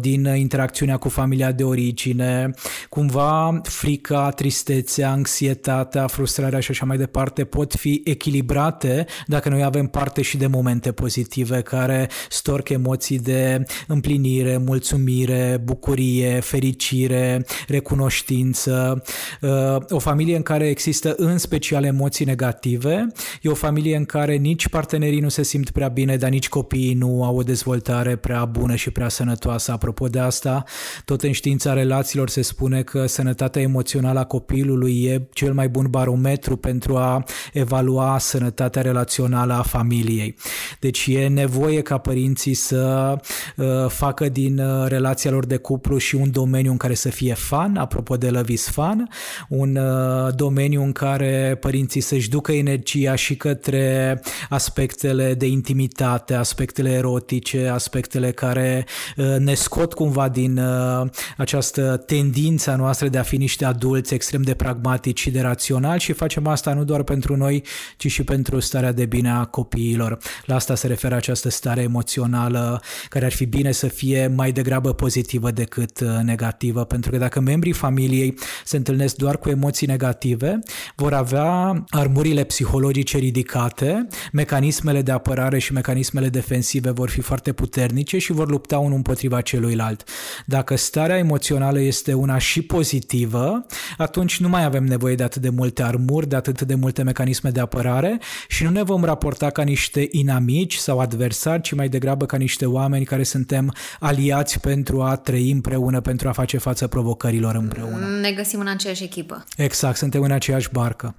din 0.00 0.24
interacțiunea 0.24 0.96
cu 0.96 1.08
familia 1.08 1.52
de 1.52 1.64
origine, 1.64 2.50
cumva 2.88 3.60
frica, 3.62 4.30
tristețea, 4.30 5.10
anxietatea, 5.10 6.06
frustrarea 6.06 6.60
și 6.60 6.70
așa 6.70 6.84
mai 6.84 6.96
departe 6.96 7.44
pot 7.44 7.74
fi 7.74 8.00
echilibrate 8.04 9.06
dacă 9.26 9.48
noi 9.48 9.62
avem 9.62 9.86
parte 9.86 10.22
și 10.22 10.36
de 10.36 10.46
momente 10.46 10.92
pozitive 10.92 11.60
care 11.60 12.08
storc 12.28 12.68
emoții 12.68 13.18
de 13.18 13.64
împlinire, 13.86 14.56
mulțumire, 14.56 15.60
bucurie, 15.64 16.40
fericire, 16.40 17.46
recunoștință. 17.68 19.02
Uh, 19.40 19.76
o 19.88 19.98
familie 19.98 20.36
în 20.36 20.42
care 20.42 20.68
există 20.68 21.14
în 21.16 21.38
special 21.38 21.84
emoții 21.84 22.24
negative 22.24 23.06
e 23.42 23.48
o 23.48 23.54
familie 23.54 23.96
în 23.96 24.04
care 24.04 24.34
nici 24.34 24.68
partenerii 24.68 25.20
nu 25.20 25.28
se 25.28 25.42
simt 25.42 25.70
prea 25.70 25.88
bine, 25.88 26.16
dar 26.16 26.30
nici 26.30 26.48
copiii 26.48 26.94
nu 26.94 27.24
au 27.24 27.36
o 27.36 27.42
dezvoltare 27.42 28.16
prea 28.16 28.44
bună 28.44 28.74
și 28.82 28.90
prea 28.90 29.08
sănătoasă. 29.08 29.72
Apropo 29.72 30.06
de 30.06 30.18
asta, 30.18 30.64
tot 31.04 31.22
în 31.22 31.32
știința 31.32 31.72
relațiilor 31.72 32.28
se 32.28 32.42
spune 32.42 32.82
că 32.82 33.06
sănătatea 33.06 33.62
emoțională 33.62 34.18
a 34.18 34.24
copilului 34.24 35.04
e 35.04 35.28
cel 35.32 35.52
mai 35.52 35.68
bun 35.68 35.86
barometru 35.90 36.56
pentru 36.56 36.96
a 36.96 37.24
evalua 37.52 38.18
sănătatea 38.18 38.82
relațională 38.82 39.52
a 39.52 39.62
familiei. 39.62 40.36
Deci 40.80 41.06
e 41.06 41.26
nevoie 41.26 41.80
ca 41.80 41.98
părinții 41.98 42.54
să 42.54 43.14
uh, 43.56 43.66
facă 43.88 44.28
din 44.28 44.58
uh, 44.58 44.88
relația 44.88 45.30
lor 45.30 45.46
de 45.46 45.56
cuplu 45.56 45.98
și 45.98 46.14
un 46.14 46.30
domeniu 46.30 46.70
în 46.70 46.76
care 46.76 46.94
să 46.94 47.08
fie 47.08 47.34
fan, 47.34 47.76
apropo 47.76 48.16
de 48.16 48.30
Love 48.30 48.52
is 48.52 48.68
Fun, 48.68 49.08
un 49.48 49.76
uh, 49.76 50.34
domeniu 50.34 50.82
în 50.82 50.92
care 50.92 51.56
părinții 51.60 52.00
să-și 52.00 52.28
ducă 52.28 52.52
energia 52.52 53.14
și 53.14 53.36
către 53.36 54.20
aspectele 54.48 55.34
de 55.34 55.46
intimitate, 55.46 56.34
aspectele 56.34 56.90
erotice, 56.90 57.68
aspectele 57.68 58.30
care 58.30 58.71
Uh, 59.16 59.36
ne 59.38 59.54
scot 59.54 59.92
cumva 59.92 60.28
din 60.28 60.58
uh, 60.58 61.08
această 61.36 62.02
tendință 62.06 62.74
noastră 62.78 63.08
de 63.08 63.18
a 63.18 63.22
fi 63.22 63.36
niște 63.36 63.64
adulți 63.64 64.14
extrem 64.14 64.42
de 64.42 64.54
pragmatici 64.54 65.20
și 65.20 65.30
de 65.30 65.40
raționali 65.40 66.00
și 66.00 66.12
facem 66.12 66.46
asta 66.46 66.74
nu 66.74 66.84
doar 66.84 67.02
pentru 67.02 67.36
noi, 67.36 67.64
ci 67.96 68.10
și 68.10 68.24
pentru 68.24 68.60
starea 68.60 68.92
de 68.92 69.06
bine 69.06 69.30
a 69.30 69.44
copiilor. 69.44 70.18
La 70.44 70.54
asta 70.54 70.74
se 70.74 70.86
referă 70.86 71.14
această 71.14 71.48
stare 71.48 71.82
emoțională 71.82 72.82
care 73.08 73.24
ar 73.24 73.32
fi 73.32 73.46
bine 73.46 73.72
să 73.72 73.86
fie 73.86 74.32
mai 74.36 74.52
degrabă 74.52 74.92
pozitivă 74.92 75.50
decât 75.50 76.00
uh, 76.00 76.08
negativă, 76.22 76.84
pentru 76.84 77.10
că 77.10 77.18
dacă 77.18 77.40
membrii 77.40 77.72
familiei 77.72 78.34
se 78.64 78.76
întâlnesc 78.76 79.16
doar 79.16 79.38
cu 79.38 79.48
emoții 79.48 79.86
negative, 79.86 80.58
vor 80.96 81.12
avea 81.12 81.84
armurile 81.88 82.44
psihologice 82.44 83.18
ridicate, 83.18 84.06
mecanismele 84.32 85.02
de 85.02 85.12
apărare 85.12 85.58
și 85.58 85.72
mecanismele 85.72 86.28
defensive 86.28 86.90
vor 86.90 87.08
fi 87.08 87.20
foarte 87.20 87.52
puternice 87.52 88.18
și 88.18 88.32
vor 88.32 88.50
lupta 88.62 88.78
unul 88.78 88.96
împotriva 88.96 89.40
celuilalt. 89.40 90.04
Dacă 90.46 90.76
starea 90.76 91.18
emoțională 91.18 91.80
este 91.80 92.12
una 92.12 92.38
și 92.38 92.62
pozitivă, 92.62 93.66
atunci 93.96 94.40
nu 94.40 94.48
mai 94.48 94.64
avem 94.64 94.84
nevoie 94.84 95.14
de 95.14 95.22
atât 95.22 95.42
de 95.42 95.48
multe 95.48 95.82
armuri, 95.82 96.28
de 96.28 96.36
atât 96.36 96.62
de 96.62 96.74
multe 96.74 97.02
mecanisme 97.02 97.50
de 97.50 97.60
apărare 97.60 98.20
și 98.48 98.64
nu 98.64 98.70
ne 98.70 98.82
vom 98.82 99.04
raporta 99.04 99.50
ca 99.50 99.62
niște 99.62 100.08
inamici 100.10 100.74
sau 100.74 100.98
adversari, 100.98 101.62
ci 101.62 101.72
mai 101.72 101.88
degrabă 101.88 102.26
ca 102.26 102.36
niște 102.36 102.66
oameni 102.66 103.04
care 103.04 103.22
suntem 103.22 103.74
aliați 104.00 104.60
pentru 104.60 105.02
a 105.02 105.16
trăi 105.16 105.50
împreună, 105.50 106.00
pentru 106.00 106.28
a 106.28 106.32
face 106.32 106.58
față 106.58 106.86
provocărilor 106.86 107.54
împreună. 107.54 108.06
Ne 108.20 108.32
găsim 108.32 108.60
în 108.60 108.68
aceeași 108.68 109.02
echipă. 109.04 109.44
Exact, 109.56 109.96
suntem 109.96 110.22
în 110.22 110.30
aceeași 110.30 110.68
barcă. 110.72 111.14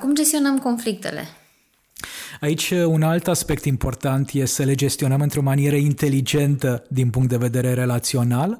Cum 0.00 0.14
gestionăm 0.14 0.58
conflictele? 0.58 1.28
Aici 2.40 2.70
un 2.70 3.02
alt 3.02 3.28
aspect 3.28 3.64
important 3.64 4.30
e 4.32 4.44
să 4.44 4.62
le 4.62 4.74
gestionăm 4.74 5.20
într-o 5.20 5.42
manieră 5.42 5.76
inteligentă 5.76 6.84
din 6.88 7.10
punct 7.10 7.28
de 7.28 7.36
vedere 7.36 7.72
relațional. 7.74 8.58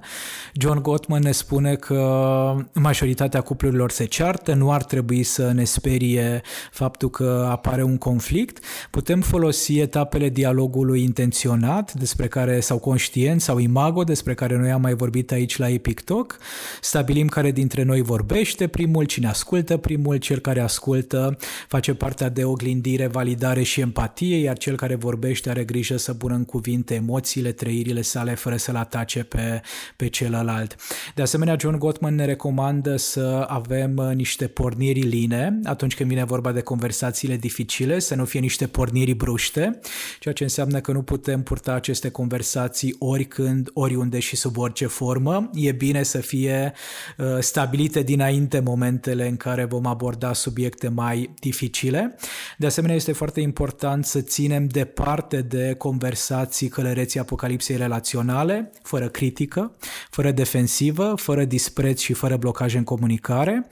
John 0.55 0.81
Gottman 0.81 1.23
ne 1.23 1.33
spune 1.33 1.75
că 1.75 2.65
majoritatea 2.73 3.41
cuplurilor 3.41 3.91
se 3.91 4.05
ceartă, 4.05 4.55
nu 4.55 4.73
ar 4.73 4.85
trebui 4.85 5.23
să 5.23 5.53
ne 5.53 5.65
sperie 5.65 6.43
faptul 6.71 7.11
că 7.11 7.47
apare 7.51 7.83
un 7.83 7.99
conflict. 7.99 8.65
Putem 8.91 9.21
folosi 9.21 9.79
etapele 9.79 10.29
dialogului 10.29 11.03
intenționat, 11.03 11.93
despre 11.93 12.27
care 12.27 12.61
sau 12.61 12.79
conștient 12.79 13.41
sau 13.41 13.59
imago, 13.59 14.05
despre 14.05 14.35
care 14.35 14.57
noi 14.57 14.71
am 14.71 14.81
mai 14.81 14.95
vorbit 14.95 15.33
aici 15.33 15.57
la 15.59 15.69
Epic 15.69 16.01
Talk. 16.01 16.39
Stabilim 16.81 17.27
care 17.27 17.51
dintre 17.51 17.83
noi 17.83 18.03
vorbește 18.03 18.67
primul, 18.67 19.05
cine 19.05 19.29
ascultă 19.29 19.77
primul, 19.77 20.17
cel 20.17 20.39
care 20.39 20.61
ascultă 20.61 21.37
face 21.69 21.95
partea 21.95 22.29
de 22.29 22.45
oglindire, 22.45 23.07
validare 23.07 23.25
și 23.63 23.81
empatie, 23.81 24.37
iar 24.37 24.59
cel 24.59 24.77
care 24.77 24.95
vorbește 24.95 25.51
are 25.51 25.65
grijă 25.65 25.97
să 25.97 26.15
pună 26.15 26.35
în 26.35 26.45
cuvinte 26.45 26.95
emoțiile, 26.95 27.53
trăirile 27.53 28.03
sale 28.03 28.35
fără 28.35 28.57
să-l 28.57 28.77
atace 28.77 29.23
pe, 29.23 29.61
pe 29.97 30.09
celălalt. 30.09 30.77
De 31.15 31.23
asemenea, 31.23 31.57
John 31.61 31.79
Gottman 31.79 32.15
ne 32.15 32.25
recomandă 32.25 32.97
să 32.97 33.45
avem 33.49 33.97
uh, 33.97 34.15
niște 34.15 34.47
porniri 34.47 35.01
line 35.01 35.61
atunci 35.65 35.95
când 35.95 36.09
vine 36.09 36.25
vorba 36.25 36.53
de 36.53 36.61
conversațiile 36.61 37.37
dificile, 37.37 37.99
să 37.99 38.15
nu 38.15 38.25
fie 38.25 38.41
niște 38.41 38.67
porniri 38.67 39.13
bruște, 39.15 39.81
ceea 40.21 40.35
ce 40.35 40.43
înseamnă 40.43 40.81
că 40.81 40.93
nu 40.93 41.03
putem 41.03 41.43
purta 41.43 41.73
aceste 41.73 42.11
conversații 42.11 42.97
oricând, 42.99 43.71
oriunde 43.73 44.19
și 44.19 44.37
sub 44.37 44.59
orice 44.59 44.87
formă. 44.87 45.51
E 45.55 45.73
bine 45.73 46.03
să 46.03 46.19
fie 46.19 46.73
uh, 47.17 47.27
stabilite 47.41 48.03
dinainte 48.03 48.61
momentele 48.61 49.29
în 49.29 49.37
care 49.37 49.65
vom 49.65 49.87
aborda 49.87 50.33
subiecte 50.33 50.89
mai 50.89 51.35
dificile. 51.41 52.17
De 52.59 52.67
asemenea, 52.67 52.97
este 52.97 53.13
foarte 53.17 53.41
important 53.41 53.77
important 53.77 54.05
să 54.05 54.21
ținem 54.21 54.67
departe 54.67 55.43
de 55.43 55.75
conversații 55.79 56.69
călăreții 56.69 57.21
apocalipsei 57.21 57.77
relaționale, 57.77 58.73
fără 58.83 59.09
critică, 59.09 59.77
fără 60.11 60.31
defensivă, 60.31 61.15
fără 61.17 61.45
dispreț 61.45 62.01
și 62.01 62.13
fără 62.13 62.37
blocaj 62.37 62.75
în 62.75 62.85
comunicare. 62.85 63.69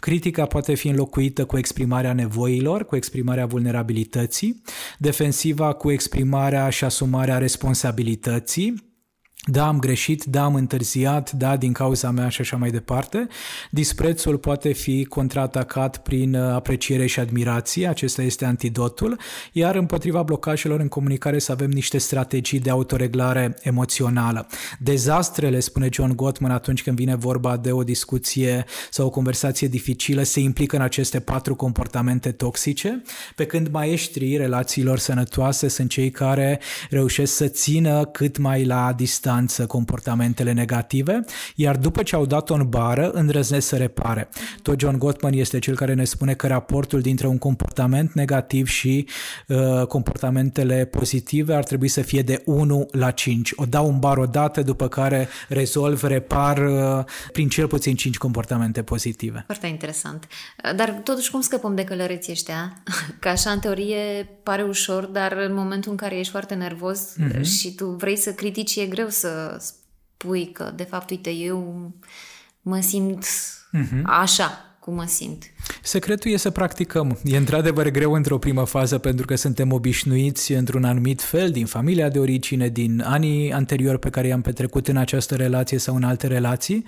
Critica 0.00 0.46
poate 0.46 0.74
fi 0.74 0.88
înlocuită 0.88 1.44
cu 1.44 1.58
exprimarea 1.58 2.12
nevoilor, 2.12 2.84
cu 2.84 2.96
exprimarea 2.96 3.46
vulnerabilității, 3.46 4.62
defensiva 4.98 5.72
cu 5.72 5.90
exprimarea 5.90 6.68
și 6.68 6.84
asumarea 6.84 7.38
responsabilității, 7.38 8.87
da, 9.46 9.66
am 9.66 9.78
greșit, 9.78 10.24
da, 10.24 10.44
am 10.44 10.54
întârziat, 10.54 11.32
da, 11.32 11.56
din 11.56 11.72
cauza 11.72 12.10
mea 12.10 12.28
și 12.28 12.40
așa 12.40 12.56
mai 12.56 12.70
departe. 12.70 13.26
Disprețul 13.70 14.38
poate 14.38 14.72
fi 14.72 15.04
contraatacat 15.04 16.02
prin 16.02 16.34
uh, 16.34 16.52
apreciere 16.52 17.06
și 17.06 17.20
admirație, 17.20 17.86
acesta 17.86 18.22
este 18.22 18.44
antidotul, 18.44 19.18
iar 19.52 19.74
împotriva 19.74 20.22
blocajelor 20.22 20.80
în 20.80 20.88
comunicare 20.88 21.38
să 21.38 21.52
avem 21.52 21.70
niște 21.70 21.98
strategii 21.98 22.60
de 22.60 22.70
autoreglare 22.70 23.56
emoțională. 23.60 24.46
Dezastrele, 24.78 25.60
spune 25.60 25.88
John 25.92 26.14
Gottman 26.14 26.50
atunci 26.50 26.82
când 26.82 26.96
vine 26.96 27.14
vorba 27.14 27.56
de 27.56 27.72
o 27.72 27.82
discuție 27.82 28.64
sau 28.90 29.06
o 29.06 29.10
conversație 29.10 29.68
dificilă, 29.68 30.22
se 30.22 30.40
implică 30.40 30.76
în 30.76 30.82
aceste 30.82 31.20
patru 31.20 31.54
comportamente 31.54 32.32
toxice, 32.32 33.02
pe 33.34 33.46
când 33.46 33.68
maestrii 33.68 34.36
relațiilor 34.36 34.98
sănătoase 34.98 35.68
sunt 35.68 35.90
cei 35.90 36.10
care 36.10 36.60
reușesc 36.90 37.34
să 37.34 37.46
țină 37.46 38.04
cât 38.04 38.38
mai 38.38 38.64
la 38.64 38.92
distanță 38.96 39.27
distanță 39.28 39.66
comportamentele 39.66 40.52
negative, 40.52 41.24
iar 41.54 41.76
după 41.76 42.02
ce 42.02 42.14
au 42.14 42.26
dat-o 42.26 42.54
în 42.54 42.68
bară, 42.68 43.10
îndrăznesc 43.10 43.66
să 43.66 43.76
repare. 43.76 44.28
Tot 44.62 44.80
John 44.80 44.98
Gottman 44.98 45.32
este 45.32 45.58
cel 45.58 45.76
care 45.76 45.94
ne 45.94 46.04
spune 46.04 46.34
că 46.34 46.46
raportul 46.46 47.00
dintre 47.00 47.26
un 47.26 47.38
comportament 47.38 48.12
negativ 48.12 48.66
și 48.66 49.08
uh, 49.46 49.86
comportamentele 49.86 50.84
pozitive 50.84 51.54
ar 51.54 51.64
trebui 51.64 51.88
să 51.88 52.00
fie 52.00 52.22
de 52.22 52.42
1 52.44 52.88
la 52.90 53.10
5. 53.10 53.52
O 53.56 53.64
dau 53.64 53.88
în 53.88 53.98
bar 53.98 54.16
o 54.16 54.26
dată, 54.26 54.62
după 54.62 54.88
care 54.88 55.28
rezolv, 55.48 56.02
repar 56.02 56.58
uh, 56.58 57.04
prin 57.32 57.48
cel 57.48 57.66
puțin 57.66 57.94
5 57.94 58.18
comportamente 58.18 58.82
pozitive. 58.82 59.42
Foarte 59.46 59.66
interesant. 59.66 60.26
Dar 60.76 61.00
totuși 61.04 61.30
cum 61.30 61.40
scăpăm 61.40 61.74
de 61.74 61.84
călăreții 61.84 62.32
ăștia? 62.32 62.82
Că 63.20 63.28
așa 63.28 63.50
în 63.50 63.58
teorie 63.58 64.28
pare 64.42 64.62
ușor, 64.62 65.04
dar 65.04 65.32
în 65.32 65.54
momentul 65.54 65.90
în 65.90 65.96
care 65.96 66.18
ești 66.18 66.30
foarte 66.30 66.54
nervos 66.54 67.00
mm-hmm. 67.00 67.42
și 67.42 67.74
tu 67.74 67.86
vrei 67.86 68.16
să 68.16 68.32
critici, 68.32 68.76
e 68.76 68.86
greu 68.86 69.08
să 69.18 69.56
spui 69.60 70.52
că 70.52 70.72
de 70.76 70.82
fapt, 70.82 71.10
uite, 71.10 71.30
eu 71.30 71.92
mă 72.62 72.80
simt 72.80 73.24
mm-hmm. 73.24 74.02
așa 74.04 74.76
cum 74.80 74.94
mă 74.94 75.04
simt. 75.06 75.44
Secretul 75.82 76.30
e 76.30 76.36
să 76.36 76.50
practicăm. 76.50 77.18
E 77.24 77.36
într-adevăr 77.36 77.88
greu 77.88 78.12
într-o 78.12 78.38
primă 78.38 78.64
fază 78.64 78.98
pentru 78.98 79.26
că 79.26 79.36
suntem 79.36 79.72
obișnuiți 79.72 80.52
într-un 80.52 80.84
anumit 80.84 81.22
fel 81.22 81.50
din 81.50 81.66
familia 81.66 82.08
de 82.08 82.18
origine, 82.18 82.68
din 82.68 83.02
anii 83.06 83.52
anteriori 83.52 83.98
pe 83.98 84.10
care 84.10 84.26
i-am 84.26 84.40
petrecut 84.40 84.88
în 84.88 84.96
această 84.96 85.34
relație 85.34 85.78
sau 85.78 85.94
în 85.94 86.02
alte 86.02 86.26
relații, 86.26 86.84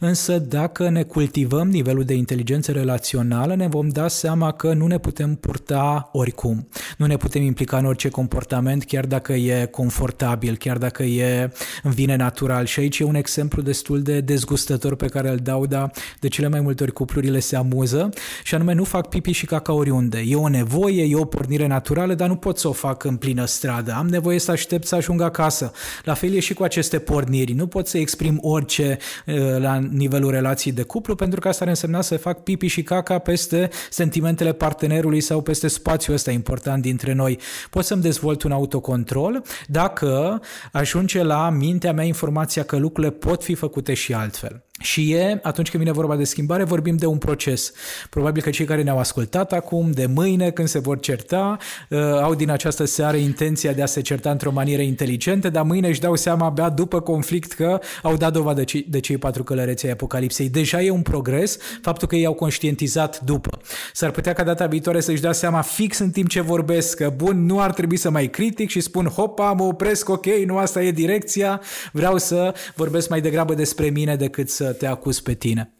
însă 0.00 0.38
dacă 0.38 0.88
ne 0.88 1.02
cultivăm 1.02 1.68
nivelul 1.68 2.04
de 2.04 2.14
inteligență 2.14 2.72
relațională, 2.72 3.54
ne 3.54 3.66
vom 3.66 3.88
da 3.88 4.08
seama 4.08 4.52
că 4.52 4.72
nu 4.72 4.86
ne 4.86 4.98
putem 4.98 5.34
purta 5.34 6.10
oricum. 6.12 6.68
Nu 6.96 7.06
ne 7.06 7.16
putem 7.16 7.42
implica 7.42 7.76
în 7.76 7.84
orice 7.84 8.08
comportament, 8.08 8.84
chiar 8.84 9.06
dacă 9.06 9.32
e 9.32 9.68
confortabil, 9.70 10.56
chiar 10.56 10.78
dacă 10.78 11.02
e 11.02 11.52
în 11.82 11.90
vine 11.90 12.16
natural. 12.16 12.64
Și 12.64 12.80
aici 12.80 12.98
e 12.98 13.04
un 13.04 13.14
exemplu 13.14 13.62
destul 13.62 14.02
de 14.02 14.20
dezgustător 14.20 14.96
pe 14.96 15.06
care 15.06 15.28
îl 15.28 15.36
dau, 15.36 15.66
dar 15.66 15.90
de 16.20 16.28
cele 16.28 16.48
mai 16.48 16.60
multe 16.60 16.82
ori 16.82 16.92
cuplurile 16.92 17.38
se 17.38 17.56
amuză 17.56 18.10
și 18.42 18.54
anume 18.54 18.72
nu 18.72 18.84
fac 18.84 19.08
pipi 19.08 19.30
și 19.30 19.46
caca 19.46 19.72
oriunde. 19.72 20.22
E 20.26 20.36
o 20.36 20.48
nevoie, 20.48 21.04
e 21.04 21.16
o 21.16 21.24
pornire 21.24 21.66
naturală, 21.66 22.14
dar 22.14 22.28
nu 22.28 22.36
pot 22.36 22.58
să 22.58 22.68
o 22.68 22.72
fac 22.72 23.04
în 23.04 23.16
plină 23.16 23.44
stradă. 23.44 23.94
Am 23.96 24.08
nevoie 24.08 24.38
să 24.38 24.50
aștept 24.50 24.86
să 24.86 24.94
ajung 24.94 25.20
acasă. 25.20 25.72
La 26.04 26.14
fel 26.14 26.32
e 26.32 26.40
și 26.40 26.54
cu 26.54 26.62
aceste 26.62 26.98
porniri. 26.98 27.52
Nu 27.52 27.66
pot 27.66 27.86
să 27.86 27.98
exprim 27.98 28.38
orice 28.40 28.98
uh, 29.26 29.34
la 29.58 29.78
nivelul 29.90 30.30
relației 30.30 30.74
de 30.74 30.82
cuplu, 30.82 31.14
pentru 31.14 31.40
că 31.40 31.48
asta 31.48 31.64
ar 31.64 31.68
însemna 31.68 32.00
să 32.00 32.16
fac 32.16 32.42
pipi 32.42 32.66
și 32.66 32.82
caca 32.82 33.18
peste 33.18 33.70
sentimentele 33.90 34.52
partenerului 34.52 35.20
sau 35.20 35.42
peste 35.42 35.68
spațiul 35.68 36.14
ăsta 36.14 36.30
important 36.30 36.82
dintre 36.82 37.12
noi. 37.12 37.38
Pot 37.70 37.84
să-mi 37.84 38.02
dezvolt 38.02 38.42
un 38.42 38.52
autocontrol 38.52 39.42
dacă 39.66 40.40
ajunge 40.72 41.22
la 41.22 41.50
mintea 41.50 41.92
mea 41.92 42.04
informația 42.04 42.62
că 42.62 42.76
lucrurile 42.76 43.12
pot 43.12 43.42
fi 43.42 43.54
făcute 43.54 43.94
și 43.94 44.14
altfel. 44.14 44.62
Și 44.82 45.12
e, 45.12 45.38
atunci 45.42 45.70
când 45.70 45.82
vine 45.82 45.94
vorba 45.94 46.16
de 46.16 46.24
schimbare, 46.24 46.64
vorbim 46.64 46.96
de 46.96 47.06
un 47.06 47.18
proces. 47.18 47.72
Probabil 48.10 48.42
că 48.42 48.50
cei 48.50 48.66
care 48.66 48.82
ne-au 48.82 48.98
ascultat 48.98 49.52
acum, 49.52 49.90
de 49.90 50.06
mâine, 50.06 50.50
când 50.50 50.68
se 50.68 50.78
vor 50.78 51.00
certa, 51.00 51.56
uh, 51.88 51.98
au 52.00 52.34
din 52.34 52.50
această 52.50 52.84
seară 52.84 53.16
intenția 53.16 53.72
de 53.72 53.82
a 53.82 53.86
se 53.86 54.00
certa 54.00 54.30
într-o 54.30 54.50
manieră 54.50 54.82
inteligentă, 54.82 55.50
dar 55.50 55.64
mâine 55.64 55.88
își 55.88 56.00
dau 56.00 56.16
seama 56.16 56.46
abia 56.46 56.68
după 56.68 57.00
conflict 57.00 57.52
că 57.52 57.78
au 58.02 58.16
dat 58.16 58.32
dovadă 58.32 58.64
de 58.86 59.00
cei 59.00 59.18
patru 59.18 59.42
călăreți 59.42 59.86
ai 59.86 59.92
Apocalipsei. 59.92 60.48
Deja 60.48 60.82
e 60.82 60.90
un 60.90 61.02
progres 61.02 61.58
faptul 61.82 62.08
că 62.08 62.16
ei 62.16 62.26
au 62.26 62.34
conștientizat 62.34 63.20
după. 63.20 63.60
S-ar 63.92 64.10
putea 64.10 64.32
ca 64.32 64.42
data 64.42 64.66
viitoare 64.66 65.00
să-și 65.00 65.20
dea 65.20 65.32
seama 65.32 65.60
fix 65.60 65.98
în 65.98 66.10
timp 66.10 66.28
ce 66.28 66.40
vorbesc 66.40 66.96
că, 66.96 67.12
bun, 67.16 67.46
nu 67.46 67.60
ar 67.60 67.72
trebui 67.72 67.96
să 67.96 68.10
mai 68.10 68.26
critic 68.26 68.70
și 68.70 68.80
spun, 68.80 69.06
hopa, 69.06 69.52
mă 69.52 69.64
opresc, 69.64 70.08
ok, 70.08 70.26
nu 70.26 70.56
asta 70.56 70.82
e 70.82 70.90
direcția, 70.90 71.60
vreau 71.92 72.18
să 72.18 72.54
vorbesc 72.74 73.08
mai 73.08 73.20
degrabă 73.20 73.54
despre 73.54 73.88
mine 73.88 74.16
decât 74.16 74.50
să 74.50 74.71
te 74.72 74.86
acuz 74.86 75.20
pe 75.20 75.34
tine. 75.34 75.72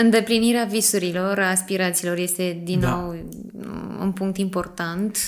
Îndeplinirea 0.00 0.64
visurilor, 0.64 1.38
aspirațiilor 1.38 2.16
este 2.16 2.60
din 2.64 2.80
da. 2.80 2.88
nou 2.88 3.16
un 4.00 4.12
punct 4.12 4.36
important. 4.38 5.18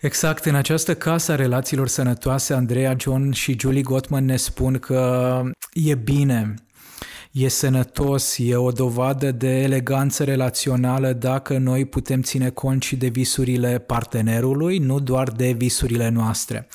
Exact, 0.00 0.44
în 0.44 0.54
această 0.54 0.94
casă 0.94 1.32
a 1.32 1.34
relațiilor 1.34 1.88
sănătoase, 1.88 2.54
Andreea, 2.54 2.96
John 2.98 3.30
și 3.30 3.56
Julie 3.58 3.82
Gottman 3.82 4.24
ne 4.24 4.36
spun 4.36 4.78
că 4.78 5.42
e 5.72 5.94
bine 5.94 6.54
e 7.34 7.48
sănătos, 7.48 8.36
e 8.38 8.56
o 8.56 8.70
dovadă 8.70 9.30
de 9.30 9.60
eleganță 9.60 10.24
relațională 10.24 11.12
dacă 11.12 11.58
noi 11.58 11.84
putem 11.84 12.22
ține 12.22 12.50
cont 12.50 12.82
și 12.82 12.96
de 12.96 13.06
visurile 13.06 13.78
partenerului, 13.78 14.78
nu 14.78 15.00
doar 15.00 15.28
de 15.28 15.52
visurile 15.52 16.08
noastre. 16.08 16.68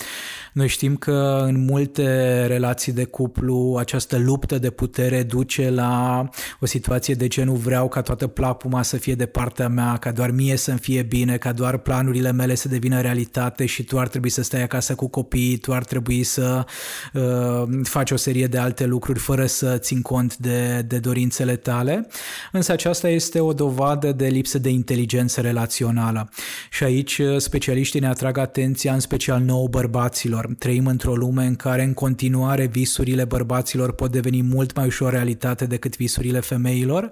Noi 0.60 0.68
știm 0.68 0.96
că 0.96 1.44
în 1.48 1.66
multe 1.66 2.46
relații 2.46 2.92
de 2.92 3.04
cuplu 3.04 3.76
această 3.80 4.18
luptă 4.18 4.58
de 4.58 4.70
putere 4.70 5.24
duce 5.24 5.70
la 5.70 6.24
o 6.60 6.66
situație 6.66 7.14
de 7.14 7.28
genul 7.28 7.56
vreau 7.56 7.88
ca 7.88 8.02
toată 8.02 8.28
plapuma 8.28 8.82
să 8.82 8.98
fie 8.98 9.16
de 9.16 9.26
partea 9.26 9.68
mea, 9.68 9.98
ca 9.98 10.12
doar 10.12 10.32
mie 10.32 10.56
să-mi 10.56 10.80
fie 10.80 11.02
bine, 11.02 11.38
ca 11.38 11.52
doar 11.52 11.78
planurile 11.78 12.32
mele 12.32 12.56
să 12.56 12.68
devină 12.68 13.02
realitate 13.02 13.66
și 13.66 13.84
tu 13.84 14.00
ar 14.00 14.08
trebui 14.08 14.30
să 14.30 14.42
stai 14.42 14.64
acasă 14.64 14.96
cu 14.96 15.08
copiii, 15.08 15.58
tu 15.58 15.74
ar 15.74 15.84
trebui 15.84 16.24
să 16.24 16.66
uh, 17.14 17.64
faci 17.84 18.12
o 18.12 18.16
serie 18.16 18.48
de 18.48 18.58
alte 18.58 18.86
lucruri 18.86 19.20
fără 19.20 19.46
să 19.46 19.78
țin 19.78 20.02
cont 20.02 20.38
de, 20.38 20.82
de 20.88 20.98
dorințele 20.98 21.56
tale. 21.56 22.08
Însă 22.52 22.72
aceasta 22.72 23.10
este 23.10 23.40
o 23.40 23.54
dovadă 23.54 24.12
de 24.12 24.28
lipsă 24.28 24.60
de 24.60 24.70
inteligență 24.70 25.42
relațională. 25.42 26.30
Și 26.70 26.84
aici 26.84 27.18
uh, 27.18 27.38
specialiștii 27.38 28.00
ne 28.00 28.08
atrag 28.08 28.38
atenția, 28.38 28.94
în 28.94 29.00
special 29.00 29.42
nouă 29.42 29.68
bărbaților, 29.68 30.49
Trăim 30.58 30.88
într-o 30.88 31.16
lume 31.16 31.46
în 31.46 31.56
care 31.56 31.84
în 31.84 31.94
continuare 31.94 32.66
visurile 32.66 33.26
bărbaților 33.26 33.94
pot 33.94 34.12
deveni 34.12 34.42
mult 34.42 34.76
mai 34.76 34.86
ușor 34.86 35.12
realitate 35.12 35.66
decât 35.66 35.98
visurile 35.98 36.40
femeilor 36.40 37.10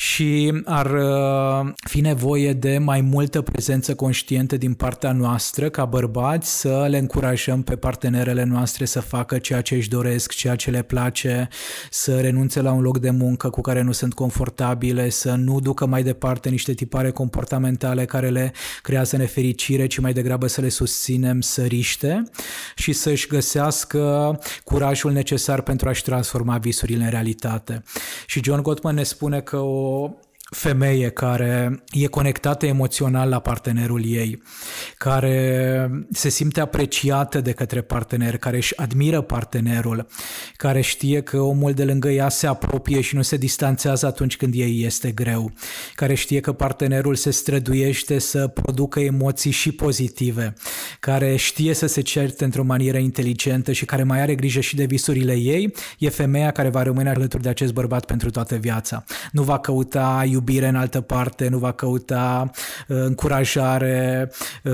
și 0.00 0.60
ar 0.64 0.90
uh, 0.90 1.72
fi 1.88 2.00
nevoie 2.00 2.52
de 2.52 2.78
mai 2.78 3.00
multă 3.00 3.42
prezență 3.42 3.94
conștientă 3.94 4.56
din 4.56 4.74
partea 4.74 5.12
noastră 5.12 5.68
ca 5.68 5.84
bărbați 5.84 6.60
să 6.60 6.86
le 6.88 6.98
încurajăm 6.98 7.62
pe 7.62 7.76
partenerele 7.76 8.44
noastre 8.44 8.84
să 8.84 9.00
facă 9.00 9.38
ceea 9.38 9.60
ce 9.60 9.74
își 9.74 9.88
doresc, 9.88 10.32
ceea 10.32 10.56
ce 10.56 10.70
le 10.70 10.82
place, 10.82 11.48
să 11.90 12.20
renunțe 12.20 12.60
la 12.60 12.72
un 12.72 12.82
loc 12.82 12.98
de 12.98 13.10
muncă 13.10 13.50
cu 13.50 13.60
care 13.60 13.82
nu 13.82 13.92
sunt 13.92 14.14
confortabile, 14.14 15.08
să 15.08 15.34
nu 15.34 15.60
ducă 15.60 15.86
mai 15.86 16.02
departe 16.02 16.48
niște 16.48 16.72
tipare 16.72 17.10
comportamentale 17.10 18.04
care 18.04 18.28
le 18.28 18.52
creează 18.82 19.16
nefericire, 19.16 19.86
ci 19.86 19.98
mai 19.98 20.12
degrabă 20.12 20.46
să 20.46 20.60
le 20.60 20.68
susținem 20.68 21.40
să 21.40 21.62
riște 21.64 22.22
și 22.76 22.92
să-și 22.92 23.26
găsească 23.26 24.38
curajul 24.64 25.12
necesar 25.12 25.60
pentru 25.60 25.88
a-și 25.88 26.02
transforma 26.02 26.58
visurile 26.58 27.04
în 27.04 27.10
realitate. 27.10 27.82
Și 28.26 28.42
John 28.44 28.62
Gottman 28.62 28.94
ne 28.94 29.02
spune 29.02 29.40
că 29.40 29.56
o 29.56 29.87
o 29.88 30.27
femeie 30.50 31.08
care 31.08 31.82
e 31.90 32.06
conectată 32.06 32.66
emoțional 32.66 33.28
la 33.28 33.38
partenerul 33.38 34.02
ei, 34.06 34.42
care 34.98 35.90
se 36.12 36.28
simte 36.28 36.60
apreciată 36.60 37.40
de 37.40 37.52
către 37.52 37.80
partener, 37.80 38.36
care 38.36 38.56
își 38.56 38.78
admiră 38.78 39.20
partenerul, 39.20 40.06
care 40.56 40.80
știe 40.80 41.20
că 41.20 41.40
omul 41.40 41.72
de 41.72 41.84
lângă 41.84 42.08
ea 42.08 42.28
se 42.28 42.46
apropie 42.46 43.00
și 43.00 43.14
nu 43.14 43.22
se 43.22 43.36
distanțează 43.36 44.06
atunci 44.06 44.36
când 44.36 44.54
ei 44.54 44.84
este 44.84 45.10
greu, 45.10 45.52
care 45.94 46.14
știe 46.14 46.40
că 46.40 46.52
partenerul 46.52 47.14
se 47.14 47.30
străduiește 47.30 48.18
să 48.18 48.46
producă 48.46 49.00
emoții 49.00 49.50
și 49.50 49.72
pozitive, 49.72 50.54
care 51.00 51.36
știe 51.36 51.74
să 51.74 51.86
se 51.86 52.00
certe 52.00 52.44
într-o 52.44 52.64
manieră 52.64 52.98
inteligentă 52.98 53.72
și 53.72 53.84
care 53.84 54.02
mai 54.02 54.20
are 54.20 54.34
grijă 54.34 54.60
și 54.60 54.76
de 54.76 54.84
visurile 54.84 55.34
ei, 55.34 55.74
e 55.98 56.08
femeia 56.08 56.50
care 56.50 56.68
va 56.68 56.82
rămâne 56.82 57.10
alături 57.10 57.42
de 57.42 57.48
acest 57.48 57.72
bărbat 57.72 58.04
pentru 58.04 58.30
toată 58.30 58.56
viața. 58.56 59.04
Nu 59.32 59.42
va 59.42 59.58
căuta 59.58 60.24
iubire 60.38 60.68
în 60.68 60.74
altă 60.74 61.00
parte, 61.00 61.48
nu 61.48 61.58
va 61.58 61.72
căuta 61.72 62.50
uh, 62.88 62.96
încurajare, 62.96 64.30
uh, 64.64 64.72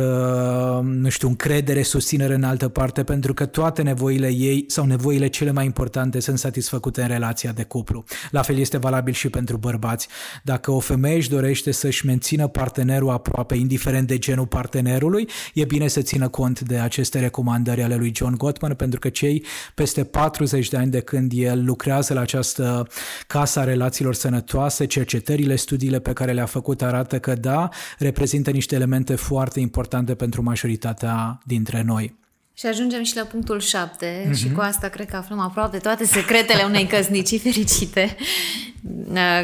nu 0.83 1.09
știu, 1.09 1.29
încredere, 1.29 1.83
susținere 1.83 2.35
în 2.35 2.43
altă 2.43 2.69
parte, 2.69 3.03
pentru 3.05 3.35
că 3.35 3.47
toate 3.47 3.83
nevoile 3.83 4.29
ei 4.33 4.65
sau 4.69 4.85
nevoile 4.85 5.27
cele 5.27 5.51
mai 5.51 5.65
importante 5.65 6.21
sunt 6.21 6.39
satisfăcute 6.39 7.03
în 7.03 7.09
relația 7.09 7.53
de 7.53 7.63
cuplu. 7.63 8.05
La 8.31 8.43
fel 8.43 8.59
este 8.59 8.79
valabil 8.79 9.13
și 9.13 9.29
pentru 9.29 9.57
bărbați. 9.57 10.09
Dacă 10.43 10.71
o 10.71 10.79
femeie 10.79 11.17
își 11.17 11.31
dorește 11.31 11.71
să-și 11.71 12.07
mențină 12.07 12.47
partenerul 12.47 13.11
aproape, 13.11 13.55
indiferent 13.55 14.07
de 14.07 14.19
genul 14.19 14.47
partenerului, 14.47 15.29
e 15.55 15.65
bine 15.65 15.89
să 15.89 16.01
țină 16.01 16.29
cont 16.29 16.61
de 16.61 16.79
aceste 16.79 17.19
recomandări 17.19 17.83
ale 17.83 17.97
lui 17.97 18.13
John 18.15 18.35
Gottman, 18.37 18.75
pentru 18.75 18.99
că 18.99 19.09
cei 19.09 19.45
peste 19.75 20.05
40 20.05 20.69
de 20.69 20.77
ani 20.77 20.91
de 20.91 21.01
când 21.01 21.33
el 21.35 21.65
lucrează 21.65 22.15
la 22.15 22.21
această 22.21 22.87
casă 23.27 23.61
a 23.61 23.65
relațiilor 23.65 24.15
sănătoase, 24.15 24.87
cercetările 24.87 25.54
studiile, 25.57 25.85
studiile 25.85 26.01
pe 26.01 26.13
care 26.13 26.33
le-a 26.33 26.47
făcut 26.47 26.83
arată 26.83 27.21
că 27.21 27.35
da, 27.35 27.69
reprezintă 27.99 28.51
niște 28.51 28.75
elemente 28.75 29.15
foarte 29.15 29.61
importante 29.61 30.15
pentru 30.15 30.43
majoritatea 30.43 31.39
dintre 31.45 31.83
noi. 31.83 32.15
Și 32.55 32.67
ajungem 32.67 33.03
și 33.03 33.17
la 33.17 33.23
punctul 33.23 33.61
7 33.61 34.27
mm-hmm. 34.27 34.37
și 34.37 34.53
cu 34.53 34.61
asta 34.61 34.89
cred 34.89 35.09
că 35.09 35.17
aflăm 35.17 35.39
aproape 35.39 35.79
toate 35.79 36.05
secretele 36.05 36.63
unei 36.63 36.87
căsnicii 36.87 37.39
fericite. 37.49 38.17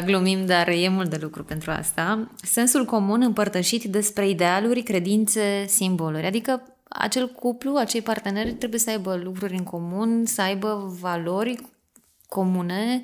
Glumim, 0.05 0.45
dar 0.45 0.67
e 0.67 0.89
mult 0.89 1.09
de 1.09 1.19
lucru 1.21 1.43
pentru 1.43 1.71
asta. 1.71 2.31
Sensul 2.43 2.85
comun 2.85 3.21
împărtășit 3.21 3.83
despre 3.83 4.29
idealuri, 4.29 4.81
credințe, 4.81 5.65
simboluri. 5.67 6.25
Adică 6.25 6.63
acel 6.89 7.27
cuplu, 7.27 7.75
acei 7.75 8.01
parteneri 8.01 8.53
trebuie 8.53 8.79
să 8.79 8.89
aibă 8.89 9.19
lucruri 9.23 9.53
în 9.53 9.63
comun, 9.63 10.25
să 10.25 10.41
aibă 10.41 10.95
valori 10.99 11.57
comune, 12.27 13.03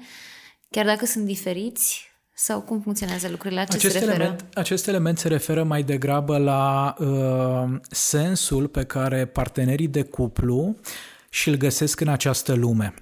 chiar 0.70 0.86
dacă 0.86 1.05
sunt 1.05 1.26
diferiți, 1.26 2.12
sau 2.40 2.62
cum 2.62 2.80
funcționează 2.82 3.30
lucrurile? 3.30 3.60
La 3.60 3.66
ce 3.66 3.76
acest 3.76 3.94
se 3.94 4.00
referă? 4.00 4.22
Element, 4.22 4.46
acest 4.54 4.88
element 4.88 5.18
se 5.18 5.28
referă 5.28 5.64
mai 5.64 5.84
degrabă 5.84 6.38
la 6.38 6.96
uh, 7.00 7.80
sensul 7.90 8.68
pe 8.68 8.84
care 8.84 9.26
partenerii 9.26 9.88
de 9.88 10.02
cuplu 10.02 10.76
și 11.30 11.50
îl 11.50 11.56
găsesc 11.56 12.00
în 12.00 12.08
această 12.08 12.54
lume. 12.54 12.94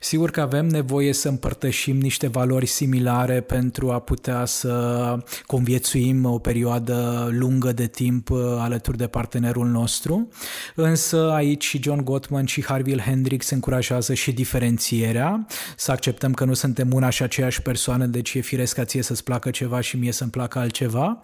Sigur 0.00 0.30
că 0.30 0.40
avem 0.40 0.66
nevoie 0.66 1.12
să 1.12 1.28
împărtășim 1.28 2.00
niște 2.00 2.26
valori 2.26 2.66
similare 2.66 3.40
pentru 3.40 3.90
a 3.90 3.98
putea 3.98 4.44
să 4.44 5.16
conviețuim 5.46 6.24
o 6.24 6.38
perioadă 6.38 7.28
lungă 7.30 7.72
de 7.72 7.86
timp 7.86 8.30
uh, 8.30 8.38
alături 8.58 8.96
de 8.96 9.06
partenerul 9.06 9.66
nostru, 9.66 10.28
însă 10.74 11.30
aici 11.30 11.64
și 11.64 11.82
John 11.82 12.04
Gottman 12.04 12.44
și 12.44 12.64
Harville 12.64 13.02
Hendricks 13.02 13.50
încurajează 13.50 14.14
și 14.14 14.32
diferențierea, 14.32 15.46
să 15.76 15.90
acceptăm 15.90 16.32
că 16.32 16.44
nu 16.44 16.54
suntem 16.54 16.92
una 16.92 17.10
și 17.10 17.22
aceeași 17.22 17.62
persoană, 17.62 18.06
deci 18.06 18.34
e 18.34 18.40
firesc 18.40 18.74
ca 18.74 18.84
ție 18.84 19.02
să-ți 19.02 19.24
placă 19.24 19.50
ceva 19.50 19.80
și 19.80 19.96
mie 19.96 20.12
să-mi 20.12 20.30
placă 20.30 20.58
altceva. 20.58 21.20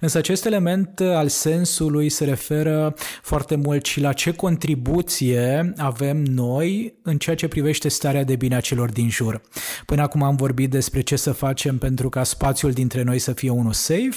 Însă 0.00 0.18
acest 0.18 0.44
element 0.44 1.00
al 1.00 1.28
sensului 1.28 2.08
se 2.08 2.24
referă 2.24 2.94
foarte 3.22 3.56
mult 3.56 3.84
și 3.84 4.00
la 4.00 4.12
ce 4.12 4.32
contribuție 4.32 5.72
avem 5.76 5.97
noi 6.12 6.94
în 7.02 7.18
ceea 7.18 7.36
ce 7.36 7.48
privește 7.48 7.78
este 7.78 8.00
starea 8.00 8.24
de 8.24 8.36
bine 8.36 8.54
a 8.54 8.60
celor 8.60 8.90
din 8.90 9.10
jur. 9.10 9.40
Până 9.86 10.02
acum 10.02 10.22
am 10.22 10.36
vorbit 10.36 10.70
despre 10.70 11.00
ce 11.00 11.16
să 11.16 11.32
facem 11.32 11.78
pentru 11.78 12.08
ca 12.08 12.24
spațiul 12.24 12.72
dintre 12.72 13.02
noi 13.02 13.18
să 13.18 13.32
fie 13.32 13.50
unul 13.50 13.72
safe, 13.72 14.16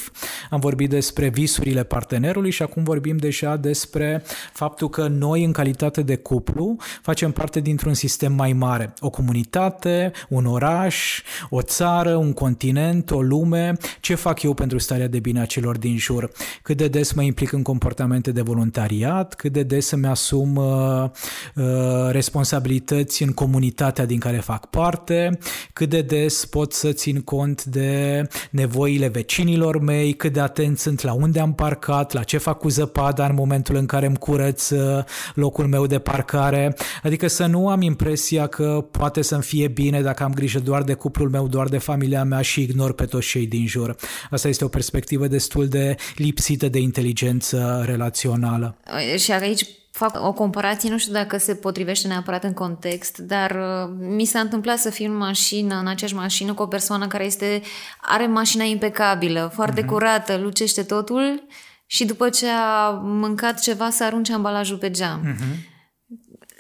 am 0.50 0.60
vorbit 0.60 0.90
despre 0.90 1.30
visurile 1.30 1.84
partenerului 1.84 2.52
și 2.52 2.62
acum 2.62 2.84
vorbim 2.84 3.18
deja 3.18 3.56
despre 3.56 4.24
faptul 4.54 4.90
că 4.90 5.08
noi, 5.08 5.44
în 5.44 5.52
calitate 5.52 6.02
de 6.02 6.16
cuplu, 6.16 6.76
facem 7.02 7.32
parte 7.32 7.60
dintr-un 7.60 7.94
sistem 7.94 8.34
mai 8.34 8.54
mare. 8.54 8.94
O 9.00 9.10
comunitate, 9.10 10.12
un 10.30 10.46
oraș, 10.46 11.22
o 11.50 11.62
țară, 11.62 12.16
un 12.16 12.34
continent, 12.34 13.12
o 13.12 13.22
lume. 13.22 13.74
Ce 14.00 14.16
fac 14.16 14.42
eu 14.42 14.54
pentru 14.54 14.78
starea 14.78 15.08
de 15.08 15.20
bine 15.20 15.40
a 15.42 15.46
celor 15.46 15.78
din 15.78 15.98
jur? 15.98 16.32
Cât 16.62 16.78
de 16.78 16.88
des 16.88 17.12
mă 17.12 17.22
implic 17.22 17.52
în 17.52 17.62
comportamente 17.62 18.32
de 18.32 18.42
voluntariat, 18.42 19.34
cât 19.34 19.52
de 19.52 19.64
des 19.64 19.92
îmi 19.92 20.06
asum 20.06 20.56
uh, 20.56 21.10
uh, 21.56 21.71
responsabilități 22.12 23.24
în 23.24 23.32
comunitate 23.32 23.60
comunitatea 23.62 24.06
din 24.06 24.20
care 24.20 24.38
fac 24.38 24.66
parte, 24.66 25.38
cât 25.74 25.90
de 25.90 26.02
des 26.02 26.46
pot 26.46 26.74
să 26.74 26.92
țin 26.92 27.22
cont 27.22 27.64
de 27.64 28.22
nevoile 28.50 29.08
vecinilor 29.08 29.80
mei, 29.80 30.14
cât 30.14 30.34
de 30.34 30.40
atent 30.40 30.80
sunt 30.80 31.02
la 31.02 31.14
unde 31.14 31.40
am 31.40 31.54
parcat, 31.54 32.14
la 32.14 32.24
ce 32.24 32.38
fac 32.38 32.58
cu 32.58 32.70
zăpada 32.70 33.26
în 33.26 33.36
momentul 33.36 33.76
în 33.76 33.86
care 33.86 34.06
îmi 34.06 34.18
curăț 34.18 34.70
uh, 34.70 35.04
locul 35.34 35.68
meu 35.68 35.86
de 35.86 36.00
parcare, 36.00 36.76
adică 37.04 37.28
să 37.28 37.46
nu 37.46 37.70
am 37.70 37.82
impresia 37.82 38.48
că 38.48 38.86
poate 38.92 39.22
să-mi 39.22 39.44
fie 39.44 39.68
bine 39.68 40.02
dacă 40.02 40.24
am 40.24 40.34
grijă 40.34 40.60
doar 40.60 40.84
de 40.84 40.94
cuplul 40.94 41.30
meu, 41.30 41.48
doar 41.48 41.68
de 41.68 41.78
familia 41.78 42.24
mea 42.24 42.42
și 42.42 42.62
ignor 42.62 42.94
pe 42.94 43.06
toți 43.06 43.28
cei 43.28 43.48
din 43.48 43.68
jur. 43.68 43.96
Asta 44.30 44.48
este 44.48 44.66
o 44.66 44.68
perspectivă 44.68 45.28
destul 45.28 45.68
de 45.68 45.96
lipsită 46.16 46.70
de 46.70 46.80
inteligență 46.80 47.84
relațională. 47.86 48.78
Și 49.18 49.32
aici 49.32 49.66
fac 49.92 50.28
o 50.28 50.34
comparație, 50.34 50.90
nu 50.90 50.98
știu 50.98 51.14
dacă 51.14 51.38
se 51.38 51.56
potrivește 51.56 52.08
neapărat 52.08 52.44
în 52.44 52.54
context, 52.54 53.18
dar 53.18 53.52
uh, 53.52 53.94
mi 54.00 54.26
s-a 54.26 54.40
întâmplat 54.40 54.78
să 54.78 54.90
fiu 54.90 55.12
în 55.12 55.18
mașină, 55.18 55.76
în 55.76 55.88
aceeași 55.88 56.16
mașină 56.16 56.54
cu 56.54 56.62
o 56.62 56.68
persoană 56.68 57.08
care 57.08 57.26
este, 57.26 57.62
are 58.02 58.28
mașina 58.28 58.64
impecabilă, 58.64 59.52
foarte 59.54 59.84
uh-huh. 59.84 59.88
curată, 59.88 60.38
lucește 60.38 60.84
totul 60.84 61.44
și 61.86 62.06
după 62.06 62.30
ce 62.30 62.48
a 62.50 62.90
mâncat 62.90 63.60
ceva 63.60 63.90
să 63.90 64.04
arunce 64.04 64.34
ambalajul 64.34 64.78
pe 64.78 64.92
geam. 64.92 65.36
Uh-huh. 65.36 65.70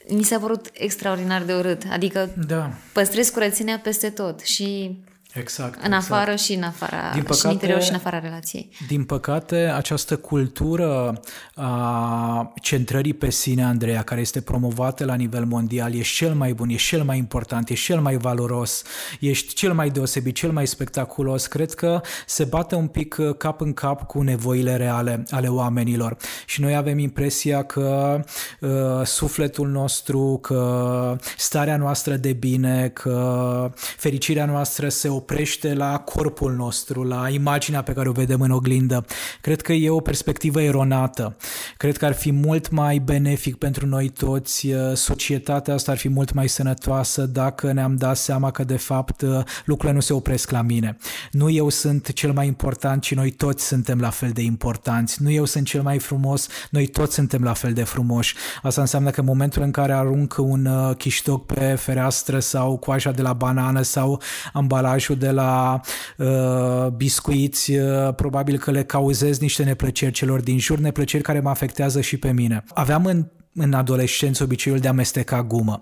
Mi 0.07 0.23
s-a 0.23 0.39
părut 0.39 0.69
extraordinar 0.73 1.41
de 1.41 1.53
urât, 1.53 1.83
adică 1.91 2.29
da. 2.47 2.71
păstrez 2.93 3.29
curățenia 3.29 3.79
peste 3.79 4.09
tot 4.09 4.39
și 4.39 4.99
Exact. 5.33 5.75
În 5.75 5.91
exact. 5.91 6.11
afară 6.11 6.35
și 6.35 6.53
în 6.53 6.63
afara, 6.63 7.11
din 7.13 7.21
păcate, 7.21 7.39
și 7.39 7.45
în 7.45 7.51
interior 7.51 7.81
și 7.81 7.89
în 7.89 7.95
afara 7.95 8.19
relației. 8.19 8.69
Din 8.87 9.03
păcate, 9.03 9.55
această 9.55 10.17
cultură 10.17 11.21
a 11.55 12.53
centrării 12.61 13.13
pe 13.13 13.29
sine, 13.29 13.63
Andreea, 13.63 14.01
care 14.01 14.21
este 14.21 14.41
promovată 14.41 15.05
la 15.05 15.15
nivel 15.15 15.45
mondial, 15.45 15.95
ești 15.95 16.15
cel 16.15 16.33
mai 16.33 16.53
bun, 16.53 16.69
ești 16.69 16.87
cel 16.87 17.03
mai 17.03 17.17
important, 17.17 17.69
ești 17.69 17.85
cel 17.85 17.99
mai 17.99 18.17
valoros, 18.17 18.83
ești 19.19 19.53
cel 19.53 19.73
mai 19.73 19.89
deosebit, 19.89 20.35
cel 20.35 20.51
mai 20.51 20.67
spectaculos, 20.67 21.47
cred 21.47 21.73
că 21.73 22.01
se 22.25 22.43
bate 22.43 22.75
un 22.75 22.87
pic 22.87 23.17
cap 23.37 23.61
în 23.61 23.73
cap 23.73 24.07
cu 24.07 24.21
nevoile 24.21 24.75
reale 24.75 25.23
ale 25.29 25.47
oamenilor. 25.47 26.17
Și 26.45 26.61
noi 26.61 26.75
avem 26.75 26.99
impresia 26.99 27.63
că 27.63 28.19
uh, 28.59 28.69
sufletul 29.03 29.67
nostru, 29.67 30.39
că 30.41 31.15
starea 31.37 31.77
noastră 31.77 32.15
de 32.15 32.33
bine, 32.33 32.89
că 32.89 33.71
fericirea 33.97 34.45
noastră 34.45 34.89
se 34.89 35.09
oprește 35.21 35.73
la 35.73 35.97
corpul 35.97 36.53
nostru, 36.55 37.03
la 37.03 37.29
imaginea 37.29 37.81
pe 37.81 37.93
care 37.93 38.09
o 38.09 38.11
vedem 38.11 38.41
în 38.41 38.51
oglindă. 38.51 39.05
Cred 39.41 39.61
că 39.61 39.73
e 39.73 39.89
o 39.89 39.99
perspectivă 39.99 40.61
eronată. 40.61 41.35
Cred 41.77 41.97
că 41.97 42.05
ar 42.05 42.13
fi 42.13 42.31
mult 42.31 42.69
mai 42.69 42.99
benefic 42.99 43.55
pentru 43.55 43.87
noi 43.87 44.09
toți, 44.09 44.67
uh, 44.67 44.93
societatea 44.93 45.73
asta 45.73 45.91
ar 45.91 45.97
fi 45.97 46.09
mult 46.09 46.33
mai 46.33 46.49
sănătoasă 46.49 47.25
dacă 47.25 47.71
ne-am 47.71 47.95
dat 47.95 48.17
seama 48.17 48.51
că 48.51 48.63
de 48.63 48.77
fapt 48.77 49.21
uh, 49.21 49.43
lucrurile 49.65 49.93
nu 49.93 49.99
se 49.99 50.13
opresc 50.13 50.51
la 50.51 50.61
mine. 50.61 50.97
Nu 51.31 51.49
eu 51.49 51.69
sunt 51.69 52.13
cel 52.13 52.31
mai 52.31 52.47
important, 52.47 53.01
ci 53.01 53.15
noi 53.15 53.31
toți 53.31 53.65
suntem 53.65 53.99
la 53.99 54.09
fel 54.09 54.29
de 54.29 54.41
importanți. 54.41 55.23
Nu 55.23 55.29
eu 55.29 55.45
sunt 55.45 55.65
cel 55.65 55.81
mai 55.81 55.99
frumos, 55.99 56.47
noi 56.69 56.87
toți 56.87 57.13
suntem 57.13 57.43
la 57.43 57.53
fel 57.53 57.73
de 57.73 57.83
frumoși. 57.83 58.35
Asta 58.61 58.81
înseamnă 58.81 59.09
că 59.09 59.19
în 59.19 59.25
momentul 59.25 59.61
în 59.61 59.71
care 59.71 59.93
arunc 59.93 60.35
un 60.37 60.65
uh, 60.65 60.95
chiștoc 60.95 61.45
pe 61.45 61.75
fereastră 61.77 62.39
sau 62.39 62.77
coaja 62.77 63.11
de 63.11 63.21
la 63.21 63.33
banană 63.33 63.81
sau 63.81 64.21
ambalajul 64.53 65.10
de 65.15 65.31
la 65.31 65.81
uh, 66.17 66.87
biscuiți, 66.87 67.71
uh, 67.71 68.13
probabil 68.15 68.57
că 68.57 68.71
le 68.71 68.83
cauzez 68.83 69.39
niște 69.39 69.63
neplăceri 69.63 70.11
celor 70.11 70.41
din 70.41 70.59
jur, 70.59 70.77
neplăceri 70.77 71.23
care 71.23 71.39
mă 71.39 71.49
afectează 71.49 72.01
și 72.01 72.17
pe 72.17 72.31
mine. 72.31 72.63
Aveam 72.73 73.05
în 73.05 73.25
în 73.53 73.73
adolescență 73.73 74.43
obiceiul 74.43 74.79
de 74.79 74.87
a 74.87 74.89
amesteca 74.89 75.43
gumă 75.43 75.81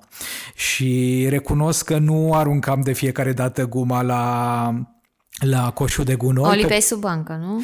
și 0.56 1.26
recunosc 1.30 1.86
că 1.86 1.98
nu 1.98 2.34
aruncam 2.34 2.82
de 2.82 2.94
fiecare 2.94 3.34
dată 3.34 3.66
guma 3.68 4.02
la 4.02 4.74
la 5.40 5.72
coșul 5.72 6.04
de 6.04 6.16
gunoi. 6.16 6.50
O 6.50 6.54
lipeai 6.54 6.82
sub 6.82 7.00
bancă, 7.00 7.40
nu? 7.42 7.64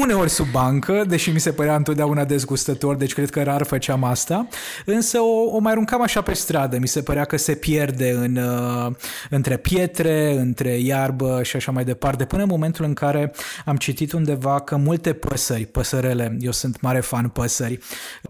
Uneori 0.00 0.30
sub 0.30 0.46
bancă, 0.50 1.04
deși 1.08 1.30
mi 1.30 1.40
se 1.40 1.52
părea 1.52 1.76
întotdeauna 1.76 2.24
dezgustător, 2.24 2.96
deci 2.96 3.14
cred 3.14 3.30
că 3.30 3.42
rar 3.42 3.62
făceam 3.62 4.04
asta, 4.04 4.48
însă 4.84 5.18
o, 5.18 5.56
o 5.56 5.58
mai 5.58 5.72
aruncam 5.72 6.02
așa 6.02 6.20
pe 6.20 6.32
stradă, 6.32 6.78
mi 6.78 6.88
se 6.88 7.02
părea 7.02 7.24
că 7.24 7.36
se 7.36 7.54
pierde 7.54 8.10
în, 8.10 8.36
uh, 8.36 8.94
între 9.30 9.56
pietre, 9.56 10.38
între 10.38 10.78
iarbă 10.78 11.40
și 11.42 11.56
așa 11.56 11.72
mai 11.72 11.84
departe, 11.84 12.24
până 12.24 12.42
în 12.42 12.48
momentul 12.48 12.84
în 12.84 12.94
care 12.94 13.32
am 13.64 13.76
citit 13.76 14.12
undeva 14.12 14.60
că 14.60 14.76
multe 14.76 15.12
păsări, 15.12 15.66
păsărele, 15.66 16.36
eu 16.40 16.52
sunt 16.52 16.80
mare 16.80 17.00
fan 17.00 17.28
păsări, 17.28 17.78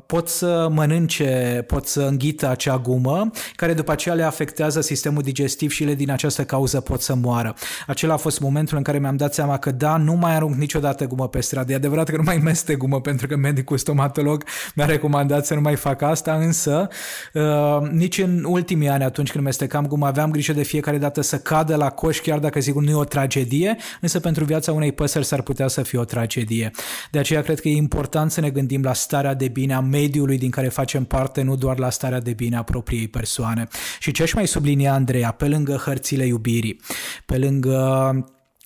pot 0.06 0.28
să 0.28 0.68
mănânce, 0.70 1.64
pot 1.66 1.86
să 1.86 2.00
înghită 2.00 2.48
acea 2.48 2.78
gumă, 2.78 3.30
care 3.56 3.74
după 3.74 3.92
aceea 3.92 4.14
le 4.14 4.22
afectează 4.22 4.80
sistemul 4.80 5.22
digestiv 5.22 5.70
și 5.70 5.84
le 5.84 5.94
din 5.94 6.10
această 6.10 6.44
cauză 6.44 6.80
pot 6.80 7.00
să 7.00 7.14
moară. 7.14 7.54
Acela 7.86 8.12
a 8.12 8.16
fost 8.16 8.40
momentul 8.40 8.75
momentul 8.75 8.75
în 8.76 8.82
care 8.82 8.98
mi-am 8.98 9.16
dat 9.16 9.34
seama 9.34 9.58
că 9.58 9.70
da, 9.70 9.96
nu 9.96 10.14
mai 10.14 10.34
arunc 10.34 10.54
niciodată 10.54 11.06
gumă 11.06 11.28
pe 11.28 11.40
stradă. 11.40 11.72
E 11.72 11.74
adevărat 11.74 12.08
că 12.08 12.16
nu 12.16 12.22
mai 12.22 12.36
meste 12.36 12.74
gumă 12.74 13.00
pentru 13.00 13.26
că 13.26 13.36
medicul 13.36 13.78
stomatolog 13.78 14.44
mi-a 14.74 14.86
recomandat 14.86 15.46
să 15.46 15.54
nu 15.54 15.60
mai 15.60 15.76
fac 15.76 16.02
asta, 16.02 16.34
însă 16.34 16.88
uh, 17.32 17.88
nici 17.90 18.18
în 18.18 18.44
ultimii 18.48 18.88
ani 18.88 19.04
atunci 19.04 19.30
când 19.30 19.44
mestecam 19.44 19.86
gumă 19.86 20.06
aveam 20.06 20.30
grijă 20.30 20.52
de 20.52 20.62
fiecare 20.62 20.98
dată 20.98 21.20
să 21.20 21.38
cadă 21.38 21.76
la 21.76 21.90
coș, 21.90 22.18
chiar 22.18 22.38
dacă 22.38 22.60
sigur 22.60 22.82
nu 22.82 22.90
e 22.90 22.94
o 22.94 23.04
tragedie, 23.04 23.76
însă 24.00 24.20
pentru 24.20 24.44
viața 24.44 24.72
unei 24.72 24.92
păsări 24.92 25.24
s-ar 25.24 25.42
putea 25.42 25.68
să 25.68 25.82
fie 25.82 25.98
o 25.98 26.04
tragedie. 26.04 26.70
De 27.10 27.18
aceea 27.18 27.42
cred 27.42 27.60
că 27.60 27.68
e 27.68 27.76
important 27.76 28.30
să 28.30 28.40
ne 28.40 28.50
gândim 28.50 28.82
la 28.82 28.92
starea 28.92 29.34
de 29.34 29.48
bine 29.48 29.74
a 29.74 29.80
mediului 29.80 30.38
din 30.38 30.50
care 30.50 30.68
facem 30.68 31.04
parte, 31.04 31.42
nu 31.42 31.56
doar 31.56 31.78
la 31.78 31.90
starea 31.90 32.20
de 32.20 32.32
bine 32.32 32.56
a 32.56 32.62
propriei 32.62 33.08
persoane. 33.08 33.68
Și 33.98 34.10
ce 34.10 34.22
aș 34.22 34.32
mai 34.32 34.46
sublinia, 34.46 34.92
Andreea, 34.92 35.30
pe 35.30 35.48
lângă 35.48 35.72
hărțile 35.84 36.26
iubirii, 36.26 36.80
pe 37.26 37.38
lângă 37.38 37.76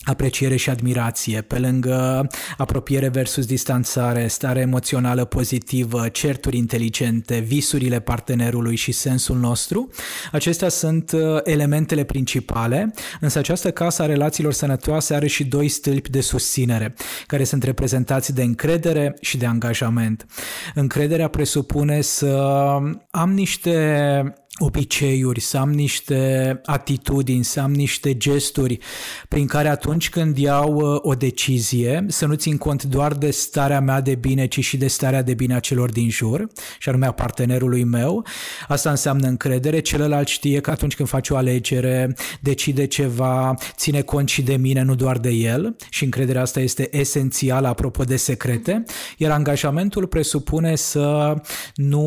apreciere 0.05 0.57
și 0.57 0.71
admirație, 0.71 1.41
pe 1.41 1.59
lângă 1.59 2.27
apropiere 2.57 3.09
versus 3.09 3.47
distanțare, 3.47 4.27
stare 4.27 4.61
emoțională 4.61 5.25
pozitivă, 5.25 6.09
certuri 6.09 6.57
inteligente, 6.57 7.39
visurile 7.39 8.01
partenerului 8.01 8.77
și 8.77 8.93
sensul 8.93 9.37
nostru. 9.37 9.91
Acestea 10.33 10.69
sunt 10.69 11.13
uh, 11.13 11.21
elementele 11.45 12.05
principale, 12.05 12.95
însă 13.21 13.39
această 13.39 13.71
casă 13.71 14.03
a 14.03 14.07
relațiilor 14.07 14.53
sănătoase 14.53 15.15
are 15.15 15.27
și 15.27 15.45
doi 15.45 15.69
stâlpi 15.69 16.11
de 16.11 16.21
susținere, 16.21 16.95
care 17.27 17.45
sunt 17.45 17.63
reprezentați 17.63 18.35
de 18.35 18.43
încredere 18.43 19.17
și 19.21 19.37
de 19.37 19.47
angajament. 19.47 20.27
Încrederea 20.75 21.29
presupune 21.29 22.01
să 22.01 22.37
am 23.11 23.33
niște 23.33 23.71
obiceiuri, 24.63 25.41
să 25.41 25.57
am 25.57 25.73
niște 25.73 26.61
atitudini, 26.65 27.45
să 27.45 27.61
am 27.61 27.73
niște 27.73 28.17
gesturi 28.17 28.79
prin 29.29 29.47
care 29.47 29.69
atunci 29.69 30.11
când 30.11 30.39
iau 30.39 30.75
uh, 30.75 30.99
o 31.03 31.15
decizie 31.15 32.05
să 32.09 32.27
nu 32.27 32.35
țin 32.35 32.57
cont 32.57 32.83
doar 32.83 33.13
de 33.13 33.31
starea 33.31 33.81
mea 33.81 34.01
de 34.01 34.15
bine, 34.15 34.47
ci 34.47 34.61
și 34.61 34.77
de 34.77 34.87
starea 34.87 35.23
de 35.23 35.35
bine 35.35 35.55
a 35.55 35.61
celor 35.61 35.91
din 35.91 36.11
jur, 36.11 36.47
și 36.79 36.89
anume 36.89 37.07
a 37.07 37.13
partenerului 37.13 37.85
meu. 37.85 38.27
Asta 38.69 38.91
înseamnă 38.91 39.27
încredere. 39.27 39.81
Celălalt 39.81 40.29
știe 40.29 40.61
că 40.61 40.71
atunci 40.71 40.95
când 40.95 41.09
face 41.09 41.33
o 41.33 41.37
alegere, 41.37 42.15
decide 42.41 42.87
ceva, 42.87 43.55
ține 43.77 44.01
cont 44.01 44.29
și 44.29 44.43
de 44.43 44.57
mine, 44.57 44.83
nu 44.83 44.95
doar 44.95 45.19
de 45.19 45.31
el 45.31 45.77
și 45.91 46.05
încrederea 46.05 46.43
asta 46.43 46.61
este 46.61 46.97
esențială 46.97 47.69
apropo 47.69 48.05
de 48.05 48.17
secrete, 48.17 48.85
iar 49.17 49.31
angajamentul 49.31 50.07
presupune 50.07 50.75
să 50.75 51.35
nu 51.75 52.05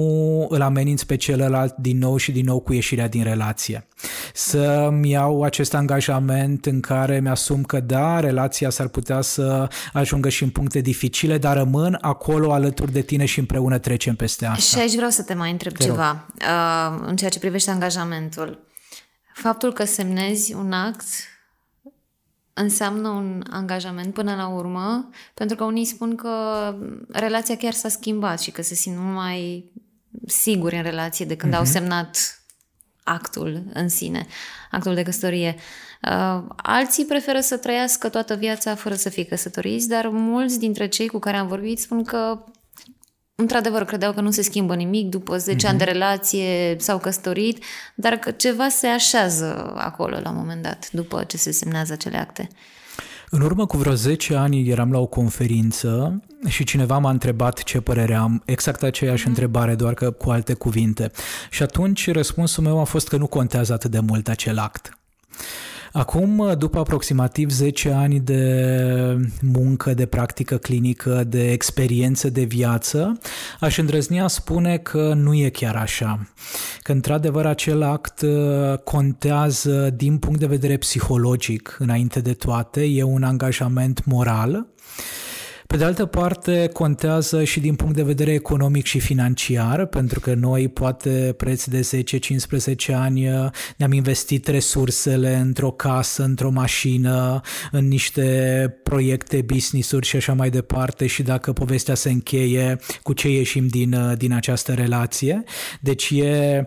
îl 0.50 0.62
ameninți 0.62 1.06
pe 1.06 1.16
celălalt 1.16 1.76
din 1.78 1.98
nou 1.98 2.18
și 2.18 2.32
din 2.32 2.43
din 2.44 2.52
nou 2.52 2.62
cu 2.62 2.74
ieșirea 2.74 3.08
din 3.08 3.24
relație. 3.24 3.88
Să-mi 4.34 5.10
iau 5.10 5.44
acest 5.44 5.74
angajament 5.74 6.66
în 6.66 6.80
care 6.80 7.20
mi-asum 7.20 7.64
că 7.64 7.80
da, 7.80 8.20
relația 8.20 8.70
s-ar 8.70 8.88
putea 8.88 9.22
să 9.22 9.68
ajungă 9.94 10.30
și 10.30 10.44
în 10.44 10.50
puncte 10.50 10.80
dificile, 10.80 11.38
dar 11.38 11.58
rămân 11.58 11.98
acolo 12.02 12.54
alături 12.54 12.92
de 12.92 13.02
tine 13.02 13.26
și 13.26 13.40
împreună 13.40 13.78
trecem 13.78 14.16
peste 14.16 14.46
asta. 14.46 14.78
Și 14.78 14.80
aici 14.80 14.96
vreau 14.96 15.10
să 15.10 15.24
te 15.24 15.34
mai 15.34 15.52
întreb 15.52 15.74
te 15.74 15.84
ceva 15.84 16.26
uh, 16.40 17.04
în 17.08 17.16
ceea 17.16 17.30
ce 17.30 17.40
privește 17.40 17.72
angajamentul. 17.72 18.68
Faptul 19.34 19.74
că 19.74 19.86
semnezi 19.86 20.54
un 20.54 20.72
act 20.72 21.06
înseamnă 22.54 23.10
un 23.10 23.44
angajament 23.50 24.14
până 24.14 24.36
la 24.36 24.48
urmă, 24.48 25.10
pentru 25.34 25.56
că 25.56 25.64
unii 25.64 25.86
spun 25.86 26.16
că 26.16 26.30
relația 27.10 27.56
chiar 27.56 27.74
s-a 27.74 27.90
schimbat 27.90 28.42
și 28.42 28.52
că 28.52 28.62
se 28.62 28.76
simt 28.76 28.98
mai 28.98 29.72
siguri 30.28 30.76
în 30.76 30.84
relație 30.84 31.26
de 31.26 31.36
când 31.36 31.54
uh-huh. 31.54 31.58
au 31.58 31.62
mhm. 31.62 31.72
semnat 31.72 32.44
actul 33.04 33.64
în 33.74 33.90
sine, 33.90 34.28
actul 34.72 34.94
de 34.96 35.04
căsătorie. 35.04 35.56
Uh, 36.02 36.44
alții 36.56 37.06
preferă 37.06 37.40
să 37.40 37.58
trăiască 37.58 38.10
toată 38.10 38.36
viața 38.36 38.76
fără 38.76 38.96
să 38.96 39.10
fie 39.10 39.26
căsătoriți, 39.26 39.88
dar 39.88 40.08
mulți 40.08 40.60
dintre 40.60 40.88
cei 40.88 41.08
cu 41.08 41.20
care 41.20 41.38
am 41.38 41.48
vorbit 41.48 41.80
spun 41.80 42.04
că 42.04 42.44
într-adevăr 43.36 43.86
credeau 43.86 44.14
că 44.14 44.22
nu 44.22 44.32
se 44.32 44.42
schimbă 44.42 44.76
nimic 44.76 45.10
după 45.10 45.38
10 45.38 45.56
uh-huh. 45.56 45.70
ani 45.70 45.78
de 45.78 45.84
relație, 45.84 46.76
s-au 46.80 46.98
căsătorit, 46.98 47.64
dar 47.96 48.18
că 48.18 48.32
ceva 48.32 48.70
se 48.70 48.88
așează 48.88 49.74
acolo 49.78 50.20
la 50.20 50.30
un 50.30 50.36
moment 50.36 50.62
dat, 50.62 50.90
după 50.92 51.24
ce 51.24 51.38
se 51.38 51.52
semnează 51.52 51.94
acele 51.94 52.18
acte. 52.18 52.50
În 53.36 53.42
urmă 53.42 53.66
cu 53.66 53.78
vreo 53.78 53.94
10 53.94 54.36
ani 54.36 54.70
eram 54.70 54.92
la 54.92 55.00
o 55.00 55.06
conferință 55.06 56.22
și 56.48 56.64
cineva 56.64 56.98
m-a 56.98 57.10
întrebat 57.10 57.64
ce 57.64 57.82
părere 57.82 58.14
am, 58.14 58.42
exact 58.46 58.84
aceeași 58.84 59.24
mm. 59.24 59.30
întrebare, 59.30 59.76
doar 59.76 59.94
că 59.94 60.12
cu 60.12 60.30
alte 60.30 60.54
cuvinte. 60.54 61.12
Și 61.50 61.64
atunci 61.64 62.12
răspunsul 62.12 62.64
meu 62.64 62.80
a 62.80 62.84
fost 62.84 63.08
că 63.08 63.18
nu 63.18 63.28
contează 63.28 63.74
atât 63.74 63.92
de 63.92 64.00
mult 64.00 64.28
acel 64.28 64.58
act. 64.58 64.98
Acum, 65.94 66.54
după 66.58 66.80
aproximativ 66.80 67.50
10 67.50 67.92
ani 67.92 68.20
de 68.20 69.18
muncă, 69.42 69.94
de 69.94 70.06
practică 70.06 70.58
clinică, 70.58 71.24
de 71.28 71.52
experiență 71.52 72.30
de 72.30 72.44
viață, 72.44 73.18
aș 73.60 73.78
îndrăzni 73.78 74.22
a 74.22 74.28
spune 74.28 74.78
că 74.78 75.14
nu 75.16 75.34
e 75.34 75.50
chiar 75.50 75.76
așa. 75.76 76.28
Că, 76.82 76.92
într-adevăr, 76.92 77.46
acel 77.46 77.82
act 77.82 78.22
uh, 78.22 78.78
contează 78.78 79.90
din 79.96 80.18
punct 80.18 80.40
de 80.40 80.46
vedere 80.46 80.78
psihologic, 80.78 81.76
înainte 81.80 82.20
de 82.20 82.34
toate, 82.34 82.84
e 82.84 83.04
un 83.04 83.24
angajament 83.24 84.06
moral 84.06 84.68
pe 85.68 85.78
de 85.78 85.84
altă 85.84 86.06
parte, 86.06 86.70
contează 86.74 87.44
și 87.44 87.60
din 87.60 87.76
punct 87.76 87.96
de 87.96 88.04
vedere 88.04 88.34
economic 88.34 88.86
și 88.86 89.00
financiar, 89.00 89.86
pentru 89.86 90.20
că 90.20 90.34
noi, 90.34 90.68
poate 90.68 91.34
preț 91.38 91.66
de 91.66 92.04
10-15 92.92 92.94
ani, 92.94 93.22
ne-am 93.78 93.92
investit 93.92 94.48
resursele 94.48 95.36
într-o 95.36 95.72
casă, 95.72 96.24
într-o 96.24 96.50
mașină, 96.50 97.42
în 97.72 97.88
niște 97.88 98.78
proiecte, 98.84 99.42
business-uri 99.42 100.08
și 100.08 100.16
așa 100.16 100.34
mai 100.34 100.50
departe 100.50 101.08
și 101.08 101.24
dacă 101.24 101.54
povestea 101.54 101.96
se 101.96 102.10
încheie, 102.10 102.80
cu 103.04 103.14
ce 103.14 103.30
ieșim 103.30 103.68
din, 103.68 104.16
din 104.18 104.34
această 104.34 104.74
relație. 104.74 105.44
Deci 105.82 106.10
e, 106.10 106.66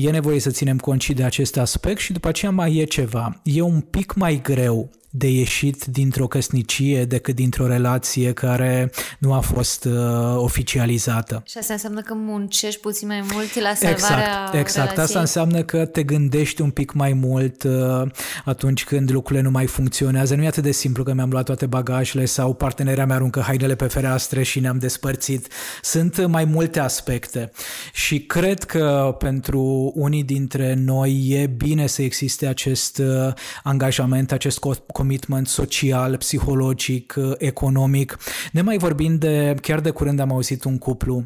e 0.00 0.10
nevoie 0.10 0.40
să 0.40 0.50
ținem 0.50 0.78
cont 0.78 1.00
și 1.00 1.12
de 1.12 1.24
acest 1.24 1.56
aspect 1.56 2.00
și 2.00 2.12
după 2.12 2.28
aceea 2.28 2.50
mai 2.50 2.76
e 2.76 2.84
ceva. 2.84 3.40
E 3.42 3.60
un 3.60 3.80
pic 3.80 4.14
mai 4.14 4.40
greu 4.42 4.90
de 5.18 5.28
ieșit 5.28 5.84
dintr-o 5.84 6.26
căsnicie 6.26 7.04
decât 7.04 7.34
dintr-o 7.34 7.66
relație 7.66 8.32
care 8.32 8.90
nu 9.18 9.32
a 9.32 9.40
fost 9.40 9.84
uh, 9.84 9.92
oficializată. 10.36 11.42
Și 11.46 11.58
asta 11.58 11.72
înseamnă 11.72 12.00
că 12.00 12.14
muncești 12.14 12.80
puțin 12.80 13.08
mai 13.08 13.24
mult 13.32 13.60
la 13.60 13.74
salvarea 13.74 14.26
Exact, 14.26 14.54
exact. 14.54 14.90
Relației. 14.90 15.04
Asta 15.04 15.20
înseamnă 15.20 15.62
că 15.62 15.84
te 15.84 16.02
gândești 16.02 16.60
un 16.60 16.70
pic 16.70 16.92
mai 16.92 17.12
mult 17.12 17.62
uh, 17.62 18.02
atunci 18.44 18.84
când 18.84 19.10
lucrurile 19.10 19.44
nu 19.44 19.50
mai 19.50 19.66
funcționează. 19.66 20.34
Nu 20.34 20.42
e 20.42 20.46
atât 20.46 20.62
de 20.62 20.70
simplu 20.70 21.02
că 21.02 21.12
mi-am 21.12 21.30
luat 21.30 21.44
toate 21.44 21.66
bagajele 21.66 22.24
sau 22.24 22.54
partenerea 22.54 23.06
mea 23.06 23.16
aruncă 23.16 23.40
hainele 23.40 23.74
pe 23.74 23.86
fereastră 23.86 24.42
și 24.42 24.60
ne-am 24.60 24.78
despărțit. 24.78 25.48
Sunt 25.82 26.26
mai 26.26 26.44
multe 26.44 26.80
aspecte 26.80 27.50
și 27.92 28.20
cred 28.20 28.64
că 28.64 29.16
pentru 29.18 29.92
unii 29.94 30.24
dintre 30.24 30.74
noi 30.74 31.26
e 31.28 31.46
bine 31.46 31.86
să 31.86 32.02
existe 32.02 32.46
acest 32.46 32.98
uh, 32.98 33.32
angajament, 33.62 34.32
acest 34.32 34.58
commitment 35.06 35.46
social, 35.46 36.16
psihologic, 36.16 37.14
economic. 37.38 38.18
Ne 38.52 38.62
mai 38.62 38.78
vorbind 38.78 39.20
de, 39.20 39.54
chiar 39.62 39.80
de 39.80 39.90
curând 39.90 40.20
am 40.20 40.32
auzit 40.32 40.64
un 40.64 40.78
cuplu 40.78 41.24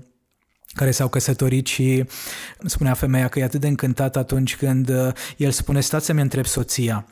care 0.74 0.90
s-au 0.90 1.08
căsătorit 1.08 1.66
și 1.66 2.04
spunea 2.64 2.94
femeia 2.94 3.28
că 3.28 3.38
e 3.38 3.44
atât 3.44 3.60
de 3.60 3.66
încântat 3.66 4.16
atunci 4.16 4.56
când 4.56 4.88
uh, 4.88 5.08
el 5.36 5.50
spune 5.50 5.80
stați 5.80 6.06
să-mi 6.06 6.20
întreb 6.20 6.44
soția. 6.46 7.06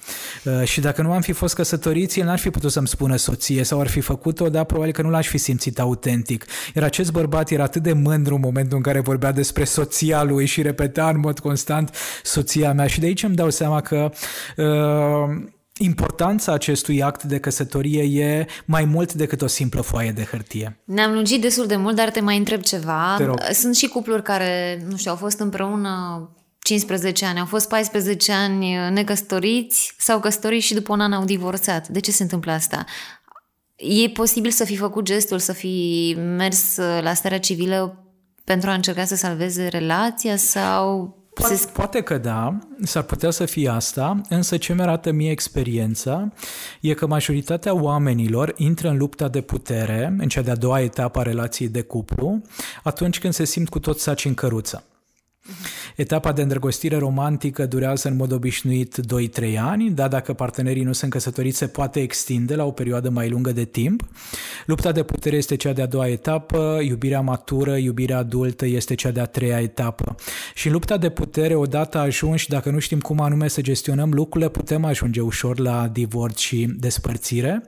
Uh, 0.44 0.64
și 0.64 0.80
dacă 0.80 1.02
nu 1.02 1.12
am 1.12 1.20
fi 1.20 1.32
fost 1.32 1.54
căsătoriți, 1.54 2.18
el 2.18 2.26
n-ar 2.26 2.38
fi 2.38 2.50
putut 2.50 2.70
să-mi 2.70 2.88
spună 2.88 3.16
soție 3.16 3.62
sau 3.62 3.80
ar 3.80 3.88
fi 3.88 4.00
făcut-o, 4.00 4.48
dar 4.48 4.64
probabil 4.64 4.92
că 4.92 5.02
nu 5.02 5.10
l-aș 5.10 5.28
fi 5.28 5.38
simțit 5.38 5.78
autentic. 5.78 6.44
Iar 6.74 6.84
acest 6.84 7.12
bărbat 7.12 7.50
era 7.50 7.62
atât 7.62 7.82
de 7.82 7.92
mândru 7.92 8.34
în 8.34 8.40
momentul 8.40 8.76
în 8.76 8.82
care 8.82 9.00
vorbea 9.00 9.32
despre 9.32 9.64
soția 9.64 10.22
lui 10.22 10.46
și 10.46 10.62
repeta 10.62 11.08
în 11.08 11.20
mod 11.20 11.38
constant 11.38 11.94
soția 12.22 12.72
mea. 12.72 12.86
Și 12.86 13.00
de 13.00 13.06
aici 13.06 13.22
îmi 13.22 13.34
dau 13.34 13.50
seama 13.50 13.80
că 13.80 14.10
uh, 14.56 15.46
importanța 15.78 16.52
acestui 16.52 17.02
act 17.02 17.22
de 17.22 17.38
căsătorie 17.38 18.22
e 18.22 18.46
mai 18.64 18.84
mult 18.84 19.12
decât 19.12 19.42
o 19.42 19.46
simplă 19.46 19.80
foaie 19.80 20.10
de 20.10 20.24
hârtie. 20.30 20.80
Ne-am 20.84 21.12
lungit 21.12 21.40
destul 21.40 21.66
de 21.66 21.76
mult, 21.76 21.96
dar 21.96 22.10
te 22.10 22.20
mai 22.20 22.36
întreb 22.36 22.60
ceva. 22.60 23.18
Sunt 23.52 23.76
și 23.76 23.88
cupluri 23.88 24.22
care, 24.22 24.82
nu 24.88 24.96
știu, 24.96 25.10
au 25.10 25.16
fost 25.16 25.38
împreună 25.38 26.22
15 26.58 27.24
ani, 27.24 27.38
au 27.38 27.46
fost 27.46 27.68
14 27.68 28.32
ani 28.32 28.74
necăsătoriți, 28.90 29.94
s-au 29.98 30.20
căsătorit 30.20 30.62
și 30.62 30.74
după 30.74 30.92
un 30.92 31.00
an 31.00 31.12
au 31.12 31.24
divorțat. 31.24 31.88
De 31.88 32.00
ce 32.00 32.10
se 32.10 32.22
întâmplă 32.22 32.52
asta? 32.52 32.84
E 33.76 34.08
posibil 34.08 34.50
să 34.50 34.64
fi 34.64 34.76
făcut 34.76 35.04
gestul, 35.04 35.38
să 35.38 35.52
fi 35.52 36.16
mers 36.36 36.76
la 37.00 37.14
starea 37.14 37.38
civilă 37.38 38.04
pentru 38.44 38.70
a 38.70 38.74
încerca 38.74 39.04
să 39.04 39.16
salveze 39.16 39.66
relația 39.66 40.36
sau 40.36 41.16
Poate, 41.38 41.54
se... 41.54 41.68
poate 41.72 42.00
că 42.00 42.18
da, 42.18 42.58
s-ar 42.82 43.02
putea 43.02 43.30
să 43.30 43.44
fie 43.44 43.68
asta, 43.68 44.20
însă 44.28 44.56
ce 44.56 44.74
mi 44.74 44.80
arată 44.80 45.10
mie 45.10 45.30
experiența 45.30 46.32
e 46.80 46.94
că 46.94 47.06
majoritatea 47.06 47.74
oamenilor 47.74 48.54
intră 48.56 48.88
în 48.88 48.96
lupta 48.96 49.28
de 49.28 49.40
putere, 49.40 50.14
în 50.18 50.28
cea 50.28 50.42
de-a 50.42 50.54
doua 50.54 50.80
etapă 50.80 51.18
a 51.18 51.22
relației 51.22 51.68
de 51.68 51.82
cuplu, 51.82 52.42
atunci 52.82 53.18
când 53.18 53.32
se 53.32 53.44
simt 53.44 53.68
cu 53.68 53.78
tot 53.78 53.98
saci 53.98 54.24
în 54.24 54.34
căruță. 54.34 54.84
Etapa 55.96 56.32
de 56.32 56.42
îndrăgostire 56.42 56.96
romantică 56.96 57.66
durează 57.66 58.08
în 58.08 58.16
mod 58.16 58.32
obișnuit 58.32 58.96
2-3 59.40 59.56
ani, 59.58 59.90
dar 59.90 60.08
dacă 60.08 60.32
partenerii 60.32 60.82
nu 60.82 60.92
sunt 60.92 61.10
căsătoriți 61.10 61.58
se 61.58 61.66
poate 61.66 62.00
extinde 62.00 62.54
la 62.54 62.64
o 62.64 62.70
perioadă 62.70 63.10
mai 63.10 63.28
lungă 63.28 63.52
de 63.52 63.64
timp. 63.64 64.02
Lupta 64.66 64.92
de 64.92 65.02
putere 65.02 65.36
este 65.36 65.56
cea 65.56 65.72
de-a 65.72 65.86
doua 65.86 66.08
etapă, 66.08 66.78
iubirea 66.82 67.20
matură, 67.20 67.76
iubirea 67.76 68.18
adultă 68.18 68.66
este 68.66 68.94
cea 68.94 69.10
de-a 69.10 69.24
treia 69.24 69.60
etapă. 69.60 70.14
Și 70.54 70.66
în 70.66 70.72
lupta 70.72 70.96
de 70.96 71.08
putere, 71.08 71.54
odată 71.54 71.98
ajungi, 71.98 72.48
dacă 72.48 72.70
nu 72.70 72.78
știm 72.78 73.00
cum 73.00 73.20
anume 73.20 73.48
să 73.48 73.60
gestionăm 73.60 74.12
lucrurile, 74.12 74.50
putem 74.50 74.84
ajunge 74.84 75.20
ușor 75.20 75.58
la 75.58 75.88
divorț 75.92 76.38
și 76.38 76.68
despărțire. 76.78 77.62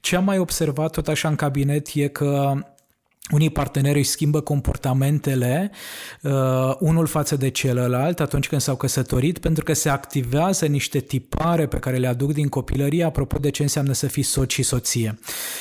Ce 0.00 0.16
am 0.16 0.24
mai 0.24 0.38
observat 0.38 0.92
tot 0.92 1.08
așa 1.08 1.28
în 1.28 1.34
cabinet 1.34 1.88
e 1.94 2.06
că 2.06 2.52
unii 3.30 3.50
parteneri 3.50 3.98
își 3.98 4.08
schimbă 4.08 4.40
comportamentele 4.40 5.70
uh, 6.22 6.30
unul 6.78 7.06
față 7.06 7.36
de 7.36 7.48
celălalt 7.48 8.20
atunci 8.20 8.48
când 8.48 8.60
s-au 8.60 8.76
căsătorit 8.76 9.38
pentru 9.38 9.64
că 9.64 9.72
se 9.72 9.88
activează 9.88 10.66
niște 10.66 10.98
tipare 10.98 11.66
pe 11.66 11.78
care 11.78 11.96
le 11.96 12.06
aduc 12.06 12.32
din 12.32 12.48
copilărie 12.48 13.04
apropo 13.04 13.38
de 13.38 13.50
ce 13.50 13.62
înseamnă 13.62 13.92
să 13.92 14.06
fii 14.06 14.22
soț 14.22 14.52
și 14.52 14.62
soție. 14.62 15.18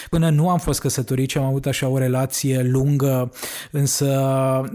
Până 0.10 0.30
nu 0.30 0.50
am 0.50 0.58
fost 0.58 0.80
căsătorit 0.80 1.30
și 1.30 1.38
am 1.38 1.44
avut 1.44 1.66
așa 1.66 1.88
o 1.88 1.98
relație 1.98 2.62
lungă, 2.64 3.32
însă 3.72 4.08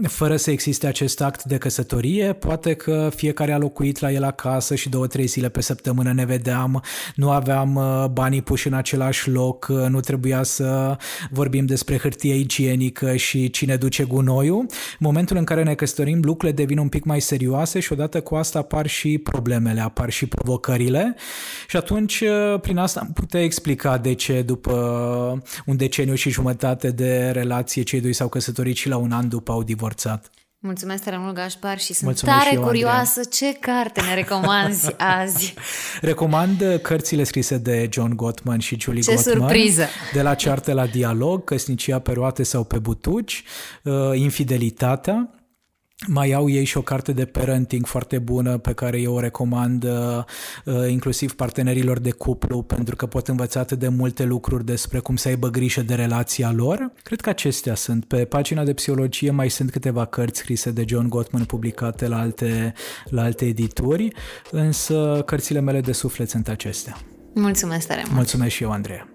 fără 0.07 0.35
să 0.35 0.51
existe 0.51 0.87
acest 0.87 1.21
act 1.21 1.43
de 1.43 1.57
căsătorie, 1.57 2.33
poate 2.33 2.73
că 2.73 3.09
fiecare 3.15 3.51
a 3.51 3.57
locuit 3.57 3.99
la 3.99 4.11
el 4.11 4.23
acasă 4.23 4.75
și 4.75 4.89
două, 4.89 5.07
trei 5.07 5.25
zile 5.25 5.49
pe 5.49 5.61
săptămână 5.61 6.13
ne 6.13 6.25
vedeam, 6.25 6.83
nu 7.15 7.29
aveam 7.29 7.75
uh, 7.75 8.05
banii 8.11 8.41
puși 8.41 8.67
în 8.67 8.73
același 8.73 9.29
loc, 9.29 9.67
uh, 9.69 9.85
nu 9.87 9.99
trebuia 9.99 10.43
să 10.43 10.97
vorbim 11.29 11.65
despre 11.65 11.97
hârtie 11.97 12.35
igienică, 12.35 12.83
igienică 12.85 13.15
și 13.15 13.49
cine 13.49 13.75
duce 13.75 14.03
gunoiul. 14.03 14.59
În 14.59 14.67
momentul 14.99 15.37
în 15.37 15.43
care 15.43 15.63
ne 15.63 15.75
căsătorim, 15.75 16.19
lucrurile 16.23 16.57
devin 16.57 16.77
un 16.77 16.89
pic 16.89 17.03
mai 17.03 17.21
serioase 17.21 17.79
și 17.79 17.93
odată 17.93 18.21
cu 18.21 18.35
asta 18.35 18.59
apar 18.59 18.87
și 18.87 19.17
problemele, 19.17 19.81
apar 19.81 20.09
și 20.09 20.25
provocările 20.25 21.15
și 21.67 21.77
atunci 21.77 22.23
prin 22.61 22.77
asta 22.77 22.99
am 22.99 23.11
putea 23.13 23.43
explica 23.43 23.97
de 23.97 24.13
ce 24.13 24.41
după 24.41 24.73
un 25.65 25.77
deceniu 25.77 26.15
și 26.15 26.29
jumătate 26.29 26.91
de 26.91 27.29
relație 27.33 27.83
cei 27.83 28.01
doi 28.01 28.13
s-au 28.13 28.27
căsătorit 28.27 28.75
și 28.75 28.89
la 28.89 28.97
un 28.97 29.11
an 29.11 29.29
după 29.29 29.51
au 29.51 29.63
divorțat. 29.63 30.29
Mulțumesc 30.65 31.03
tare 31.03 31.17
mult, 31.17 31.35
Gașpar, 31.35 31.79
și 31.79 31.93
sunt 31.93 32.05
Mulțumesc 32.09 32.37
tare 32.37 32.49
și 32.49 32.55
eu, 32.55 32.61
curioasă 32.61 33.19
Andreea. 33.23 33.51
ce 33.51 33.57
carte 33.59 34.01
ne 34.01 34.13
recomanzi 34.13 34.95
azi. 35.21 35.53
Recomand 36.01 36.79
cărțile 36.81 37.23
scrise 37.23 37.57
de 37.57 37.89
John 37.91 38.15
Gottman 38.15 38.59
și 38.59 38.77
Julie 38.79 39.01
ce 39.01 39.13
Gottman. 39.15 39.35
surpriză! 39.37 39.85
De 40.13 40.21
la 40.21 40.33
ceartă 40.33 40.73
la 40.73 40.85
dialog, 40.85 41.43
căsnicia 41.43 41.99
pe 41.99 42.11
roate 42.11 42.43
sau 42.43 42.63
pe 42.63 42.77
butuci, 42.79 43.43
uh, 43.83 43.93
infidelitatea, 44.13 45.29
mai 46.07 46.31
au 46.31 46.49
ei 46.49 46.63
și 46.63 46.77
o 46.77 46.81
carte 46.81 47.11
de 47.11 47.25
parenting 47.25 47.85
foarte 47.85 48.19
bună 48.19 48.57
pe 48.57 48.73
care 48.73 49.01
eu 49.01 49.13
o 49.13 49.19
recomand 49.19 49.83
uh, 49.83 49.91
uh, 50.65 50.89
inclusiv 50.89 51.33
partenerilor 51.33 51.99
de 51.99 52.11
cuplu 52.11 52.61
pentru 52.61 52.95
că 52.95 53.05
pot 53.05 53.27
învăța 53.27 53.59
atât 53.59 53.79
de 53.79 53.87
multe 53.87 54.23
lucruri 54.23 54.65
despre 54.65 54.99
cum 54.99 55.15
să 55.15 55.27
aibă 55.27 55.47
grijă 55.47 55.81
de 55.81 55.95
relația 55.95 56.51
lor. 56.51 56.91
Cred 57.03 57.21
că 57.21 57.29
acestea 57.29 57.75
sunt. 57.75 58.05
Pe 58.05 58.25
pagina 58.25 58.63
de 58.63 58.73
psihologie 58.73 59.31
mai 59.31 59.49
sunt 59.49 59.71
câteva 59.71 60.05
cărți 60.05 60.39
scrise 60.39 60.71
de 60.71 60.83
John 60.87 61.07
Gottman 61.07 61.43
publicate 61.43 62.07
la 62.07 62.19
alte, 62.19 62.73
la 63.05 63.23
alte 63.23 63.45
edituri, 63.45 64.13
însă 64.51 65.23
cărțile 65.25 65.59
mele 65.59 65.81
de 65.81 65.91
suflet 65.91 66.29
sunt 66.29 66.47
acestea. 66.47 66.97
Mulțumesc 67.33 67.87
tare 67.87 68.01
mult! 68.03 68.15
Mulțumesc 68.15 68.51
și 68.51 68.63
eu, 68.63 68.71
Andreea! 68.71 69.07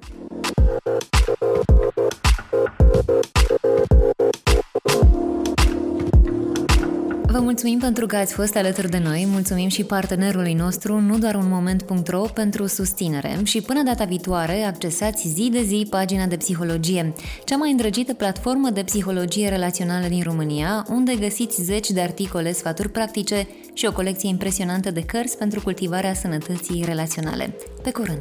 Vă 7.41 7.47
mulțumim 7.47 7.79
pentru 7.79 8.07
că 8.07 8.17
ați 8.17 8.35
fost 8.35 8.57
alături 8.57 8.91
de 8.91 8.99
noi, 8.99 9.27
mulțumim 9.29 9.69
și 9.69 9.85
partenerului 9.85 10.55
nostru, 10.55 11.01
nu 11.01 11.19
doar 11.19 11.35
un 11.35 11.49
moment.ro, 11.49 12.21
pentru 12.21 12.67
susținere 12.67 13.39
și 13.43 13.61
până 13.61 13.83
data 13.83 14.05
viitoare 14.05 14.63
accesați 14.63 15.29
zi 15.29 15.49
de 15.53 15.63
zi 15.63 15.87
pagina 15.91 16.27
de 16.27 16.37
psihologie, 16.37 17.13
cea 17.45 17.57
mai 17.57 17.71
îndrăgită 17.71 18.15
platformă 18.15 18.71
de 18.71 18.83
psihologie 18.83 19.49
relațională 19.49 20.07
din 20.09 20.23
România, 20.23 20.87
unde 20.89 21.15
găsiți 21.15 21.63
zeci 21.63 21.91
de 21.91 22.01
articole, 22.01 22.53
sfaturi 22.53 22.89
practice 22.89 23.49
și 23.73 23.87
o 23.87 23.93
colecție 23.93 24.29
impresionantă 24.29 24.91
de 24.91 25.03
cărți 25.03 25.39
pentru 25.39 25.61
cultivarea 25.61 26.15
sănătății 26.15 26.85
relaționale. 26.85 27.55
Pe 27.83 27.91
curând! 27.91 28.21